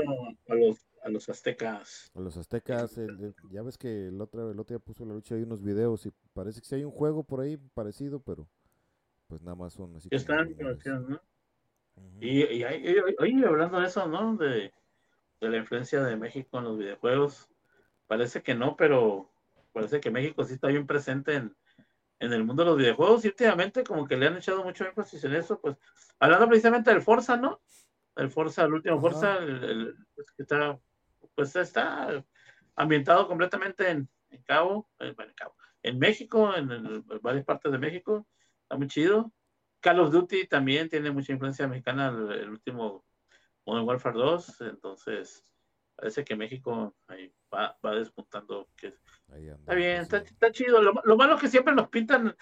a 0.48 0.54
los, 0.54 0.88
a 1.04 1.08
los 1.10 1.28
aztecas. 1.28 2.10
A 2.14 2.20
los 2.20 2.36
aztecas, 2.36 2.98
el- 2.98 3.10
el- 3.22 3.34
ya 3.50 3.62
ves 3.62 3.78
que 3.78 4.08
el 4.08 4.20
otro, 4.20 4.50
el 4.50 4.58
otro 4.58 4.74
día 4.76 4.84
puso 4.84 5.04
la 5.04 5.14
lucha 5.14 5.34
ahí 5.36 5.42
unos 5.42 5.62
videos 5.62 6.06
y 6.06 6.12
parece 6.32 6.60
que 6.60 6.66
sí 6.66 6.74
hay 6.74 6.84
un 6.84 6.90
juego 6.90 7.22
por 7.22 7.40
ahí 7.40 7.56
parecido, 7.56 8.18
pero 8.20 8.48
pues 9.30 9.42
nada 9.42 9.54
más 9.54 9.72
son 9.72 9.96
así 9.96 10.08
están. 10.10 10.54
¿no? 10.58 11.20
Ujú. 11.96 12.18
Y, 12.20 12.42
y, 12.42 12.64
y- 12.64 12.96
oye, 13.18 13.46
hablando 13.46 13.80
de 13.80 13.86
eso, 13.86 14.06
¿no? 14.06 14.36
De, 14.36 14.72
de 15.40 15.48
la 15.48 15.56
influencia 15.56 16.02
de 16.02 16.16
México 16.16 16.58
en 16.58 16.64
los 16.64 16.76
videojuegos. 16.76 17.48
Parece 18.08 18.42
que 18.42 18.54
no, 18.56 18.76
pero 18.76 19.30
parece 19.72 20.00
que 20.00 20.10
México 20.10 20.42
sí 20.44 20.54
está 20.54 20.66
bien 20.66 20.84
presente 20.86 21.34
en, 21.36 21.56
en 22.18 22.32
el 22.32 22.42
mundo 22.44 22.64
de 22.64 22.70
los 22.70 22.78
videojuegos 22.78 23.24
y 23.24 23.28
últimamente 23.28 23.84
como 23.84 24.04
que 24.06 24.16
le 24.16 24.26
han 24.26 24.36
echado 24.36 24.64
mucho 24.64 24.84
énfasis 24.84 25.22
en 25.24 25.34
eso, 25.34 25.60
pues 25.60 25.76
hablando 26.18 26.48
precisamente 26.48 26.90
del 26.90 27.02
Forza, 27.02 27.36
¿no? 27.36 27.60
El 28.16 28.30
Forza, 28.30 28.64
el 28.64 28.74
último. 28.74 29.00
Forza, 29.00 29.38
el, 29.38 29.64
el- 29.64 29.94
pues, 30.16 30.30
que 30.32 30.42
está, 30.42 30.76
pues 31.36 31.54
está 31.54 32.24
ambientado 32.74 33.28
completamente 33.28 33.88
en, 33.88 34.08
en 34.30 34.42
Cabo, 34.42 34.90
eh, 34.98 35.12
bueno, 35.14 35.30
en 35.30 35.36
Cabo, 35.36 35.54
en 35.84 35.98
México, 36.00 36.54
en, 36.56 36.70
en 36.72 37.04
varias 37.22 37.44
partes 37.44 37.70
de 37.70 37.78
México, 37.78 38.26
está 38.70 38.76
muy 38.78 38.86
chido. 38.86 39.32
Call 39.80 39.98
of 39.98 40.12
Duty 40.12 40.46
también 40.46 40.88
tiene 40.88 41.10
mucha 41.10 41.32
influencia 41.32 41.66
mexicana, 41.66 42.08
el, 42.08 42.30
el 42.38 42.50
último 42.50 43.04
Modern 43.66 43.86
Warfare 43.88 44.16
2, 44.16 44.60
entonces 44.60 45.44
parece 45.96 46.22
que 46.24 46.36
México 46.36 46.94
ahí 47.08 47.32
va, 47.52 47.76
va 47.84 47.94
despuntando, 47.96 48.68
que 48.76 48.88
anda, 48.88 49.54
Está 49.56 49.74
bien, 49.74 49.96
pues, 49.96 50.02
está, 50.02 50.20
sí. 50.20 50.26
está 50.34 50.52
chido. 50.52 50.80
Lo, 50.82 50.92
lo 51.02 51.16
malo 51.16 51.34
es 51.34 51.40
que 51.40 51.48
siempre 51.48 51.74
nos 51.74 51.88
pintan, 51.88 52.36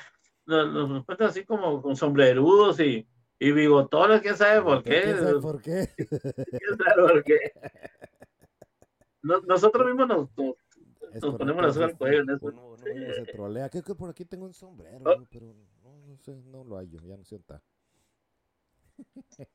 nos, 0.47 0.73
nos 0.73 1.07
pintan 1.07 1.29
así 1.29 1.45
como 1.45 1.81
con 1.81 1.97
sombrerudos 1.97 2.79
y, 2.81 3.09
y 3.39 3.53
bigotones, 3.53 4.21
quién 4.21 4.37
sabe 4.37 4.61
por 4.63 4.83
qué. 4.83 5.01
¿Quién 5.03 5.17
sabe 5.19 5.41
por 5.41 5.63
qué? 5.63 5.89
¿Quién 5.97 6.77
sabe 6.77 7.09
por 7.09 7.25
qué? 7.25 7.39
No- 9.23 9.41
nosotros 9.43 9.87
mismos 9.87 10.09
nos, 10.09 10.29
nos- 10.37 11.23
Nos 11.23 11.35
ponemos 11.37 11.63
la 11.65 11.73
soga 11.73 11.87
al 11.87 11.97
cuello 11.97 12.21
en 12.21 12.31
eso. 12.31 12.47
Uno, 12.47 12.67
uno 12.69 12.85
mismo 12.85 13.13
se 13.15 13.25
trolea. 13.33 13.69
Creo 13.71 13.83
que 13.83 13.95
por 13.95 14.11
aquí 14.11 14.25
tengo 14.25 14.45
un 14.45 14.55
sombrero, 14.55 14.99
Oh. 15.05 15.25
pero 15.31 15.55
no, 16.09 16.17
sé, 16.19 16.35
no 16.47 16.65
lo 16.65 16.77
hallo, 16.79 17.01
ya 17.05 17.17
no 17.17 17.25
sé 17.25 17.37
dónde 17.37 17.55
está. 17.57 17.63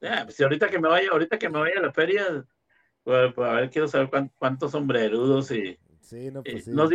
Ah, 0.01 0.22
pues, 0.24 0.36
si 0.36 0.43
ahorita 0.43 0.70
que 0.70 0.80
me 0.80 0.88
vaya, 0.88 1.10
ahorita 1.12 1.38
que 1.38 1.49
me 1.49 1.60
vaya 1.60 1.80
a 1.80 1.82
la 1.82 1.91
feria, 1.91 2.45
pues, 3.04 3.34
pues, 3.34 3.49
a 3.49 3.54
ver, 3.54 3.70
quiero 3.70 3.88
saber 3.88 4.10
cuán- 4.10 4.32
cuántos 4.38 4.72
sombrerudos 4.72 5.51
y, 5.51 5.78
Sí, 5.99 6.32
no, 6.32 6.41
y 6.45 6.51
pues 6.51 6.66
sí. 6.66 6.72
no 6.72 6.88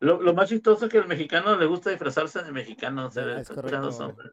lo, 0.00 0.20
lo 0.20 0.34
más 0.34 0.48
chistoso 0.48 0.84
es 0.86 0.92
que 0.92 0.98
al 0.98 1.08
mexicano 1.08 1.56
le 1.56 1.66
gusta 1.66 1.90
disfrazarse 1.90 2.42
de 2.42 2.52
mexicano, 2.52 3.06
o 3.06 3.10
sea, 3.10 3.24
Ah, 3.24 3.40
es 3.40 3.50
está 3.50 3.62
tirando 3.62 3.88
correcto. 3.90 4.06
sombra. 4.06 4.32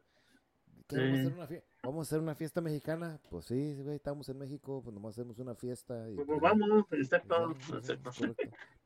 ¿Qué, 0.86 0.96
vamos, 0.98 1.18
a 1.18 1.20
hacer 1.22 1.32
una 1.32 1.46
fie- 1.48 1.64
¿Vamos 1.82 1.98
a 1.98 2.08
hacer 2.08 2.20
una 2.20 2.34
fiesta 2.34 2.60
mexicana? 2.60 3.18
Pues 3.30 3.46
sí, 3.46 3.80
güey, 3.82 3.96
estamos 3.96 4.28
en 4.28 4.38
México, 4.38 4.82
pues 4.82 4.94
nomás 4.94 5.14
hacemos 5.14 5.38
una 5.38 5.54
fiesta. 5.54 6.08
Y, 6.10 6.14
Pues, 6.16 6.26
pues, 6.26 6.40
vamos, 6.40 6.84
exacto, 6.92 7.56
exacto. 7.78 8.34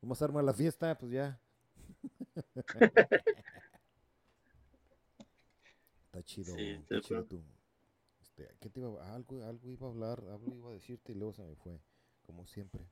Vamos 0.00 0.22
a 0.22 0.24
armar 0.24 0.44
la 0.44 0.54
fiesta, 0.54 0.96
pues 0.96 1.12
ya. 1.12 1.40
Está 6.08 6.22
chido, 6.24 6.54
Sí, 6.56 6.70
está 6.70 7.00
chido 7.00 7.24
tú. 7.24 7.42
Este, 8.22 8.48
¿qué 8.60 8.70
te 8.70 8.80
iba 8.80 9.02
a- 9.04 9.14
algo, 9.14 9.42
algo 9.44 9.70
iba 9.70 9.86
a 9.86 9.90
hablar, 9.90 10.24
algo 10.30 10.54
iba 10.54 10.70
a 10.70 10.74
decirte 10.74 11.12
y 11.12 11.14
luego 11.14 11.32
se 11.34 11.42
me 11.44 11.54
fue, 11.56 11.78
como 12.26 12.46
siempre. 12.46 12.82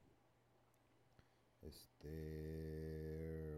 Este... 1.62 3.56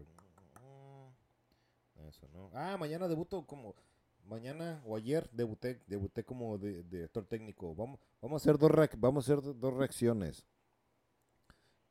Eso, 2.07 2.27
¿no? 2.33 2.49
Ah, 2.53 2.77
mañana 2.77 3.07
debuto 3.07 3.45
como... 3.45 3.75
Mañana 4.25 4.81
o 4.85 4.95
ayer 4.95 5.29
debuté, 5.31 5.81
debuté 5.87 6.23
como 6.23 6.57
de- 6.57 6.83
director 6.83 7.25
técnico. 7.25 7.73
Vamos, 7.75 7.99
vamos 8.21 8.41
a 8.41 8.43
hacer 8.43 8.57
dos, 8.59 8.71
reac- 8.71 8.95
vamos 8.97 9.27
a 9.27 9.33
hacer 9.33 9.43
do- 9.43 9.53
dos 9.53 9.73
reacciones. 9.75 10.45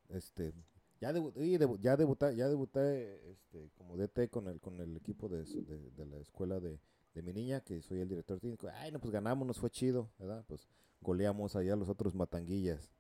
Este, 0.09 0.53
ya 1.01 1.13
debuté, 1.13 1.49
ya 1.81 1.97
debuté, 1.97 2.37
ya 2.37 2.49
debuté 2.49 3.31
este, 3.33 3.71
como 3.77 3.97
DT 3.97 4.29
con 4.31 4.47
el, 4.49 4.61
con 4.61 4.81
el 4.81 4.97
equipo 4.97 5.29
de, 5.29 5.45
de- 5.45 5.91
de 5.91 6.07
la 6.07 6.19
escuela 6.19 6.61
de, 6.61 6.79
de 7.19 7.23
mi 7.23 7.33
niña, 7.33 7.61
que 7.61 7.83
soy 7.83 8.01
el 8.01 8.09
director 8.09 8.39
técnico. 8.39 8.69
Ay, 8.75 8.93
no, 8.93 9.01
pues 9.01 9.11
ganamos, 9.13 9.47
nos 9.47 9.59
fue 9.59 9.71
chido, 9.71 10.11
¿verdad? 10.19 10.45
Pues 10.47 10.69
goleamos 11.01 11.57
allá 11.57 11.73
a 11.73 11.77
los 11.77 11.89
otros 11.89 12.15
matanguillas. 12.15 12.93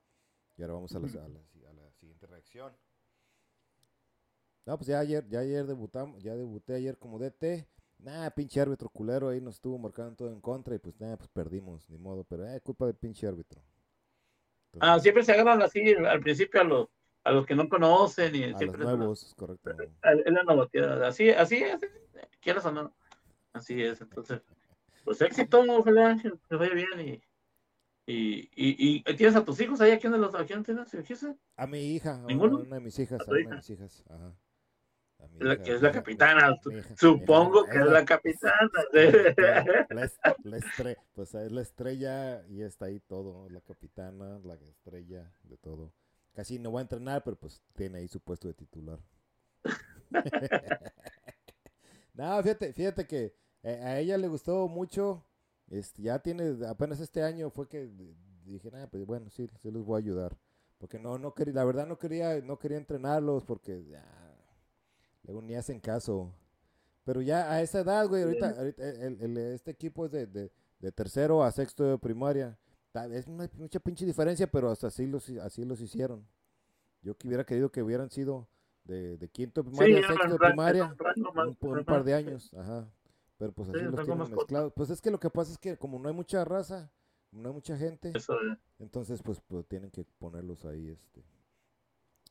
Y 0.56 0.62
ahora 0.62 0.74
vamos 0.74 0.94
a 0.94 0.98
la, 0.98 1.06
a 1.06 1.28
la, 1.28 1.40
si- 1.46 1.64
a 1.64 1.72
la 1.72 1.92
siguiente 1.92 2.26
reacción. 2.26 2.72
No, 4.66 4.76
pues 4.76 4.88
ya 4.88 4.98
ayer, 4.98 5.26
ya 5.28 5.38
ayer 5.40 5.66
debutamos, 5.66 6.22
ya 6.22 6.34
debuté 6.36 6.74
ayer 6.74 6.98
como 6.98 7.18
DT. 7.18 7.66
Nah, 8.00 8.28
pinche 8.30 8.60
árbitro 8.60 8.88
culero 8.90 9.28
ahí 9.28 9.40
nos 9.40 9.54
estuvo 9.56 9.78
marcando 9.78 10.14
todo 10.16 10.32
en 10.32 10.40
contra 10.40 10.74
y 10.74 10.78
pues 10.78 11.00
nada, 11.00 11.16
pues 11.16 11.28
perdimos, 11.30 11.88
ni 11.88 11.96
modo, 11.98 12.24
pero 12.24 12.46
eh, 12.46 12.60
culpa 12.60 12.86
del 12.86 12.94
pinche 12.94 13.26
árbitro. 13.26 13.60
Ah, 14.80 14.98
siempre 15.00 15.24
se 15.24 15.32
agarran 15.32 15.62
así 15.62 15.94
al 15.94 16.20
principio 16.20 16.60
a 16.60 16.64
los, 16.64 16.88
a 17.24 17.32
los 17.32 17.46
que 17.46 17.54
no 17.56 17.68
conocen 17.68 18.34
y 18.36 18.44
a 18.44 18.48
los 18.48 18.58
siempre 18.58 18.82
es 18.82 18.86
una- 18.88 18.96
nuevos, 18.96 19.22
es 19.24 19.34
correcto. 19.34 19.70
es 19.70 20.32
la 20.32 20.42
novateada. 20.44 21.08
Así, 21.08 21.30
así 21.30 21.56
es, 21.56 21.80
quieras 22.40 22.64
o 22.66 22.72
no. 22.72 22.94
Así 23.58 23.82
es, 23.82 24.00
entonces, 24.00 24.42
pues 25.04 25.20
éxito, 25.20 25.64
ojalá 25.68 26.16
que 26.20 26.30
te 26.48 26.56
vaya 26.56 26.74
bien 26.74 27.00
y, 27.00 27.12
y, 28.06 28.50
y, 28.56 29.02
y 29.06 29.16
tienes 29.16 29.36
a 29.36 29.44
tus 29.44 29.60
hijos 29.60 29.80
ahí, 29.80 29.92
¿a 29.92 29.98
quién 29.98 30.12
de 30.12 30.18
los, 30.18 30.34
a 30.34 30.44
quién 30.44 30.62
tienes? 30.62 30.90
¿Dijiste? 30.92 31.34
A 31.56 31.66
mi 31.66 31.78
hija, 31.94 32.14
a 32.14 32.28
¿Ninguno? 32.28 32.58
una 32.60 32.76
de 32.76 32.80
mis 32.80 32.98
hijas, 32.98 33.20
¿A 33.20 33.30
a 33.30 33.32
una 33.32 33.40
hija? 33.40 33.50
de 33.50 33.56
mis 33.56 33.70
hijas, 33.70 34.04
ajá. 34.08 34.34
A 35.20 35.26
La 35.44 35.54
hija, 35.54 35.62
que 35.64 35.74
es 35.74 35.82
la 35.82 35.92
capitana, 35.92 36.56
hija, 36.70 36.96
Supongo 36.96 37.62
hija, 37.64 37.72
que 37.72 37.78
es 37.78 37.86
la 37.86 38.04
capitana. 38.04 38.70
La, 39.90 40.04
es- 40.04 40.18
la 40.44 40.58
estre- 40.58 40.96
pues 41.14 41.34
es 41.34 41.52
la 41.52 41.62
estrella 41.62 42.44
y 42.48 42.62
está 42.62 42.86
ahí 42.86 43.00
todo, 43.00 43.48
la 43.50 43.60
capitana, 43.60 44.38
la 44.44 44.54
estrella, 44.54 45.30
de 45.42 45.56
todo. 45.56 45.92
Casi 46.34 46.58
no 46.58 46.72
va 46.72 46.80
a 46.80 46.82
entrenar, 46.82 47.24
pero 47.24 47.36
pues 47.36 47.60
tiene 47.74 47.98
ahí 47.98 48.08
su 48.08 48.20
puesto 48.20 48.46
de 48.48 48.54
titular. 48.54 49.00
no, 52.14 52.42
fíjate, 52.42 52.72
fíjate 52.72 53.06
que 53.06 53.34
eh, 53.62 53.80
a 53.82 53.98
ella 53.98 54.16
le 54.18 54.28
gustó 54.28 54.68
mucho. 54.68 55.24
Este, 55.70 56.02
ya 56.02 56.18
tiene, 56.20 56.56
apenas 56.66 57.00
este 57.00 57.22
año 57.22 57.50
fue 57.50 57.68
que 57.68 57.90
dije, 58.44 58.70
nada, 58.70 58.86
pues 58.88 59.04
bueno, 59.04 59.28
sí, 59.30 59.48
sí 59.60 59.70
les 59.70 59.84
voy 59.84 59.96
a 59.96 60.04
ayudar. 60.04 60.36
Porque 60.78 60.98
no, 60.98 61.18
no 61.18 61.34
quería, 61.34 61.54
la 61.54 61.64
verdad 61.64 61.86
no 61.86 61.98
quería, 61.98 62.40
no 62.40 62.58
quería 62.58 62.78
entrenarlos 62.78 63.44
porque 63.44 63.84
ah, 63.96 64.34
luego 65.24 65.42
ni 65.42 65.54
hacen 65.56 65.80
caso. 65.80 66.32
Pero 67.04 67.20
ya 67.22 67.50
a 67.50 67.62
esa 67.62 67.80
edad, 67.80 68.06
güey, 68.08 68.22
ahorita, 68.22 68.50
ahorita 68.58 68.82
el- 68.88 69.20
el- 69.22 69.36
este 69.38 69.70
equipo 69.72 70.06
es 70.06 70.12
de, 70.12 70.26
de- 70.26 70.52
de 70.78 70.92
tercero 70.92 71.42
a 71.42 71.50
sexto 71.50 71.84
de 71.84 71.98
primaria. 71.98 72.56
Es 73.12 73.26
una, 73.26 73.48
mucha 73.54 73.78
pinche 73.80 74.06
diferencia, 74.06 74.46
pero 74.50 74.70
hasta 74.70 74.86
así 74.88 75.06
los, 75.06 75.28
así 75.42 75.64
los 75.64 75.80
hicieron. 75.80 76.26
Yo 77.02 77.16
que 77.16 77.28
hubiera 77.28 77.44
querido 77.44 77.70
que 77.70 77.82
hubieran 77.82 78.10
sido 78.10 78.48
de, 78.84 79.16
de 79.18 79.28
quinto 79.28 79.62
primaria, 79.64 79.96
Sí, 79.96 80.02
sexto 80.08 80.32
de 80.32 80.38
primaria, 80.50 80.84
un, 81.48 81.56
un 81.78 81.84
par 81.84 82.04
de 82.04 82.14
años, 82.14 82.54
ajá. 82.54 82.88
Pero 83.38 83.52
pues 83.52 83.68
Sí, 83.68 83.74
así 83.76 83.84
los 83.84 84.04
tienen 84.04 84.30
mezclados. 84.30 84.72
Pues 84.74 84.90
es 84.90 85.00
que 85.00 85.10
lo 85.10 85.18
que 85.20 85.30
pasa 85.30 85.52
es 85.52 85.58
que 85.58 85.76
como 85.78 85.98
no 85.98 86.08
hay 86.08 86.14
mucha 86.14 86.44
raza, 86.44 86.90
no 87.30 87.48
hay 87.48 87.54
mucha 87.54 87.76
gente, 87.76 88.12
Eso, 88.14 88.34
eh, 88.34 88.58
entonces 88.78 89.22
pues, 89.22 89.40
pues 89.46 89.66
tienen 89.66 89.90
que 89.90 90.04
ponerlos 90.18 90.64
ahí, 90.64 90.88
este. 90.88 91.22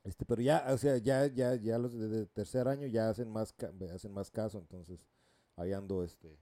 Este, 0.03 0.25
pero 0.25 0.41
ya, 0.41 0.65
o 0.69 0.77
sea, 0.77 0.97
ya, 0.97 1.25
ya, 1.27 1.55
ya 1.55 1.77
los 1.77 1.93
de, 1.93 2.07
de 2.07 2.25
tercer 2.27 2.67
año 2.67 2.87
ya 2.87 3.09
hacen 3.09 3.29
más, 3.29 3.53
hacen 3.93 4.13
más 4.13 4.31
caso, 4.31 4.57
entonces 4.57 5.05
ahí 5.57 5.73
ando, 5.73 6.03
este, 6.03 6.37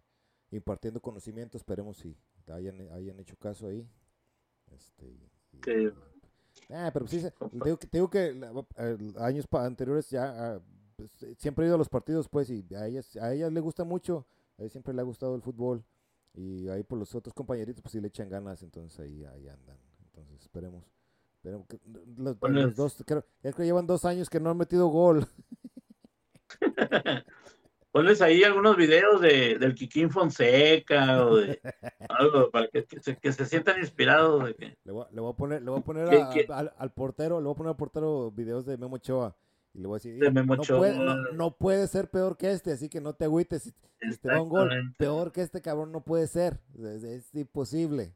impartiendo 0.51 0.99
conocimiento, 1.01 1.57
esperemos 1.57 1.97
si 1.97 2.15
hayan, 2.47 2.79
hayan 2.91 3.19
hecho 3.19 3.35
caso 3.37 3.67
ahí. 3.67 3.87
Este, 4.71 5.05
y- 5.07 5.29
Sí. 5.63 5.89
Ah, 6.69 6.89
pero 6.93 7.07
sí, 7.07 7.19
se- 7.21 7.31
te 7.31 7.49
digo 7.63 7.77
que, 7.77 7.87
te 7.87 7.97
digo 7.97 8.09
que 8.09 8.27
eh, 8.77 8.97
años 9.17 9.47
anteriores 9.51 10.09
ya 10.09 10.55
ah, 10.55 10.61
pues, 10.95 11.23
eh, 11.23 11.35
siempre 11.37 11.65
he 11.65 11.67
ido 11.67 11.75
a 11.75 11.77
los 11.79 11.89
partidos, 11.89 12.27
pues, 12.29 12.49
y 12.49 12.65
a 12.75 12.87
ellas, 12.87 13.15
a 13.17 13.33
ellas 13.33 13.51
le 13.51 13.59
gusta 13.61 13.83
mucho, 13.83 14.25
a 14.57 14.61
ella 14.61 14.69
siempre 14.69 14.93
le 14.93 15.01
ha 15.01 15.03
gustado 15.05 15.35
el 15.35 15.41
fútbol, 15.41 15.83
y 16.33 16.67
ahí 16.69 16.83
por 16.83 16.97
los 16.99 17.13
otros 17.15 17.33
compañeritos, 17.33 17.81
pues 17.81 17.91
sí 17.93 18.01
le 18.01 18.07
echan 18.09 18.29
ganas, 18.29 18.61
entonces 18.63 18.99
ahí, 18.99 19.23
ahí 19.25 19.47
andan. 19.47 19.77
Entonces 20.05 20.41
esperemos. 20.41 20.83
esperemos 21.35 21.67
que, 21.67 21.79
los, 22.17 22.37
los 22.41 22.75
dos, 22.75 23.03
creo, 23.05 23.23
creo 23.41 23.53
que 23.53 23.63
llevan 23.65 23.87
dos 23.87 24.05
años 24.05 24.29
que 24.29 24.39
no 24.39 24.49
han 24.49 24.57
metido 24.57 24.87
gol. 24.87 25.25
Ponles 27.91 28.21
ahí 28.21 28.43
algunos 28.43 28.75
videos 28.75 29.21
de, 29.21 29.57
del 29.57 29.73
Kikín 29.73 30.09
Fonseca 30.11 31.25
o 31.25 31.37
de 31.37 31.61
algo 32.09 32.51
para 32.51 32.67
que, 32.67 32.83
que 32.83 32.99
se, 32.99 33.15
que 33.17 33.31
se 33.31 33.45
sientan 33.45 33.79
inspirados 33.79 34.43
de 34.45 34.53
que 34.55 34.77
Le 34.83 34.91
voy, 34.91 35.05
a- 35.05 35.11
le 35.13 35.21
voy 35.21 35.31
a 35.31 35.35
poner, 35.35 35.61
le 35.63 35.69
voy 35.71 35.79
a 35.79 35.83
poner 35.83 36.09
al 36.77 36.91
portero, 36.91 37.39
le 37.39 37.45
voy 37.45 37.53
a 37.53 37.55
poner 37.55 37.69
al 37.69 37.77
portero 37.77 38.31
videos 38.31 38.65
de 38.65 38.77
Memo 38.77 38.95
Ochoa. 38.97 39.33
Y 39.75 39.79
le 39.79 39.87
voy 39.87 39.95
a 39.95 39.99
decir, 39.99 40.33
no, 40.33 40.61
puede, 40.77 40.97
no, 40.97 41.15
no 41.33 41.57
puede 41.57 41.87
ser 41.87 42.09
peor 42.09 42.37
que 42.37 42.49
este, 42.51 42.71
así 42.71 42.87
que 42.87 43.01
no 43.01 43.13
te 43.13 43.25
agüites. 43.25 43.63
Si, 43.63 43.73
si 44.09 44.17
te 44.17 44.29
va 44.29 44.41
un 44.41 44.47
gol, 44.47 44.69
peor 44.97 45.33
que 45.33 45.41
este 45.41 45.61
cabrón 45.61 45.91
no 45.91 46.01
puede 46.01 46.27
ser. 46.27 46.61
Es, 46.79 47.03
es 47.03 47.35
imposible. 47.35 48.15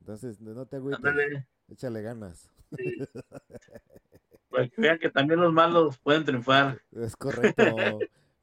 Entonces, 0.00 0.38
no 0.38 0.66
te 0.66 0.76
agüites. 0.76 1.02
ándale, 1.02 1.46
Échale 1.68 2.02
ganas. 2.02 2.50
sí. 2.76 2.98
para 4.50 4.68
que 4.68 4.80
vean 4.80 4.98
que 4.98 5.10
también 5.10 5.40
los 5.40 5.52
malos 5.52 5.98
pueden 5.98 6.26
triunfar. 6.26 6.80
Es 6.92 7.16
correcto. 7.16 7.62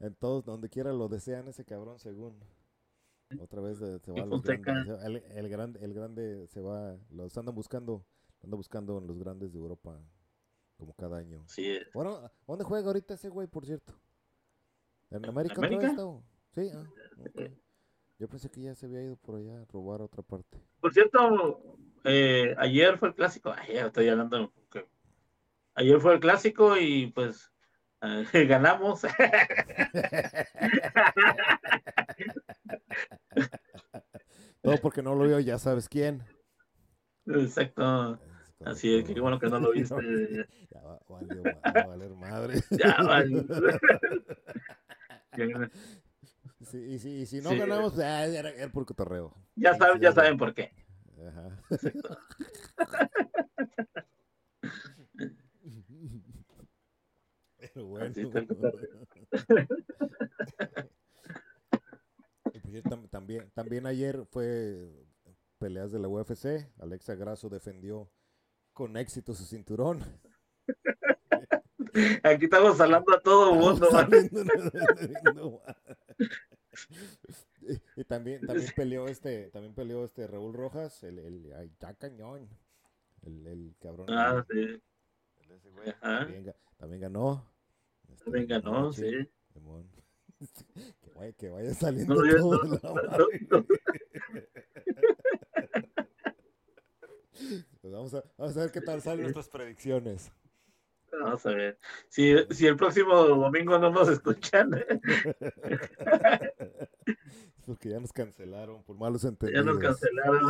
en 0.00 0.14
todos, 0.16 0.44
donde 0.44 0.68
quiera 0.68 0.92
lo 0.92 1.08
desean 1.08 1.46
ese 1.46 1.64
cabrón, 1.64 2.00
según. 2.00 2.36
Otra 3.40 3.60
vez 3.60 3.78
se 3.78 4.12
va 4.12 4.22
a 4.22 4.26
los 4.26 4.42
grandes. 4.42 5.04
El, 5.04 5.16
el 5.16 5.48
grande, 5.48 5.84
el 5.84 5.94
grande 5.94 6.46
se 6.48 6.60
va. 6.60 6.96
Los 7.10 7.38
andan 7.38 7.54
buscando. 7.54 8.04
Andan 8.42 8.56
buscando 8.56 8.98
en 8.98 9.06
los 9.06 9.18
grandes 9.18 9.52
de 9.52 9.58
Europa. 9.58 10.00
Como 10.76 10.92
cada 10.94 11.16
año. 11.18 11.42
Sí, 11.46 11.78
Bueno, 11.94 12.30
¿dónde 12.46 12.64
juega 12.64 12.86
ahorita 12.88 13.14
ese 13.14 13.28
güey, 13.30 13.46
por 13.48 13.64
cierto? 13.64 13.94
¿En 15.10 15.24
¿En 15.24 15.30
América 15.30 15.54
América? 15.56 15.86
está, 15.88 16.04
o? 16.04 16.22
Sí, 16.54 16.70
ah. 16.74 16.84
Yo 18.18 18.28
pensé 18.28 18.50
que 18.50 18.60
ya 18.62 18.74
se 18.74 18.86
había 18.86 19.02
ido 19.02 19.16
por 19.16 19.36
allá 19.36 19.60
a 19.60 19.64
robar 19.66 20.00
a 20.00 20.04
otra 20.04 20.22
parte. 20.22 20.58
Por 20.80 20.92
cierto, 20.92 21.78
eh, 22.04 22.54
ayer 22.58 22.98
fue 22.98 23.08
el 23.08 23.14
clásico. 23.14 23.52
Ayer 23.52 23.86
estoy 23.86 24.08
hablando. 24.08 24.52
que- 24.70 24.86
ayer 25.74 26.00
fue 26.00 26.14
el 26.14 26.20
clásico 26.20 26.76
y 26.76 27.06
pues 27.12 27.52
eh, 28.02 28.02
ganamos. 28.48 29.02
Todo 34.62 34.80
porque 34.80 35.02
no 35.02 35.14
lo 35.14 35.24
vio, 35.24 35.38
ya 35.40 35.58
sabes 35.58 35.88
quién. 35.88 36.22
Exacto. 37.26 38.18
Así 38.64 38.88
es, 38.88 38.94
correcto. 39.02 39.14
qué 39.14 39.20
bueno 39.20 39.38
que 39.38 39.46
no 39.48 39.60
lo 39.60 39.72
viste. 39.72 40.46
Ya 40.72 40.80
va, 40.82 40.98
valió 41.08 41.42
a 41.62 41.86
valer 41.86 42.10
madre. 42.14 42.60
Ya, 42.70 42.96
vale. 43.02 43.46
Sí, 46.62 46.78
y, 46.78 46.98
si, 46.98 47.10
y 47.10 47.26
si 47.26 47.40
no 47.42 47.50
Sí. 47.50 47.58
ganamos, 47.58 47.98
ah, 47.98 48.24
era, 48.26 48.48
era 48.50 48.72
por 48.72 48.86
cotorreo. 48.86 49.34
Ya 49.54 49.74
Sí, 49.74 49.78
saben, 49.78 50.00
ya 50.00 50.10
saben 50.10 50.38
por 50.38 50.54
qué. 50.54 50.72
Ajá. 51.28 51.60
Pero 57.58 57.86
bueno. 57.86 58.14
También, 63.10 63.50
también 63.54 63.86
ayer 63.86 64.24
fue 64.30 64.88
peleas 65.58 65.92
de 65.92 65.98
la 65.98 66.08
UFC. 66.08 66.68
Alexa 66.78 67.14
Grasso 67.14 67.48
defendió 67.48 68.10
con 68.76 68.94
éxito 68.98 69.34
su 69.34 69.44
cinturón. 69.46 70.04
Aquí 72.22 72.44
estamos 72.44 72.78
hablando 72.78 73.14
a 73.14 73.20
todo 73.22 73.54
mundo. 73.54 73.88
No, 75.34 75.62
y, 77.62 78.00
y 78.00 78.04
también, 78.04 78.42
también 78.46 78.70
peleó 78.76 79.06
este, 79.08 79.48
también 79.50 79.74
peleó 79.74 80.04
este 80.04 80.26
Raúl 80.26 80.52
Rojas, 80.52 81.02
el, 81.04 81.18
el 81.20 81.52
ay, 81.54 81.72
ya 81.80 81.94
cañón. 81.94 82.50
El, 83.22 83.46
el 83.46 83.74
cabrón. 83.80 84.08
Ah, 84.10 84.44
sí. 84.50 84.58
el 84.60 85.50
ese 85.52 85.70
güey, 85.70 85.88
Ajá. 85.88 86.18
también, 86.20 86.44
ga- 86.44 86.56
también 86.76 87.00
ganó. 87.00 87.50
Este, 88.10 88.24
También 88.24 88.46
ganó, 88.46 88.92
sí. 88.92 89.10
Que, 91.00 91.10
vaya, 91.14 91.32
que 91.32 91.48
vaya 91.48 91.72
saliendo 91.72 92.14
No, 92.14 92.26
yo- 92.26 92.36
todo 92.36 92.62
no, 92.64 92.94
la 93.02 93.16
no. 93.48 93.64
Pues 97.86 97.94
vamos, 97.94 98.14
a, 98.14 98.24
vamos 98.36 98.56
a 98.56 98.60
ver 98.62 98.72
qué 98.72 98.80
tal 98.80 99.00
salen 99.00 99.22
nuestras 99.22 99.48
predicciones. 99.48 100.32
Vamos 101.12 101.46
a 101.46 101.50
ver. 101.50 101.78
Si, 102.08 102.34
si 102.50 102.66
el 102.66 102.74
próximo 102.74 103.14
domingo 103.14 103.78
no 103.78 103.90
nos 103.90 104.08
escuchan, 104.08 104.70
Porque 107.64 107.90
ya 107.90 108.00
nos 108.00 108.12
cancelaron 108.12 108.82
por 108.82 108.96
malos 108.96 109.22
ya 109.22 109.28
entendidos. 109.28 109.66
nos 109.66 109.78
cancelaron. 109.78 110.42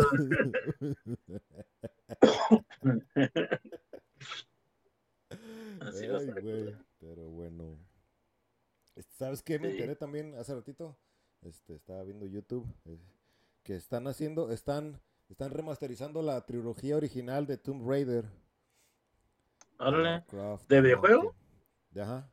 Así 5.81 6.07
Ay, 6.07 6.31
güey, 6.41 6.75
pero 6.99 7.29
bueno. 7.29 7.79
Este, 8.95 9.15
¿Sabes 9.15 9.43
qué? 9.43 9.59
Me 9.59 9.69
Sí. 9.69 9.75
enteré 9.77 9.95
también 9.97 10.35
hace 10.37 10.55
ratito. 10.55 10.97
Este, 11.43 11.75
estaba 11.75 12.03
viendo 12.03 12.25
YouTube. 12.25 12.67
eh, 12.87 12.99
que 13.63 13.75
están 13.75 14.07
haciendo, 14.07 14.51
están, 14.53 15.03
están 15.29 15.51
remasterizando 15.51 16.23
la 16.23 16.45
trilogía 16.47 16.97
original 16.97 17.47
de 17.47 17.59
Tomb 17.59 17.89
Raider. 17.89 18.25
Órale. 19.79 20.25
¿De 20.69 20.81
videojuego? 20.81 21.35
Ajá. 22.01 22.31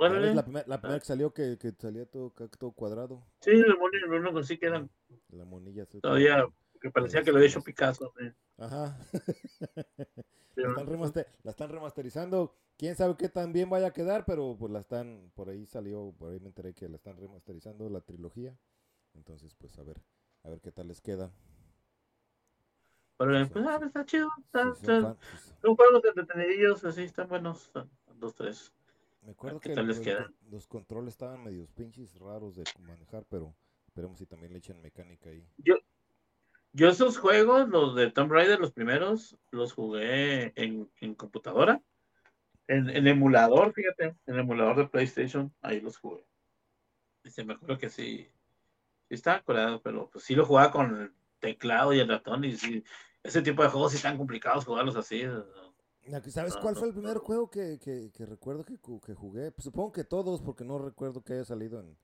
Órale. 0.00 0.34
La, 0.34 0.42
primer- 0.44 0.66
la 0.68 0.80
primera 0.80 0.98
que 1.00 1.06
salió 1.06 1.32
que, 1.32 1.56
que 1.58 1.72
salía 1.72 2.06
todo, 2.06 2.30
todo 2.58 2.72
cuadrado. 2.72 3.24
Sí, 3.40 3.52
mono, 3.52 4.16
el 4.16 4.22
mono 4.22 4.42
sí 4.42 4.58
que 4.58 4.66
eran 4.66 4.90
La 5.30 5.44
monilla. 5.44 5.86
todavía 5.86 6.46
que 6.80 6.90
parecía 6.90 7.22
que 7.22 7.30
lo 7.30 7.36
había 7.38 7.48
hecho 7.48 7.62
Picasso. 7.62 8.12
sí. 8.18 8.26
Ajá. 8.58 8.98
La 10.56 10.68
están, 10.68 10.86
remaster- 10.86 11.26
la 11.42 11.50
están 11.50 11.68
remasterizando. 11.70 12.56
Quién 12.78 12.94
sabe 12.94 13.16
qué 13.16 13.28
tan 13.28 13.52
bien 13.52 13.68
vaya 13.68 13.88
a 13.88 13.92
quedar, 13.92 14.24
pero 14.24 14.56
pues 14.56 14.70
la 14.72 14.78
están, 14.80 15.32
por 15.34 15.48
ahí 15.48 15.66
salió, 15.66 16.14
por 16.16 16.30
ahí 16.30 16.38
me 16.38 16.46
enteré 16.46 16.74
que 16.74 16.88
la 16.88 16.94
están 16.96 17.16
remasterizando 17.16 17.88
la 17.90 18.00
trilogía. 18.02 18.56
Entonces, 19.14 19.52
pues 19.56 19.76
a 19.80 19.82
ver, 19.82 20.00
a 20.44 20.50
ver 20.50 20.60
qué 20.60 20.70
tal 20.70 20.86
les 20.86 21.00
queda. 21.00 21.32
Órale, 23.16 23.44
Sí, 23.44 23.50
pues, 23.52 23.66
ah, 23.66 23.78
sí. 23.80 23.86
está 23.86 24.04
chido. 24.04 24.28
Está, 24.38 24.62
son 24.62 24.74
está- 24.74 25.16
son 25.60 25.76
juegos 25.76 26.04
entretenidillos, 26.04 26.84
así 26.84 27.02
están 27.02 27.28
buenos. 27.28 27.70
son 27.72 27.90
Dos, 28.18 28.34
tres. 28.34 28.72
me 29.22 29.32
acuerdo 29.32 29.60
¿qué 29.60 29.74
que 29.74 30.16
los, 30.50 30.66
controles 30.66 31.14
estaban 31.14 31.42
medios 31.44 31.68
pinches 31.70 32.18
raros 32.18 32.56
de 32.56 32.64
manejar, 32.86 33.24
pero 33.28 33.54
esperemos 33.86 34.18
si 34.18 34.26
también 34.26 34.52
le 34.52 34.58
echan 34.58 34.80
mecánica 34.80 35.30
ahí. 35.30 35.46
Yo 36.76 36.88
esos 36.88 37.18
juegos, 37.18 37.68
los 37.68 37.94
de 37.94 38.10
Tomb 38.10 38.32
Raider, 38.32 38.58
los 38.58 38.72
primeros, 38.72 39.38
los 39.52 39.72
jugué 39.72 40.52
en, 40.60 40.90
en 41.00 41.14
computadora. 41.14 41.80
En, 42.66 42.90
en 42.90 43.06
emulador, 43.06 43.72
fíjate, 43.72 44.16
en 44.26 44.38
emulador 44.40 44.78
de 44.78 44.88
PlayStation, 44.88 45.54
ahí 45.60 45.80
los 45.80 45.98
jugué. 45.98 46.24
Y 47.22 47.30
se 47.30 47.44
me 47.44 47.52
acuerdo 47.52 47.78
que 47.78 47.90
sí, 47.90 48.28
sí 49.08 49.14
estaba 49.14 49.40
curado, 49.42 49.80
pero 49.82 50.10
pues 50.10 50.24
sí 50.24 50.34
lo 50.34 50.44
jugaba 50.44 50.72
con 50.72 51.14
teclado 51.44 51.92
y 51.92 52.00
el 52.00 52.08
ratón, 52.08 52.44
y 52.44 52.56
ese 53.22 53.42
tipo 53.42 53.62
de 53.62 53.68
juegos 53.68 53.92
sí 53.92 53.96
están 53.96 54.16
complicados 54.16 54.64
jugarlos 54.64 54.96
así. 54.96 55.22
¿Sabes 56.28 56.56
cuál 56.56 56.76
fue 56.76 56.88
el 56.88 56.94
primer 56.94 57.18
juego 57.18 57.50
que, 57.50 57.78
que, 57.78 58.10
que 58.12 58.26
recuerdo 58.26 58.64
que, 58.64 58.76
jugué? 59.14 59.52
Pues 59.52 59.64
supongo 59.64 59.92
que 59.92 60.04
todos, 60.04 60.42
porque 60.42 60.64
no 60.64 60.78
recuerdo 60.78 61.22
que 61.22 61.34
haya 61.34 61.44
salido 61.44 61.80
en... 61.80 61.96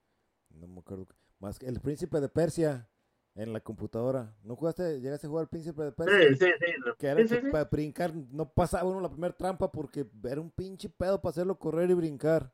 No 0.50 0.66
me 0.66 0.80
acuerdo. 0.80 1.06
Más 1.38 1.58
que 1.58 1.66
El 1.66 1.80
Príncipe 1.80 2.20
de 2.20 2.28
Persia 2.28 2.88
en 3.34 3.52
la 3.52 3.60
computadora. 3.60 4.34
¿No 4.42 4.56
jugaste? 4.56 5.00
¿Llegaste 5.00 5.26
a 5.26 5.30
jugar 5.30 5.44
El 5.44 5.48
Príncipe 5.48 5.82
de 5.82 5.92
Persia? 5.92 6.18
Sí, 6.18 6.34
sí, 6.36 6.46
sí. 6.58 6.90
Que 6.98 7.06
era 7.06 7.22
sí, 7.22 7.28
sí, 7.28 7.34
que 7.36 7.42
sí. 7.42 7.50
para 7.50 7.64
brincar 7.64 8.14
no 8.14 8.50
pasaba 8.50 8.88
uno 8.88 9.00
la 9.00 9.10
primera 9.10 9.36
trampa 9.36 9.70
porque 9.70 10.06
era 10.24 10.40
un 10.40 10.50
pinche 10.50 10.88
pedo 10.88 11.20
para 11.20 11.30
hacerlo 11.30 11.58
correr 11.58 11.90
y 11.90 11.94
brincar. 11.94 12.52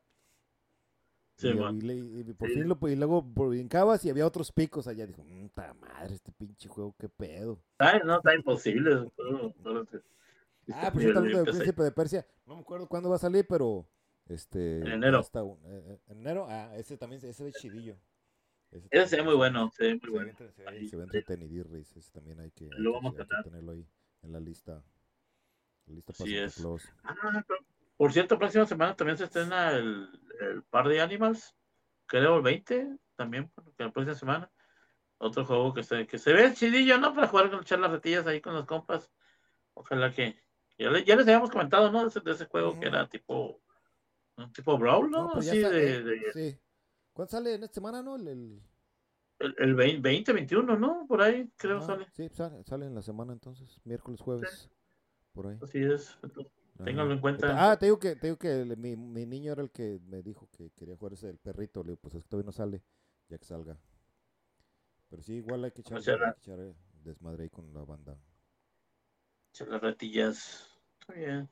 Sí, 1.37 1.47
y, 1.49 1.51
y 1.51 1.81
le- 1.81 1.95
y 1.95 2.33
por 2.33 2.49
Sí. 2.49 2.55
fin 2.55 2.67
lo 2.67 2.77
y 2.89 2.95
luego 2.95 3.21
brincabas 3.21 4.03
y 4.05 4.09
había 4.09 4.25
otros 4.25 4.51
picos 4.51 4.87
allá. 4.87 5.05
Dijo, 5.05 5.23
puta 5.23 5.73
madre, 5.75 6.15
este 6.15 6.31
pinche 6.31 6.67
juego, 6.67 6.95
qué 6.99 7.07
pedo. 7.09 7.61
No, 8.05 8.17
está 8.17 8.33
imposible. 8.35 8.95
no, 8.95 9.53
no, 9.63 9.73
no, 9.73 9.85
sí 9.85 9.97
Ah, 10.73 10.79
está 10.87 10.91
pues 10.91 11.05
bien, 11.05 11.17
hablando 11.17 11.37
de. 11.39 11.51
Príncipe 11.51 11.83
de 11.83 11.91
Persia. 11.91 12.25
No 12.45 12.55
me 12.55 12.61
acuerdo 12.61 12.87
cuándo 12.87 13.09
va 13.09 13.15
a 13.17 13.19
salir, 13.19 13.45
pero 13.47 13.87
Este, 14.29 14.79
En 14.79 14.87
enero. 14.87 15.19
hasta 15.19 15.39
eh, 15.41 15.55
eh, 15.65 15.99
en 16.09 16.17
enero, 16.19 16.47
ah, 16.49 16.75
ese 16.75 16.97
también, 16.97 17.23
ese 17.23 17.43
ve 17.45 17.53
chidillo. 17.53 17.95
Ese 18.71 18.87
Ese 18.91 19.07
se 19.07 19.15
ve 19.15 19.21
también 19.21 19.25
muy 19.25 19.35
bueno, 19.35 19.71
se 19.71 19.83
ve 19.85 19.91
muy 19.93 20.01
se 20.01 20.09
bueno. 20.09 20.33
se 20.37 20.43
ve- 20.43 20.67
Ahí, 20.67 20.87
se 20.89 20.97
ve 20.97 21.03
sí. 21.03 21.17
entretenidirris, 21.17 21.95
ese 21.95 22.11
también 22.11 22.39
hay 22.41 22.51
que, 22.51 22.65
hay 22.65 22.71
Lo 22.71 22.91
que- 22.91 22.95
vamos 22.97 23.13
a 23.15 23.19
hay 23.19 23.23
que 23.23 23.27
tratar. 23.29 23.43
tenerlo 23.45 23.71
ahí 23.71 23.87
en 24.23 24.31
la 24.33 24.39
lista. 24.41 24.83
La 25.85 25.93
lista 25.93 26.11
para 26.11 26.29
Santa 26.29 26.43
es. 26.75 26.89
Ah, 27.03 27.43
pero- 27.47 27.59
por 27.97 28.13
cierto, 28.13 28.37
próxima 28.39 28.65
semana 28.65 28.95
también 28.95 29.17
se 29.17 29.25
estrena 29.25 29.71
el, 29.71 30.09
el 30.39 30.63
par 30.63 30.87
de 30.87 31.01
Animals, 31.01 31.55
creo 32.05 32.37
el 32.37 32.43
20, 32.43 32.97
también, 33.15 33.51
que 33.77 33.83
la 33.83 33.91
próxima 33.91 34.15
semana. 34.15 34.51
Otro 35.19 35.45
juego 35.45 35.73
que 35.73 35.81
se, 35.83 36.05
que 36.05 36.19
se 36.19 36.31
ve 36.31 36.53
chidillo, 36.53 36.99
¿no? 36.99 37.13
Para 37.15 37.27
jugar 37.27 37.49
con 37.49 37.61
echar 37.61 37.79
las 37.79 37.91
retillas 37.91 38.27
ahí 38.27 38.39
con 38.39 38.53
los 38.53 38.65
compas. 38.65 39.11
Ojalá 39.73 40.11
que. 40.11 40.39
Ya, 40.77 40.91
le- 40.91 41.03
ya 41.03 41.15
les 41.15 41.25
habíamos 41.25 41.49
comentado, 41.49 41.91
¿no? 41.91 42.03
De 42.03 42.07
ese, 42.09 42.19
de 42.19 42.31
ese 42.31 42.45
juego 42.45 42.79
que 42.79 42.85
era 42.87 43.07
tipo. 43.09 43.59
Un 44.37 44.53
tipo 44.53 44.77
Brawl, 44.77 45.09
¿no? 45.09 45.33
Ya 45.41 45.51
Así 45.53 45.59
de, 45.59 46.03
de- 46.03 46.31
Sí. 46.33 46.59
¿Cuándo 47.13 47.31
sale 47.31 47.55
en 47.55 47.63
esta 47.63 47.73
semana, 47.73 48.03
no? 48.03 48.15
El, 48.15 48.27
el- 48.27 48.61
el, 49.39 49.55
el 49.57 49.75
20, 49.75 50.01
20, 50.01 50.33
21, 50.33 50.77
¿no? 50.77 51.05
Por 51.07 51.23
ahí, 51.23 51.49
creo 51.57 51.77
ajá, 51.77 51.87
sale. 51.87 52.07
Sí, 52.13 52.29
sale, 52.29 52.63
sale 52.63 52.85
en 52.85 52.93
la 52.93 53.01
semana 53.01 53.33
entonces, 53.33 53.81
miércoles, 53.83 54.21
jueves, 54.21 54.69
por 55.33 55.47
ahí. 55.47 55.57
Así 55.63 55.79
es. 55.79 56.15
Entonces, 56.21 56.51
Ajá. 56.77 56.85
ténganlo 56.85 57.13
en 57.13 57.19
cuenta. 57.21 57.71
Ah, 57.71 57.77
te 57.77 57.85
digo 57.87 57.99
que, 57.99 58.15
te 58.15 58.27
digo 58.27 58.37
que 58.37 58.61
el- 58.61 58.77
mi, 58.77 58.95
mi 58.95 59.25
niño 59.25 59.51
era 59.51 59.61
el 59.61 59.71
que 59.71 59.99
me 60.07 60.21
dijo 60.21 60.47
que 60.51 60.71
quería 60.71 60.95
jugar 60.95 61.13
ese 61.13 61.27
del 61.27 61.37
perrito. 61.37 61.83
Le 61.83 61.91
digo, 61.91 62.01
pues 62.01 62.15
es 62.15 62.23
que 62.23 62.29
todavía 62.29 62.45
no 62.47 62.51
sale, 62.51 62.83
ya 63.29 63.37
que 63.37 63.45
salga. 63.45 63.77
Pero 65.09 65.23
sí, 65.23 65.33
igual 65.35 65.63
hay 65.63 65.71
que 65.71 65.81
echar, 65.81 65.97
hay 65.97 66.03
que 66.03 66.11
echar, 66.39 66.75
desmadre 67.03 67.43
ahí 67.43 67.49
con 67.49 67.73
la 67.73 67.83
banda. 67.83 68.17
echar 69.53 69.67
las 69.69 69.81
retillas. 69.81 70.69
Está 70.99 71.13
bien. 71.13 71.49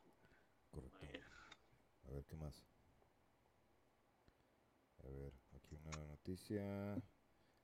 Correcto. 0.72 1.06
A 2.08 2.12
ver, 2.12 2.26
¿qué 2.26 2.36
más? 2.36 2.66
A 5.04 5.08
ver, 5.08 5.34
aquí 5.56 5.76
una 5.76 6.06
noticia. 6.08 7.02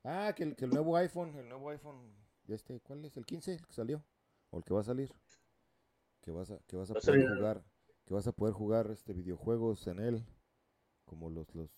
Ah, 0.04 0.34
que 0.36 0.44
el, 0.44 0.56
que 0.56 0.66
el 0.66 0.72
nuevo 0.72 0.96
iPhone, 0.98 1.36
el 1.38 1.50
nuevo 1.50 1.70
iPhone, 1.70 2.14
este, 2.48 2.80
¿cuál 2.82 3.06
es? 3.06 3.18
¿El 3.18 3.26
15? 3.26 3.54
¿El 3.54 3.66
que 3.68 3.74
salió? 3.74 4.04
¿O 4.52 4.58
el 4.58 4.64
que 4.64 4.74
va 4.74 4.82
a 4.82 4.84
salir? 4.84 5.12
Que 6.22 6.32
vas 6.32 6.52
a, 6.52 6.60
que 6.68 6.76
vas 6.76 6.90
a 6.92 6.94
a 6.94 7.02
poder 7.02 7.36
jugar, 7.36 7.64
que 8.06 8.14
vas 8.14 8.28
a 8.28 8.32
poder 8.32 8.54
jugar 8.54 8.92
este 8.92 9.14
videojuegos 9.14 9.88
en 9.88 10.00
él. 10.00 10.26
Como 11.06 11.30
los, 11.30 11.54
los, 11.56 11.70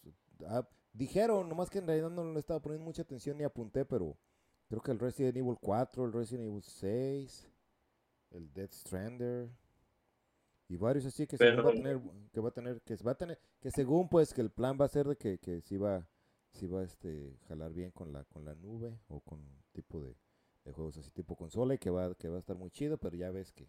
ah, 0.47 0.67
dijeron, 0.91 1.49
nomás 1.49 1.69
que 1.69 1.79
en 1.79 1.87
realidad 1.87 2.09
no 2.09 2.23
le 2.33 2.39
estaba 2.39 2.61
poniendo 2.61 2.85
mucha 2.85 3.01
atención 3.01 3.37
ni 3.37 3.43
apunté, 3.43 3.85
pero 3.85 4.17
creo 4.67 4.81
que 4.81 4.91
el 4.91 4.99
Resident 4.99 5.37
Evil 5.37 5.57
4, 5.59 6.05
el 6.05 6.13
Resident 6.13 6.47
Evil 6.49 6.61
6, 6.61 7.49
el 8.31 8.53
Death 8.53 8.73
Strander 8.73 9.49
y 10.67 10.75
varios 10.77 11.05
así 11.05 11.25
que 11.27 11.37
según 11.37 11.57
va 11.57 11.69
a 11.69 11.71
Pero- 11.71 11.77
tener, 11.83 12.01
que 12.31 12.39
va 12.41 12.49
a 12.49 12.51
tener, 12.51 12.81
que 12.81 12.95
va 12.97 13.11
a 13.11 13.15
tener, 13.15 13.39
que 13.59 13.71
según 13.71 14.09
pues 14.09 14.33
que 14.33 14.41
el 14.41 14.49
plan 14.49 14.77
va 14.79 14.85
a 14.85 14.89
ser 14.89 15.07
de 15.07 15.15
que, 15.15 15.37
que 15.39 15.61
sí 15.61 15.77
va, 15.77 16.07
sí 16.51 16.67
va 16.67 16.83
este 16.83 17.37
jalar 17.47 17.73
bien 17.73 17.91
con 17.91 18.11
la, 18.11 18.23
con 18.25 18.43
la 18.45 18.55
nube 18.55 18.99
o 19.07 19.19
con 19.21 19.39
tipo 19.71 20.01
de, 20.01 20.15
de 20.65 20.71
juegos 20.71 20.97
así 20.97 21.11
tipo 21.11 21.35
consola 21.35 21.75
y 21.75 21.77
que 21.77 21.89
va, 21.89 22.13
que 22.15 22.27
va 22.29 22.37
a 22.37 22.39
estar 22.39 22.55
muy 22.57 22.71
chido, 22.71 22.97
pero 22.97 23.15
ya 23.15 23.29
ves 23.31 23.51
que 23.51 23.67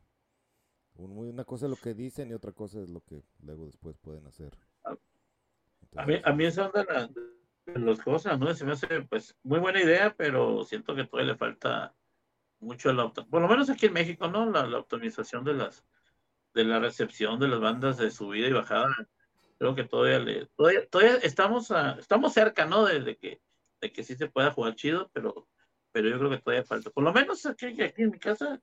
una 0.97 1.45
cosa 1.45 1.67
es 1.67 1.71
lo 1.71 1.77
que 1.77 1.95
dicen 1.95 2.31
y 2.31 2.35
otra 2.35 2.53
cosa 2.53 2.81
es 2.81 2.89
lo 2.91 3.01
que 3.01 3.23
luego 3.43 3.67
después 3.67 3.97
pueden 3.99 4.27
hacer. 4.27 4.53
A 4.85 4.91
mí, 4.93 6.15
Entonces, 6.15 6.23
a 6.25 6.33
mí 6.33 6.45
eso 6.45 6.71
de, 6.73 6.85
la- 6.85 7.07
de 7.09 7.79
los 7.79 8.25
la 8.25 8.37
nube 8.37 8.55
se 8.55 8.65
me 8.65 8.73
hace 8.73 9.03
pues 9.03 9.37
muy 9.43 9.59
buena 9.59 9.81
idea, 9.83 10.15
pero 10.17 10.65
siento 10.65 10.95
que 10.95 11.05
todavía 11.05 11.33
le 11.33 11.39
falta 11.39 11.95
mucho 12.61 12.93
la 12.93 13.13
por 13.13 13.43
lo 13.43 13.49
menos 13.49 13.71
aquí 13.71 13.87
en 13.87 13.93
México, 13.93 14.29
¿no? 14.29 14.51
La, 14.51 14.67
la 14.67 14.79
optimización 14.79 15.45
de 15.45 15.55
las 15.55 15.85
de 16.55 16.65
la 16.65 16.79
recepción 16.79 17.41
de 17.41 17.49
las 17.49 17.61
bandas 17.61 17.97
de 17.99 18.11
subida 18.11 18.47
y 18.49 18.53
bajada. 18.53 18.95
Creo 19.59 19.75
que 19.75 19.85
todavía 19.85 20.19
le 20.21 20.47
todavía, 20.57 20.87
todavía 20.89 21.17
estamos 21.17 21.71
a- 21.71 21.97
estamos 21.99 22.33
cerca, 22.33 22.65
¿no? 22.67 22.85
De, 22.85 23.01
de 23.01 23.17
que 23.17 23.41
de 23.81 23.93
que 23.93 24.03
sí 24.05 24.15
se 24.17 24.29
pueda 24.29 24.53
jugar 24.53 24.75
chido, 24.77 25.11
pero 25.13 25.49
pero 25.93 26.09
yo 26.09 26.19
creo 26.19 26.31
que 26.31 26.39
todavía 26.39 26.65
falta. 26.65 26.91
Por 26.91 27.05
lo 27.05 27.13
menos 27.13 27.45
aquí, 27.47 27.67
aquí 27.83 28.03
en 28.03 28.11
mi 28.11 28.19
casa 28.19 28.61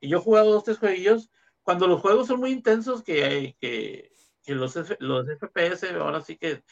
y 0.00 0.08
yo 0.08 0.18
he 0.18 0.20
jugado 0.20 0.52
dos 0.52 0.64
tres 0.64 0.78
jueguillos 0.78 1.30
cuando 1.68 1.86
los 1.86 2.00
juegos 2.00 2.26
son 2.28 2.40
muy 2.40 2.50
intensos 2.50 3.02
que 3.02 3.24
hay 3.24 3.52
que 3.60 4.10
que 4.42 4.54
los, 4.54 4.74
F- 4.74 4.96
los 5.00 5.26
FPS 5.28 5.90
ahora 5.90 6.22
sí 6.22 6.38
que 6.38 6.64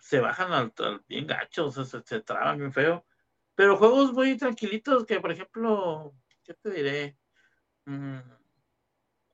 se 0.00 0.18
bajan 0.18 0.50
al, 0.50 0.72
al 0.78 1.04
bien 1.06 1.26
gachos, 1.26 1.76
o 1.76 1.84
sea, 1.84 2.00
se, 2.00 2.06
se 2.08 2.22
traban 2.22 2.56
bien 2.56 2.72
feo. 2.72 3.04
Pero 3.54 3.76
juegos 3.76 4.14
muy 4.14 4.38
tranquilitos 4.38 5.04
que, 5.04 5.20
por 5.20 5.30
ejemplo, 5.30 6.14
¿qué 6.42 6.54
te 6.54 6.70
diré? 6.70 7.18
Mm, 7.84 8.20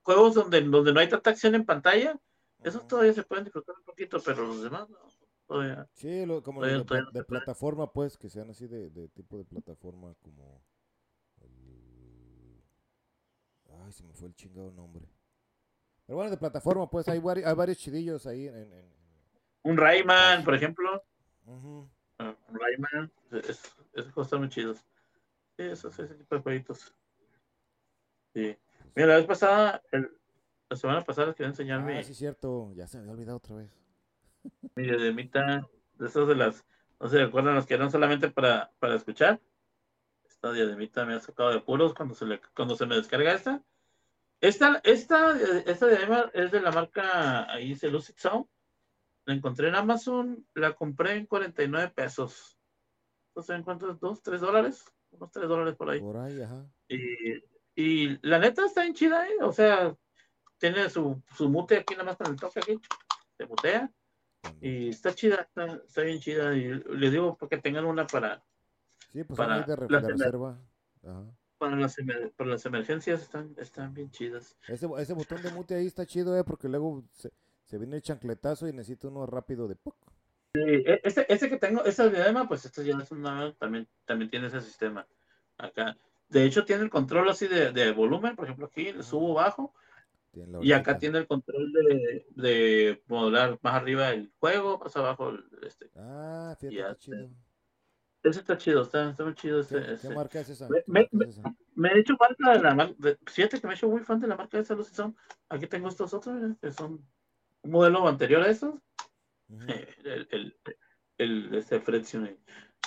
juegos 0.03 0.35
donde, 0.35 0.61
donde 0.63 0.93
no 0.93 0.99
hay 0.99 1.09
tanta 1.09 1.31
acción 1.31 1.55
en 1.55 1.65
pantalla, 1.65 2.19
esos 2.65 2.85
todavía 2.89 3.13
se 3.13 3.23
pueden 3.23 3.45
disfrutar 3.45 3.77
un 3.79 3.85
poquito, 3.85 4.19
pero 4.25 4.45
los 4.45 4.61
demás 4.61 4.89
no, 4.91 4.99
todavía. 5.47 5.89
Sí, 5.93 6.27
lo- 6.27 6.43
como 6.43 6.63
Todavía- 6.63 6.79
los 6.79 6.85
de, 6.85 6.89
todavía 6.89 7.05
no 7.07 7.13
de 7.13 7.23
puede. 7.25 7.41
plataforma, 7.43 7.93
pues, 7.93 8.19
que 8.19 8.29
sean 8.29 8.51
así 8.51 8.67
de, 8.67 8.91
de 8.91 9.07
tipo 9.11 9.39
de 9.39 9.45
plataforma 9.45 10.13
como 10.21 10.65
Ay, 13.87 13.93
se 13.93 14.03
me 14.03 14.13
fue 14.13 14.27
el 14.29 14.35
chingado 14.35 14.71
nombre. 14.73 15.07
Pero 16.07 16.17
bueno, 16.17 16.31
de 16.31 16.37
plataforma, 16.37 16.89
pues, 16.91 17.09
hay, 17.09 17.21
vari- 17.21 17.45
hay 17.45 17.55
varios 17.55 17.79
chidillos 17.79 18.27
ahí 18.27 18.49
en... 18.49 18.91
Un 19.63 19.77
Rayman, 19.77 20.45
por 20.45 20.55
ejemplo, 20.55 21.03
Ujú. 21.45 21.89
ah, 22.19 22.35
un 22.49 22.59
Rayman, 22.59 23.13
es, 23.33 23.49
esos 23.93 24.13
juegos 24.13 24.27
están 24.27 24.41
muy 24.41 24.49
chidos. 24.49 24.79
Sí, 25.57 25.63
esos, 25.65 25.99
ese 25.99 26.15
tipo 26.15 26.35
de 26.37 26.43
jueguitos. 26.43 26.95
Sí. 28.35 28.57
Mira, 28.95 29.09
la 29.09 29.17
vez 29.17 29.27
pasada, 29.27 29.83
el- 29.93 30.11
la 30.69 30.77
semana 30.77 31.05
pasada 31.05 31.29
les 31.29 31.37
quería 31.37 31.51
enseñar 31.51 31.83
mi, 31.83 31.95
ah, 31.99 32.03
sí, 32.03 32.15
cierto. 32.15 32.73
Ya 32.75 32.87
se 32.87 32.97
me 32.99 33.03
había 33.03 33.13
olvidado 33.13 33.39
otra 33.39 33.57
vez. 33.57 33.71
mi 34.77 34.83
diademita, 34.85 35.69
de 35.95 36.07
esas 36.07 36.27
de 36.29 36.35
las, 36.35 36.65
no 37.01 37.09
se 37.09 37.19
recuerdan 37.25 37.55
las 37.55 37.67
que 37.67 37.75
eran 37.75 37.91
solamente 37.91 38.31
para, 38.31 38.71
para 38.79 38.97
escuchar. 38.97 39.41
Esta 40.25 40.53
diademita 40.53 41.05
me 41.05 41.15
ha 41.15 41.21
sacado 41.21 41.51
de 41.51 41.61
puros 41.61 41.95
cuando 41.95 42.15
se, 42.15 42.25
le, 42.27 42.41
cuando 42.55 42.77
se 42.77 42.87
me 42.87 42.97
descarga 42.97 43.33
esta. 43.33 43.63
Esta, 44.41 44.81
esta, 44.85 45.39
esta 45.67 45.87
diadema 45.87 46.31
es 46.35 46.51
de 46.51 46.61
la 46.61 46.71
marca, 46.71 47.51
ahí 47.51 47.69
dice 47.69 47.91
Lucid 47.91 48.15
Sound. 48.17 48.47
La 49.25 49.35
encontré 49.35 49.69
en 49.69 49.75
Amazon, 49.75 50.47
la 50.55 50.75
compré 50.75 51.15
en 51.15 51.27
49 51.27 51.93
pesos. 51.95 52.59
Entonces, 53.31 53.57
¿en 53.57 53.63
cuántos? 53.65 53.99
¿Dos? 53.99 54.23
¿Tres 54.23 54.41
dólares? 54.41 54.85
Unos 55.11 55.31
tres 55.33 55.49
dólares 55.49 55.75
por 55.77 55.91
ahí. 55.91 56.01
Por 56.01 56.17
ahí, 56.19 56.41
ajá. 56.41 56.65
Y, 56.89 57.43
y 57.75 58.19
la 58.27 58.39
neta 58.39 58.67
está 58.67 58.83
bien 58.83 58.95
chida, 58.95 59.27
¿eh? 59.29 59.37
O 59.43 59.53
sea, 59.53 59.97
tiene 60.59 60.89
su, 60.91 61.21
su 61.35 61.49
mute 61.49 61.79
aquí, 61.79 61.95
nada 61.95 62.05
más 62.05 62.17
con 62.17 62.29
el 62.29 62.37
toque 62.37 62.61
aquí. 62.61 62.81
Se 63.37 63.47
mutea. 63.47 63.91
Y 64.61 64.91
está 64.91 65.13
chida, 65.13 65.43
está, 65.43 65.67
está 65.85 66.03
bien 66.03 66.21
chida. 66.21 66.55
Y 66.55 66.69
les 66.97 67.11
digo 67.11 67.37
para 67.37 67.49
que 67.49 67.59
tengan 67.59 67.85
una 67.85 68.07
para, 68.07 68.45
Sí, 69.13 69.25
pues 69.25 69.37
para 69.37 69.63
de, 69.63 69.77
reserva. 69.77 70.61
Ajá. 71.03 71.25
Para, 71.59 71.77
las, 71.77 71.97
para 72.37 72.51
las 72.51 72.67
emergencias, 72.67 73.23
están, 73.23 73.55
están 73.59 73.95
bien 73.95 74.11
chidas. 74.11 74.57
Ese, 74.69 74.89
ese 74.99 75.13
botón 75.13 75.43
de 75.43 75.51
mute 75.51 75.75
ahí 75.75 75.87
está 75.87 76.07
chido, 76.07 76.37
eh, 76.39 76.45
porque 76.45 76.69
luego 76.69 77.05
se, 77.13 77.33
se 77.65 77.79
viene 77.79 77.97
el 77.97 78.03
chancletazo 78.03 78.69
y 78.69 78.73
necesita 78.73 79.09
uno 79.09 79.27
rápido 79.27 79.69
de... 79.69 79.77
¡puc! 79.77 79.97
Sí, 80.55 80.63
e- 80.63 81.01
este, 81.05 81.33
este 81.33 81.49
que 81.49 81.59
tengo, 81.59 81.85
esta 81.85 82.09
diadema, 82.09 82.49
pues 82.49 82.65
esto 82.65 82.83
ya 82.83 82.97
es 82.97 83.11
una, 83.11 83.53
también, 83.55 83.87
también 84.05 84.31
tiene 84.31 84.47
ese 84.47 84.61
sistema 84.61 85.07
acá. 85.59 85.97
De 86.29 86.45
hecho, 86.45 86.65
tiene 86.65 86.83
el 86.83 86.91
control 86.91 87.29
así 87.29 87.47
de, 87.47 87.73
de 87.73 87.93
volumen, 87.93 88.35
por 88.35 88.47
ejemplo, 88.47 88.67
aquí 88.67 88.93
le 88.93 89.03
subo 89.03 89.35
bajo. 89.35 89.75
Y 90.61 90.73
acá 90.73 90.99
tiene 90.99 91.19
el 91.19 91.27
control 91.27 91.73
de, 91.73 92.27
de 92.31 93.03
modular 93.07 93.59
más 93.63 93.75
arriba 93.75 94.11
el 94.11 94.31
juego, 94.39 94.79
más 94.79 94.95
abajo 94.97 95.31
el, 95.31 95.45
este. 95.63 95.91
Ah, 95.97 96.55
fíjate 96.59 96.77
Ya 96.77 96.95
chido. 96.97 97.31
Ese 98.27 98.41
está 98.41 98.59
chido, 98.59 98.83
está, 98.83 99.11
está 99.11 99.23
muy 99.23 99.35
chido 99.35 99.61
¿Qué, 99.61 99.77
ese, 99.79 99.87
qué 99.87 99.93
ese. 99.93 100.15
marca 100.15 100.41
es 100.41 100.49
esa? 100.49 100.69
Me- 100.69 100.83
¿Qué 100.83 100.91
me- 100.91 101.01
marca 101.13 101.25
es 101.31 101.39
esa? 101.39 101.55
Me 101.77 101.89
he 101.91 101.99
hecho 102.01 102.17
falta 102.17 102.53
de 102.55 102.61
la 102.61 102.75
marca. 102.75 102.95
Fíjate 103.27 103.61
que 103.61 103.67
me 103.69 103.73
he 103.75 103.77
hecho 103.77 103.89
muy 103.89 104.03
fan 104.03 104.19
de 104.19 104.27
la 104.27 104.37
marca 104.37 104.57
de 104.57 104.63
esa. 104.65 105.13
Aquí 105.49 105.67
tengo 105.69 105.89
estos 105.89 106.13
otros, 106.13 106.57
que 106.61 106.73
son 106.73 107.07
un 107.63 107.71
modelo 107.71 108.09
anterior 108.09 108.43
a 108.43 108.51
estos. 108.51 108.75
Ujú. 109.49 109.63
El, 110.05 110.27
el, 110.33 110.57
el, 111.19 111.55
este 111.55 111.79
Fredson. 111.79 112.37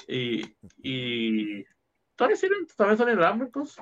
Y, 0.09 0.57
y 0.77 1.63
todavía 2.17 2.35
sirven, 2.35 2.67
también 2.75 2.97
son 2.97 3.09
inalámbricos. 3.09 3.77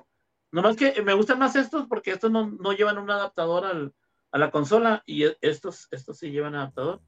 Nomás 0.51 0.75
que 0.75 1.01
me 1.01 1.13
gustan 1.15 1.39
más 1.39 1.55
estos 1.55 1.87
porque 1.87 2.11
estos 2.11 2.29
no, 2.29 2.51
no 2.51 2.71
llevan 2.73 2.99
un 2.99 3.09
adaptador 3.09 3.65
al, 3.65 3.95
a 4.31 4.37
la 4.37 4.51
consola 4.51 5.01
y 5.07 5.23
e- 5.25 5.37
estos, 5.41 5.87
estos 5.89 6.19
sí 6.19 6.29
llevan 6.29 6.53
adaptador. 6.53 7.01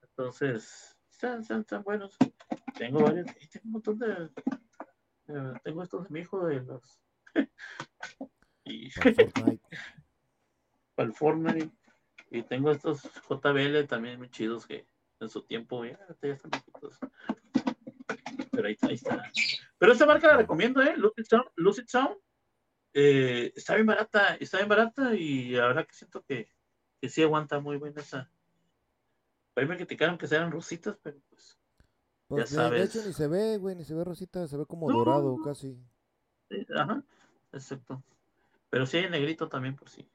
Entonces, 0.00 0.96
están, 1.10 1.42
están, 1.42 1.60
están 1.60 1.82
buenos. 1.82 2.16
Tengo 2.76 3.00
varios, 3.00 3.26
tengo 3.26 3.64
un 3.64 3.72
montón 3.72 3.98
de. 3.98 4.30
tengo 5.64 5.82
estos 5.82 6.04
de 6.04 6.10
mi 6.10 6.20
hijo 6.20 6.46
de 6.46 6.60
los. 6.62 7.00
y 8.64 8.90
Para 8.90 9.14
Fortnite. 9.14 9.62
para 10.94 11.08
el 11.08 11.14
Fortnite. 11.14 11.70
Y 12.30 12.42
tengo 12.42 12.70
estos 12.70 13.02
JBL 13.28 13.86
también 13.86 14.18
muy 14.18 14.30
chidos 14.30 14.66
que 14.66 14.86
en 15.20 15.28
su 15.28 15.42
tiempo 15.42 15.84
ya, 15.84 15.98
ya 16.22 16.32
están 16.32 16.50
viejitos. 16.50 16.98
Pero 18.50 18.66
ahí, 18.66 18.74
está, 18.74 18.88
ahí 18.88 18.94
está. 18.94 19.22
Pero 19.78 19.92
esta 19.92 20.06
marca 20.06 20.28
la 20.28 20.38
recomiendo, 20.38 20.82
¿eh? 20.82 20.94
Lucid 20.96 21.24
Sound. 21.24 21.46
Lucid 21.56 21.86
Sound. 21.86 22.16
Eh, 22.92 23.52
está 23.54 23.74
bien 23.74 23.86
barata, 23.86 24.36
está 24.36 24.56
bien 24.56 24.68
barata 24.68 25.14
y 25.14 25.50
la 25.50 25.66
verdad 25.66 25.86
que 25.86 25.94
siento 25.94 26.24
que, 26.24 26.48
que 26.98 27.08
sí 27.10 27.22
aguanta 27.22 27.60
muy 27.60 27.76
bien 27.76 27.92
esa, 27.98 28.30
ahí 29.54 29.66
me 29.66 29.76
criticaron 29.76 30.16
que 30.16 30.26
eran 30.26 30.50
rositas, 30.50 30.98
pero 31.02 31.18
pues. 31.28 31.58
Pues, 32.28 32.50
ya 32.50 32.56
de- 32.56 32.70
de, 32.70 32.76
sabes. 32.86 32.94
hecho 32.96 33.06
ni 33.06 33.12
se 33.14 33.28
ve, 33.28 33.58
güey, 33.58 33.76
ni 33.76 33.84
se 33.84 33.94
ve 33.94 34.02
rosita, 34.04 34.46
se 34.48 34.56
ve 34.56 34.66
como 34.66 34.90
No, 34.90 34.98
dorado 34.98 35.36
casi. 35.44 35.78
Ajá, 36.76 37.02
exacto. 37.52 38.02
Pero 38.70 38.86
sí 38.86 38.96
hay 38.98 39.08
negrito 39.10 39.48
también, 39.48 39.76
por 39.76 39.88
sí. 39.88 40.08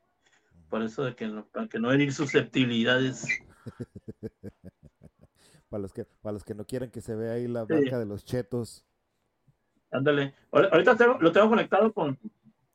Por 0.70 0.82
eso 0.82 1.04
de 1.04 1.16
que 1.16 1.28
no, 1.28 1.46
para 1.48 1.68
que 1.68 1.80
no 1.80 1.92
herir 1.92 2.14
susceptibilidades. 2.14 3.26
Para 5.70 5.82
los 5.84 5.94
que, 5.94 6.04
para 6.04 6.34
los 6.34 6.44
que 6.44 6.54
no 6.54 6.66
quieren 6.66 6.92
que 6.92 7.00
se 7.00 7.16
vea 7.16 7.32
ahí 7.34 7.48
la 7.48 7.66
Sí. 7.66 7.74
marca 7.74 7.98
de 7.98 8.06
los 8.06 8.26
chetos. 8.26 8.84
Ándale. 9.90 10.34
Ahor- 10.52 10.68
Ahorita 10.70 10.98
tengo- 10.98 11.18
lo 11.20 11.32
tengo 11.32 11.48
conectado 11.48 11.94
con, 11.94 12.20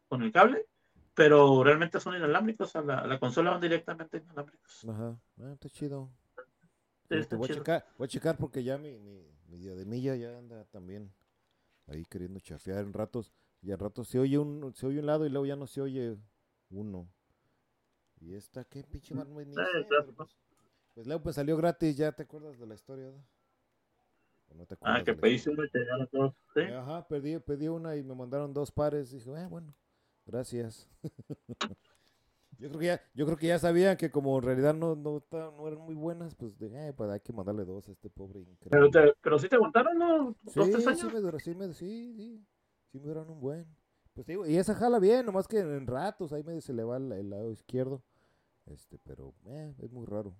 con 0.08 0.22
el 0.22 0.32
cable, 0.32 0.66
pero 1.14 1.62
realmente 1.62 2.00
son 2.00 2.16
inalámbricos. 2.16 2.74
A 2.74 2.80
la, 2.80 3.00
a 3.00 3.06
la 3.06 3.18
consola 3.20 3.50
van 3.50 3.60
directamente 3.60 4.16
inalámbricos. 4.18 4.86
Ajá, 4.88 5.14
ah, 5.42 5.52
está 5.52 5.68
chido. 5.68 6.10
Fíjate, 7.08 7.20
está 7.20 7.36
voy, 7.36 7.50
a 7.50 7.54
checar, 7.54 7.86
voy 7.96 8.04
a 8.04 8.08
checar 8.08 8.36
porque 8.36 8.62
ya 8.64 8.78
mi, 8.78 8.98
mi, 8.98 9.26
mi 9.48 9.58
diademilla 9.58 10.16
ya 10.16 10.38
anda 10.38 10.64
también 10.66 11.12
ahí 11.86 12.04
queriendo 12.04 12.40
chafear 12.40 12.84
en 12.84 12.92
ratos. 12.92 13.32
Y 13.62 13.72
en 13.72 13.78
ratos 13.78 14.08
se 14.08 14.18
oye 14.18 14.38
un, 14.38 14.72
se 14.74 14.86
oye 14.86 15.00
un 15.00 15.06
lado 15.06 15.26
y 15.26 15.30
luego 15.30 15.46
ya 15.46 15.56
no 15.56 15.66
se 15.66 15.80
oye 15.80 16.16
uno. 16.70 17.08
Y 18.20 18.34
esta, 18.34 18.64
qué 18.64 18.82
pinche 18.82 19.14
mal 19.14 19.28
no 19.28 19.40
ni 19.40 19.54
sé, 19.54 19.60
claro. 19.88 20.06
pero 20.06 20.14
pues, 20.14 20.36
pues 20.94 21.06
luego 21.06 21.22
pues 21.22 21.36
salió 21.36 21.56
gratis, 21.56 21.96
ya 21.96 22.12
te 22.12 22.22
acuerdas 22.22 22.58
de 22.58 22.66
la 22.66 22.74
historia, 22.74 23.10
¿no? 23.10 23.24
¿O 24.48 24.54
no 24.54 24.66
te 24.66 24.76
Ah, 24.80 25.02
que 25.04 25.14
pediste 25.14 25.50
y 25.52 25.70
te 25.70 25.86
todos. 26.10 26.34
¿sí? 26.54 26.60
Ajá, 26.62 27.06
pedí, 27.06 27.38
pedí 27.40 27.68
una 27.68 27.96
y 27.96 28.02
me 28.02 28.14
mandaron 28.14 28.54
dos 28.54 28.70
pares. 28.70 29.10
Dije, 29.10 29.30
eh, 29.30 29.46
bueno, 29.46 29.74
gracias. 30.24 30.88
yo 32.58 32.68
creo 32.68 32.80
que 32.80 32.86
ya, 32.86 33.02
yo 33.14 33.26
creo 33.26 33.36
que 33.36 33.46
ya 33.46 33.58
sabían 33.58 33.96
que 33.96 34.10
como 34.10 34.36
en 34.38 34.44
realidad 34.44 34.74
no, 34.74 34.94
no, 34.96 35.22
no 35.30 35.68
eran 35.68 35.80
muy 35.80 35.94
buenas, 35.94 36.34
pues 36.34 36.58
de, 36.58 36.88
eh, 36.88 36.92
pues 36.92 37.10
hay 37.10 37.20
que 37.20 37.32
mandarle 37.32 37.64
dos 37.64 37.88
a 37.88 37.92
este 37.92 38.10
pobre 38.10 38.40
Pero, 38.68 38.86
increíble. 38.86 38.90
te, 38.90 39.18
pero 39.20 39.38
sí 39.38 39.48
te 39.48 39.56
aguantaron, 39.56 39.98
¿no? 39.98 40.36
Sí, 40.48 40.60
Dos, 40.60 40.70
tres 40.70 40.98
sí 40.98 41.06
me 41.12 41.20
duró, 41.20 41.38
sí, 41.38 41.54
me, 41.54 41.72
sí, 41.74 42.14
sí, 42.16 42.46
sí 42.92 42.98
me 42.98 43.06
duraron 43.08 43.30
un 43.30 43.40
buen. 43.40 43.66
Pues 44.14 44.26
digo, 44.26 44.46
y 44.46 44.56
esa 44.56 44.74
jala 44.74 44.98
bien, 44.98 45.26
nomás 45.26 45.46
que 45.46 45.58
en 45.58 45.86
ratos 45.86 46.32
ahí 46.32 46.42
medio 46.42 46.60
se 46.62 46.72
le 46.72 46.82
va 46.84 46.96
el, 46.96 47.12
el 47.12 47.30
lado 47.30 47.50
izquierdo. 47.52 48.02
Este, 48.66 48.98
pero 48.98 49.34
eh, 49.46 49.74
es 49.78 49.92
muy 49.92 50.06
raro. 50.06 50.36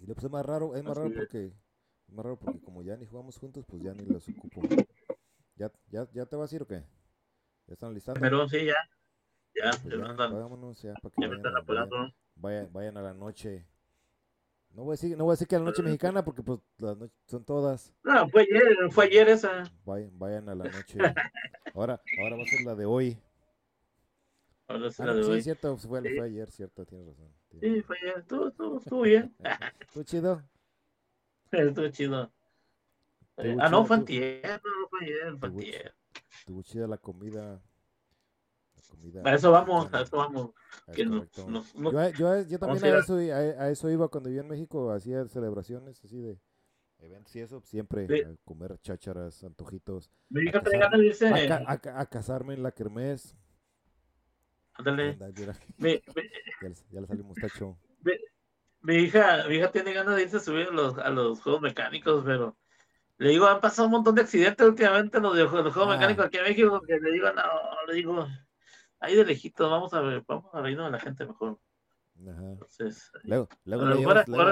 Y 0.00 0.06
pues 0.06 0.24
es 0.24 0.30
más 0.30 0.44
raro, 0.44 0.74
es 0.74 0.84
más 0.84 0.96
raro 0.96 1.10
porque, 1.14 1.46
es 1.46 2.14
más 2.14 2.24
raro 2.24 2.38
porque 2.38 2.60
como 2.60 2.82
ya 2.82 2.96
ni 2.96 3.06
jugamos 3.06 3.36
juntos, 3.38 3.64
pues 3.66 3.82
ya 3.82 3.92
ni 3.92 4.04
los 4.04 4.28
ocupo. 4.28 4.62
¿Ya, 5.56 5.70
ya, 5.88 6.08
ya 6.12 6.26
te 6.26 6.36
vas 6.36 6.52
a 6.52 6.56
ir 6.56 6.62
o 6.62 6.66
qué? 6.66 6.84
¿Ya 7.66 7.72
están 7.74 7.94
listando? 7.94 8.20
Pero 8.20 8.48
sí, 8.48 8.66
ya. 8.66 8.76
Ya, 9.54 9.70
Pues 9.82 9.94
ya 9.94 9.98
vámonos 10.26 10.82
ya 10.82 10.94
para 10.94 11.14
que 11.14 11.20
ya 11.22 11.28
me 11.28 11.36
vayan, 11.36 11.42
vayan, 11.42 11.56
apurando. 11.62 11.96
vayan- 12.36 12.72
vayan 12.72 12.96
a 12.96 13.02
la 13.02 13.14
noche. 13.14 13.66
No 14.70 14.82
voy 14.82 14.92
a 14.92 14.94
decir, 14.94 15.16
no 15.16 15.24
voy 15.24 15.32
a 15.32 15.34
decir 15.34 15.46
que 15.46 15.54
a 15.54 15.58
la 15.60 15.66
noche 15.66 15.82
mexicana 15.82 16.24
porque 16.24 16.42
pues 16.42 16.58
las 16.78 16.96
noches 16.96 17.16
son 17.26 17.44
todas. 17.44 17.94
No, 18.02 18.28
fue 18.28 18.42
ayer, 18.42 18.76
fue 18.90 19.04
ayer 19.04 19.28
esa. 19.28 19.62
Vayan, 19.84 20.18
vayan 20.18 20.48
a 20.48 20.54
la 20.56 20.64
noche. 20.64 20.98
Ahora, 21.74 22.00
ahora 22.20 22.36
va 22.36 22.42
a 22.42 22.46
ser 22.46 22.60
la 22.66 22.74
de 22.74 22.84
hoy. 22.84 23.16
Ahora 24.66 24.88
es 24.88 24.98
Ah, 25.00 25.06
la 25.06 25.12
no, 25.12 25.18
de 25.18 25.24
sí, 25.24 25.30
hoy. 25.30 25.42
cierto, 25.42 25.76
fue, 25.76 26.02
Sí. 26.02 26.08
fue 26.16 26.24
ayer, 26.26 26.50
cierto, 26.50 26.84
tienes 26.86 27.06
razón. 27.08 27.32
tienes 27.48 27.76
Sí, 27.76 27.82
fue 27.82 27.96
ayer. 28.02 28.18
Estuvo, 28.18 28.48
estuvo, 28.48 28.78
estuvo 28.78 29.02
bien. 29.02 29.34
Estuvo 29.80 30.02
chido. 30.04 30.42
Estuvo 31.52 31.88
chido. 31.90 32.32
Estuvo 33.36 33.60
ah, 33.62 33.68
no, 33.68 33.84
fue 33.84 33.96
antier, 33.96 34.60
no, 34.64 34.88
fue 34.88 34.98
ayer, 35.02 35.36
fue 35.38 35.48
antier. 35.48 35.94
Estuvo 36.38 36.62
chida 36.62 36.86
la 36.88 36.98
comida. 36.98 37.60
Comida 38.94 39.22
A 39.24 39.34
eso 39.34 39.50
vamos, 39.50 39.92
a 39.92 40.00
eso 40.02 40.16
vamos. 40.16 40.50
Que 40.94 41.04
Yo, 41.04 42.58
también 42.58 42.84
a 42.94 42.98
eso, 42.98 43.20
i- 43.20 43.30
a, 43.30 43.36
a 43.36 43.70
eso 43.70 43.90
iba 43.90 44.08
cuando 44.08 44.28
vivía 44.28 44.42
en 44.42 44.48
México, 44.48 44.90
hacía 44.92 45.26
celebraciones 45.28 46.02
así 46.04 46.20
de 46.20 46.38
eventos 46.98 47.34
y 47.36 47.40
eso, 47.40 47.60
siempre 47.64 48.06
Sí. 48.06 48.22
a 48.22 48.34
comer 48.44 48.78
chácharas, 48.80 49.42
antojitos, 49.44 50.10
ganas 50.30 50.98
de 50.98 51.06
irse. 51.06 51.28
a, 51.28 51.48
ca- 51.48 51.64
a 51.66 51.78
ca- 51.78 52.00
a 52.00 52.06
casarme 52.06 52.54
en 52.54 52.62
la 52.62 52.72
kermés. 52.72 53.36
Ándale. 54.74 55.10
Anda, 55.10 55.28
mira, 55.36 55.52
ya, 55.78 56.68
le- 56.68 56.74
ya 56.90 57.00
le 57.00 57.06
salió 57.06 57.24
mustacho. 57.24 57.78
mi 58.82 58.94
hija, 58.96 59.46
mi 59.48 59.56
hija 59.56 59.70
tiene 59.70 59.92
ganas 59.92 60.16
de 60.16 60.22
irse 60.22 60.36
a 60.36 60.40
subir 60.40 60.68
a 60.68 60.72
los, 60.72 60.98
a 60.98 61.08
los 61.10 61.40
juegos 61.40 61.62
mecánicos, 61.62 62.22
pero 62.24 62.56
le 63.18 63.30
digo, 63.30 63.46
han 63.46 63.60
pasado 63.60 63.86
un 63.86 63.92
montón 63.92 64.14
de 64.16 64.22
accidentes 64.22 64.66
últimamente 64.66 65.16
en 65.18 65.22
los, 65.22 65.36
de- 65.36 65.44
los 65.44 65.52
juegos 65.72 65.86
Ah. 65.88 65.94
mecánicos 65.96 66.26
aquí 66.26 66.38
en 66.38 66.44
México, 66.44 66.80
que 66.86 66.98
le 66.98 67.12
digo, 67.12 67.32
no, 67.32 67.42
le 67.86 67.94
digo, 67.94 68.26
ahí 69.00 69.14
de 69.16 69.24
lejitos, 69.24 69.70
vamos 69.70 69.92
a 69.94 70.00
ver, 70.00 70.24
vamos 70.26 70.52
a 70.54 70.60
reírnos 70.60 70.86
de 70.86 70.92
la 70.92 71.00
gente 71.00 71.26
mejor. 71.26 71.58
Ajá. 72.28 72.50
Entonces, 72.52 73.10
Luego, 73.24 73.48
a 73.50 73.56
luego 73.64 73.84
lo 73.86 73.96
llevas, 73.96 74.28
luego 74.28 74.50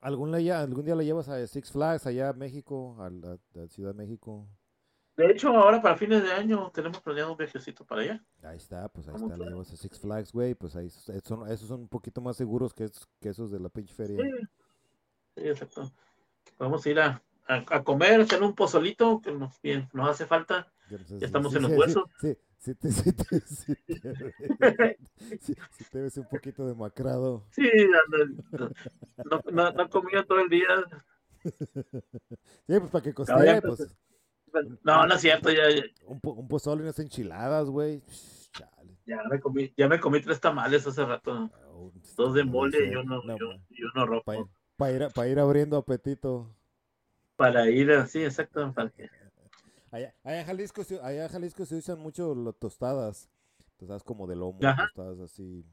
algún, 0.00 0.32
día, 0.32 0.60
algún 0.60 0.84
día 0.84 0.94
le 0.94 1.04
llevas 1.04 1.28
a 1.28 1.46
Six 1.46 1.70
Flags 1.70 2.06
allá 2.06 2.30
a 2.30 2.32
México, 2.32 2.96
a 3.00 3.10
la, 3.10 3.38
a 3.62 3.68
Ciudad 3.68 3.92
de 3.92 3.98
México. 3.98 4.48
De 5.16 5.30
hecho, 5.30 5.48
ahora 5.50 5.80
para 5.80 5.96
fines 5.96 6.22
de 6.22 6.32
año 6.32 6.70
tenemos 6.72 7.00
planeado 7.00 7.32
un 7.32 7.36
viajecito 7.38 7.84
para 7.84 8.00
allá. 8.02 8.24
Ahí 8.42 8.56
está, 8.56 8.88
pues 8.88 9.06
ahí 9.06 9.14
¿Cómo 9.14 9.26
está, 9.26 9.38
le 9.38 9.50
llevas 9.50 9.72
a 9.72 9.76
Six 9.76 10.00
Flags, 10.00 10.32
güey, 10.32 10.54
pues 10.54 10.74
ahí 10.74 10.90
son, 10.90 11.48
esos 11.48 11.68
son 11.68 11.82
un 11.82 11.88
poquito 11.88 12.20
más 12.20 12.36
seguros 12.36 12.74
que, 12.74 12.84
esos- 12.84 13.08
que 13.20 13.28
esos 13.28 13.50
de 13.50 13.60
la 13.60 13.68
pinche 13.68 13.94
feria. 13.94 14.22
Sí, 14.22 14.30
sí, 15.36 15.48
exacto. 15.48 15.92
Vamos 16.58 16.84
a 16.84 16.90
ir 16.90 17.00
a, 17.00 17.22
a, 17.46 17.64
a 17.68 17.84
comer, 17.84 18.20
echar 18.20 18.42
un 18.42 18.54
pozolito 18.54 19.20
que 19.20 19.32
nos, 19.32 19.60
bien, 19.62 19.88
nos 19.92 20.08
hace 20.10 20.26
falta. 20.26 20.70
Ya 20.90 20.98
estamos 21.20 21.52
sí, 21.52 21.56
en 21.58 21.62
los 21.62 21.72
sí, 21.72 21.78
huesos. 21.78 22.04
Sí, 22.20 22.38
sí, 22.64 22.74
te, 22.74 22.90
sí, 22.92 23.12
te, 23.12 23.40
sí, 23.40 23.74
te, 23.86 24.98
sí, 25.40 25.54
sí 25.70 25.84
te 25.90 26.00
ves 26.00 26.16
un 26.16 26.28
poquito 26.28 26.66
demacrado. 26.66 27.44
Sí, 27.50 27.68
no, 28.54 28.70
no, 29.52 29.70
no 29.72 29.90
comido 29.90 30.24
todo 30.24 30.40
el 30.40 30.48
día. 30.48 30.66
Sí, 32.66 32.78
pues 32.80 32.90
para 32.90 33.02
que 33.02 33.12
costee, 33.12 33.50
empecé. 33.56 33.86
pues 34.50 34.66
No, 34.82 35.06
no 35.06 35.14
es 35.14 35.20
cierto, 35.20 35.50
ya, 35.50 35.68
ya, 35.68 35.82
un, 36.06 36.18
po- 36.20 36.32
un 36.32 36.48
pozole 36.48 36.80
y 36.80 36.84
unas 36.84 36.98
enchiladas, 36.98 37.68
güey. 37.68 38.02
Ya 39.04 39.22
me 39.28 39.38
comí, 39.38 39.70
ya 39.76 39.86
me 39.88 40.00
comí 40.00 40.20
tres 40.22 40.40
tamales 40.40 40.86
hace 40.86 41.04
rato. 41.04 41.50
Oh, 41.74 41.92
Dos 42.16 42.32
de 42.34 42.44
no 42.44 42.52
mole 42.52 42.78
sé, 42.78 42.86
y 42.86 42.96
uno, 42.96 43.22
no, 43.24 43.36
y 43.36 43.42
uno- 43.42 43.52
ma. 43.58 43.64
y 43.68 43.82
uno 43.84 44.06
rojo. 44.06 44.22
Para 44.24 44.38
ir, 44.40 44.46
pa 44.76 44.90
ir, 44.92 45.02
a- 45.02 45.10
pa 45.10 45.28
ir 45.28 45.38
abriendo 45.38 45.76
apetito. 45.76 46.48
Para 47.36 47.68
ir 47.68 47.90
así, 47.92 48.24
exacto. 48.24 48.72
Para 48.72 48.88
que, 48.90 49.10
Allá, 49.94 50.12
allá 50.24 50.40
en 50.40 50.46
Jalisco, 50.46 50.82
se- 50.82 51.00
allá 51.00 51.22
en 51.26 51.28
Jalisco 51.28 51.64
se 51.64 51.76
usan 51.76 52.00
mucho 52.00 52.34
las 52.34 52.56
tostadas. 52.56 53.30
Tostadas 53.76 54.02
como 54.02 54.26
de 54.26 54.34
lomo, 54.34 54.58
Ajá. 54.66 54.86
tostadas 54.86 55.20
así. 55.20 55.64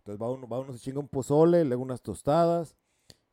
Entonces 0.00 0.20
va 0.22 0.30
uno, 0.30 0.46
va 0.46 0.60
uno 0.60 0.74
se 0.74 0.80
chinga 0.80 0.98
un 1.00 1.08
pozole, 1.08 1.64
luego 1.64 1.82
unas 1.82 2.02
tostadas. 2.02 2.76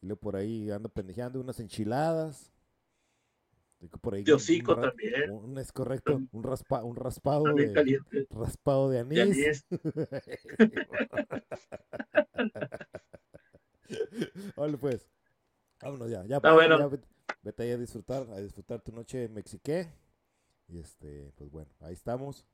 Y 0.01 0.05
luego 0.05 0.21
por 0.21 0.37
ahí 0.37 0.71
anda 0.71 0.87
pendejeando 0.87 1.41
unas 1.41 1.59
enchiladas. 1.59 2.49
Por 3.99 4.13
ahí 4.13 4.23
de 4.23 4.31
hocico 4.31 4.75
un 4.75 4.81
también. 4.81 5.29
un- 5.31 5.57
es 5.57 5.71
correcto, 5.73 6.21
un, 6.31 6.43
raspa, 6.43 6.81
un 6.83 6.95
raspado 6.95 7.43
También 7.43 7.69
de, 7.69 7.73
caliente. 7.73 8.27
raspado 8.29 8.89
de 8.89 9.03
De 9.03 9.21
anís. 9.21 9.65
Órale, 14.55 14.77
pues. 14.77 15.09
Vámonos 15.81 16.09
ya. 16.09 16.23
Ya, 16.25 16.37
Está 16.37 16.49
pa, 16.49 16.53
bueno. 16.53 16.79
ya 16.79 16.87
vete, 16.87 17.07
vete 17.43 17.63
ahí 17.63 17.71
a 17.71 17.77
disfrutar, 17.77 18.29
a 18.31 18.39
disfrutar 18.39 18.79
tu 18.81 18.93
noche 18.93 19.27
mexiqué. 19.27 19.89
Y 20.71 20.79
este, 20.79 21.33
pues 21.35 21.51
bueno, 21.51 21.69
ahí 21.81 21.93
estamos. 21.93 22.45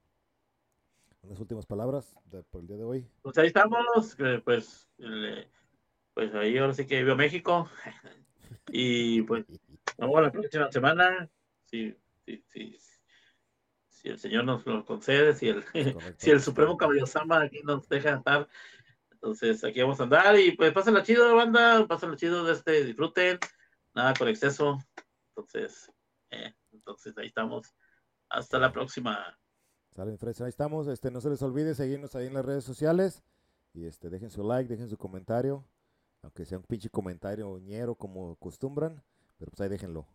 Unas 1.22 1.40
últimas 1.40 1.68
palabras 1.68 2.16
de- 2.26 2.42
por 2.44 2.62
el 2.62 2.68
día 2.68 2.78
de 2.78 2.84
hoy. 2.84 3.08
Pues 3.22 3.38
ahí 3.38 3.48
estamos, 3.48 4.16
que, 4.16 4.42
pues, 4.44 4.90
pues 6.16 6.34
ahí 6.34 6.58
ahora 6.58 6.74
sí 6.74 6.88
que 6.88 7.04
vivo 7.04 7.16
México. 7.16 7.70
Y 8.70 9.22
pues 9.22 9.46
vamos 9.98 10.18
a 10.18 10.22
la 10.24 10.32
próxima 10.32 10.70
semana. 10.70 11.30
Si, 11.66 11.96
si, 12.26 12.44
si, 12.50 12.78
si 13.88 14.10
el 14.10 14.20
Señor 14.20 14.44
nos 14.44 14.66
lo 14.66 14.84
concede, 14.84 15.34
si 15.36 15.48
el, 15.50 15.64
Correcto. 15.94 16.16
si 16.18 16.32
el 16.32 16.42
Supremo 16.42 16.76
Caballosama 16.76 17.44
aquí 17.44 17.62
nos 17.64 17.88
deja 17.88 18.16
estar. 18.16 18.50
Entonces 19.12 19.64
aquí 19.64 19.82
vamos 19.82 20.02
a 20.02 20.04
andar 20.04 20.38
y 20.38 20.52
pues 20.58 20.74
pásenla 20.74 21.04
chido, 21.04 21.34
banda, 21.36 21.88
pásenla 21.88 22.18
chido, 22.18 22.44
de 22.44 22.54
este, 22.54 22.84
disfruten, 22.84 23.40
nada 23.96 24.14
con 24.16 24.28
exceso. 24.28 24.80
Entonces, 25.30 25.90
eh, 26.32 26.54
entonces 26.74 27.18
ahí 27.18 27.28
estamos. 27.28 27.74
Hasta 28.30 28.60
la 28.60 28.72
próxima. 28.72 29.38
Salen 29.96 30.18
fresas, 30.18 30.42
ahí 30.42 30.50
estamos. 30.50 30.88
Este, 30.88 31.12
no 31.12 31.22
se 31.22 31.30
les 31.30 31.42
olvide 31.42 31.74
seguirnos 31.74 32.16
ahí 32.16 32.28
en 32.28 32.34
las 32.34 32.46
redes 32.46 32.64
sociales. 32.64 33.24
Y 33.74 33.86
este, 33.86 34.10
dejen 34.10 34.30
su 34.30 34.44
like, 34.44 34.70
dejen 34.70 34.90
su 34.90 34.98
comentario. 34.98 35.66
Aunque 36.22 36.46
sea 36.46 36.58
un 36.58 36.64
pinche 36.64 36.90
comentario 36.90 37.58
ñero 37.60 37.96
como 37.96 38.32
acostumbran. 38.32 39.02
Pero 39.38 39.52
pues 39.52 39.62
ahí 39.62 39.70
déjenlo. 39.70 40.06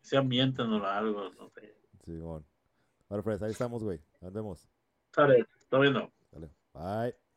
Sea 0.00 0.22
mienten 0.22 0.72
o 0.72 0.84
algo, 0.84 1.30
no 1.30 1.48
sé. 1.50 1.74
Sí, 2.04 2.16
bueno. 2.16 2.44
Ahora, 3.08 3.22
Fres, 3.22 3.42
ahí 3.42 3.50
estamos, 3.52 3.82
güey. 3.82 4.00
Nos 4.20 4.32
vemos. 4.32 4.68
Sale, 5.12 5.46
bien, 5.70 5.92
¿no? 5.92 6.12
Dale. 6.30 6.50
Bye. 6.74 7.27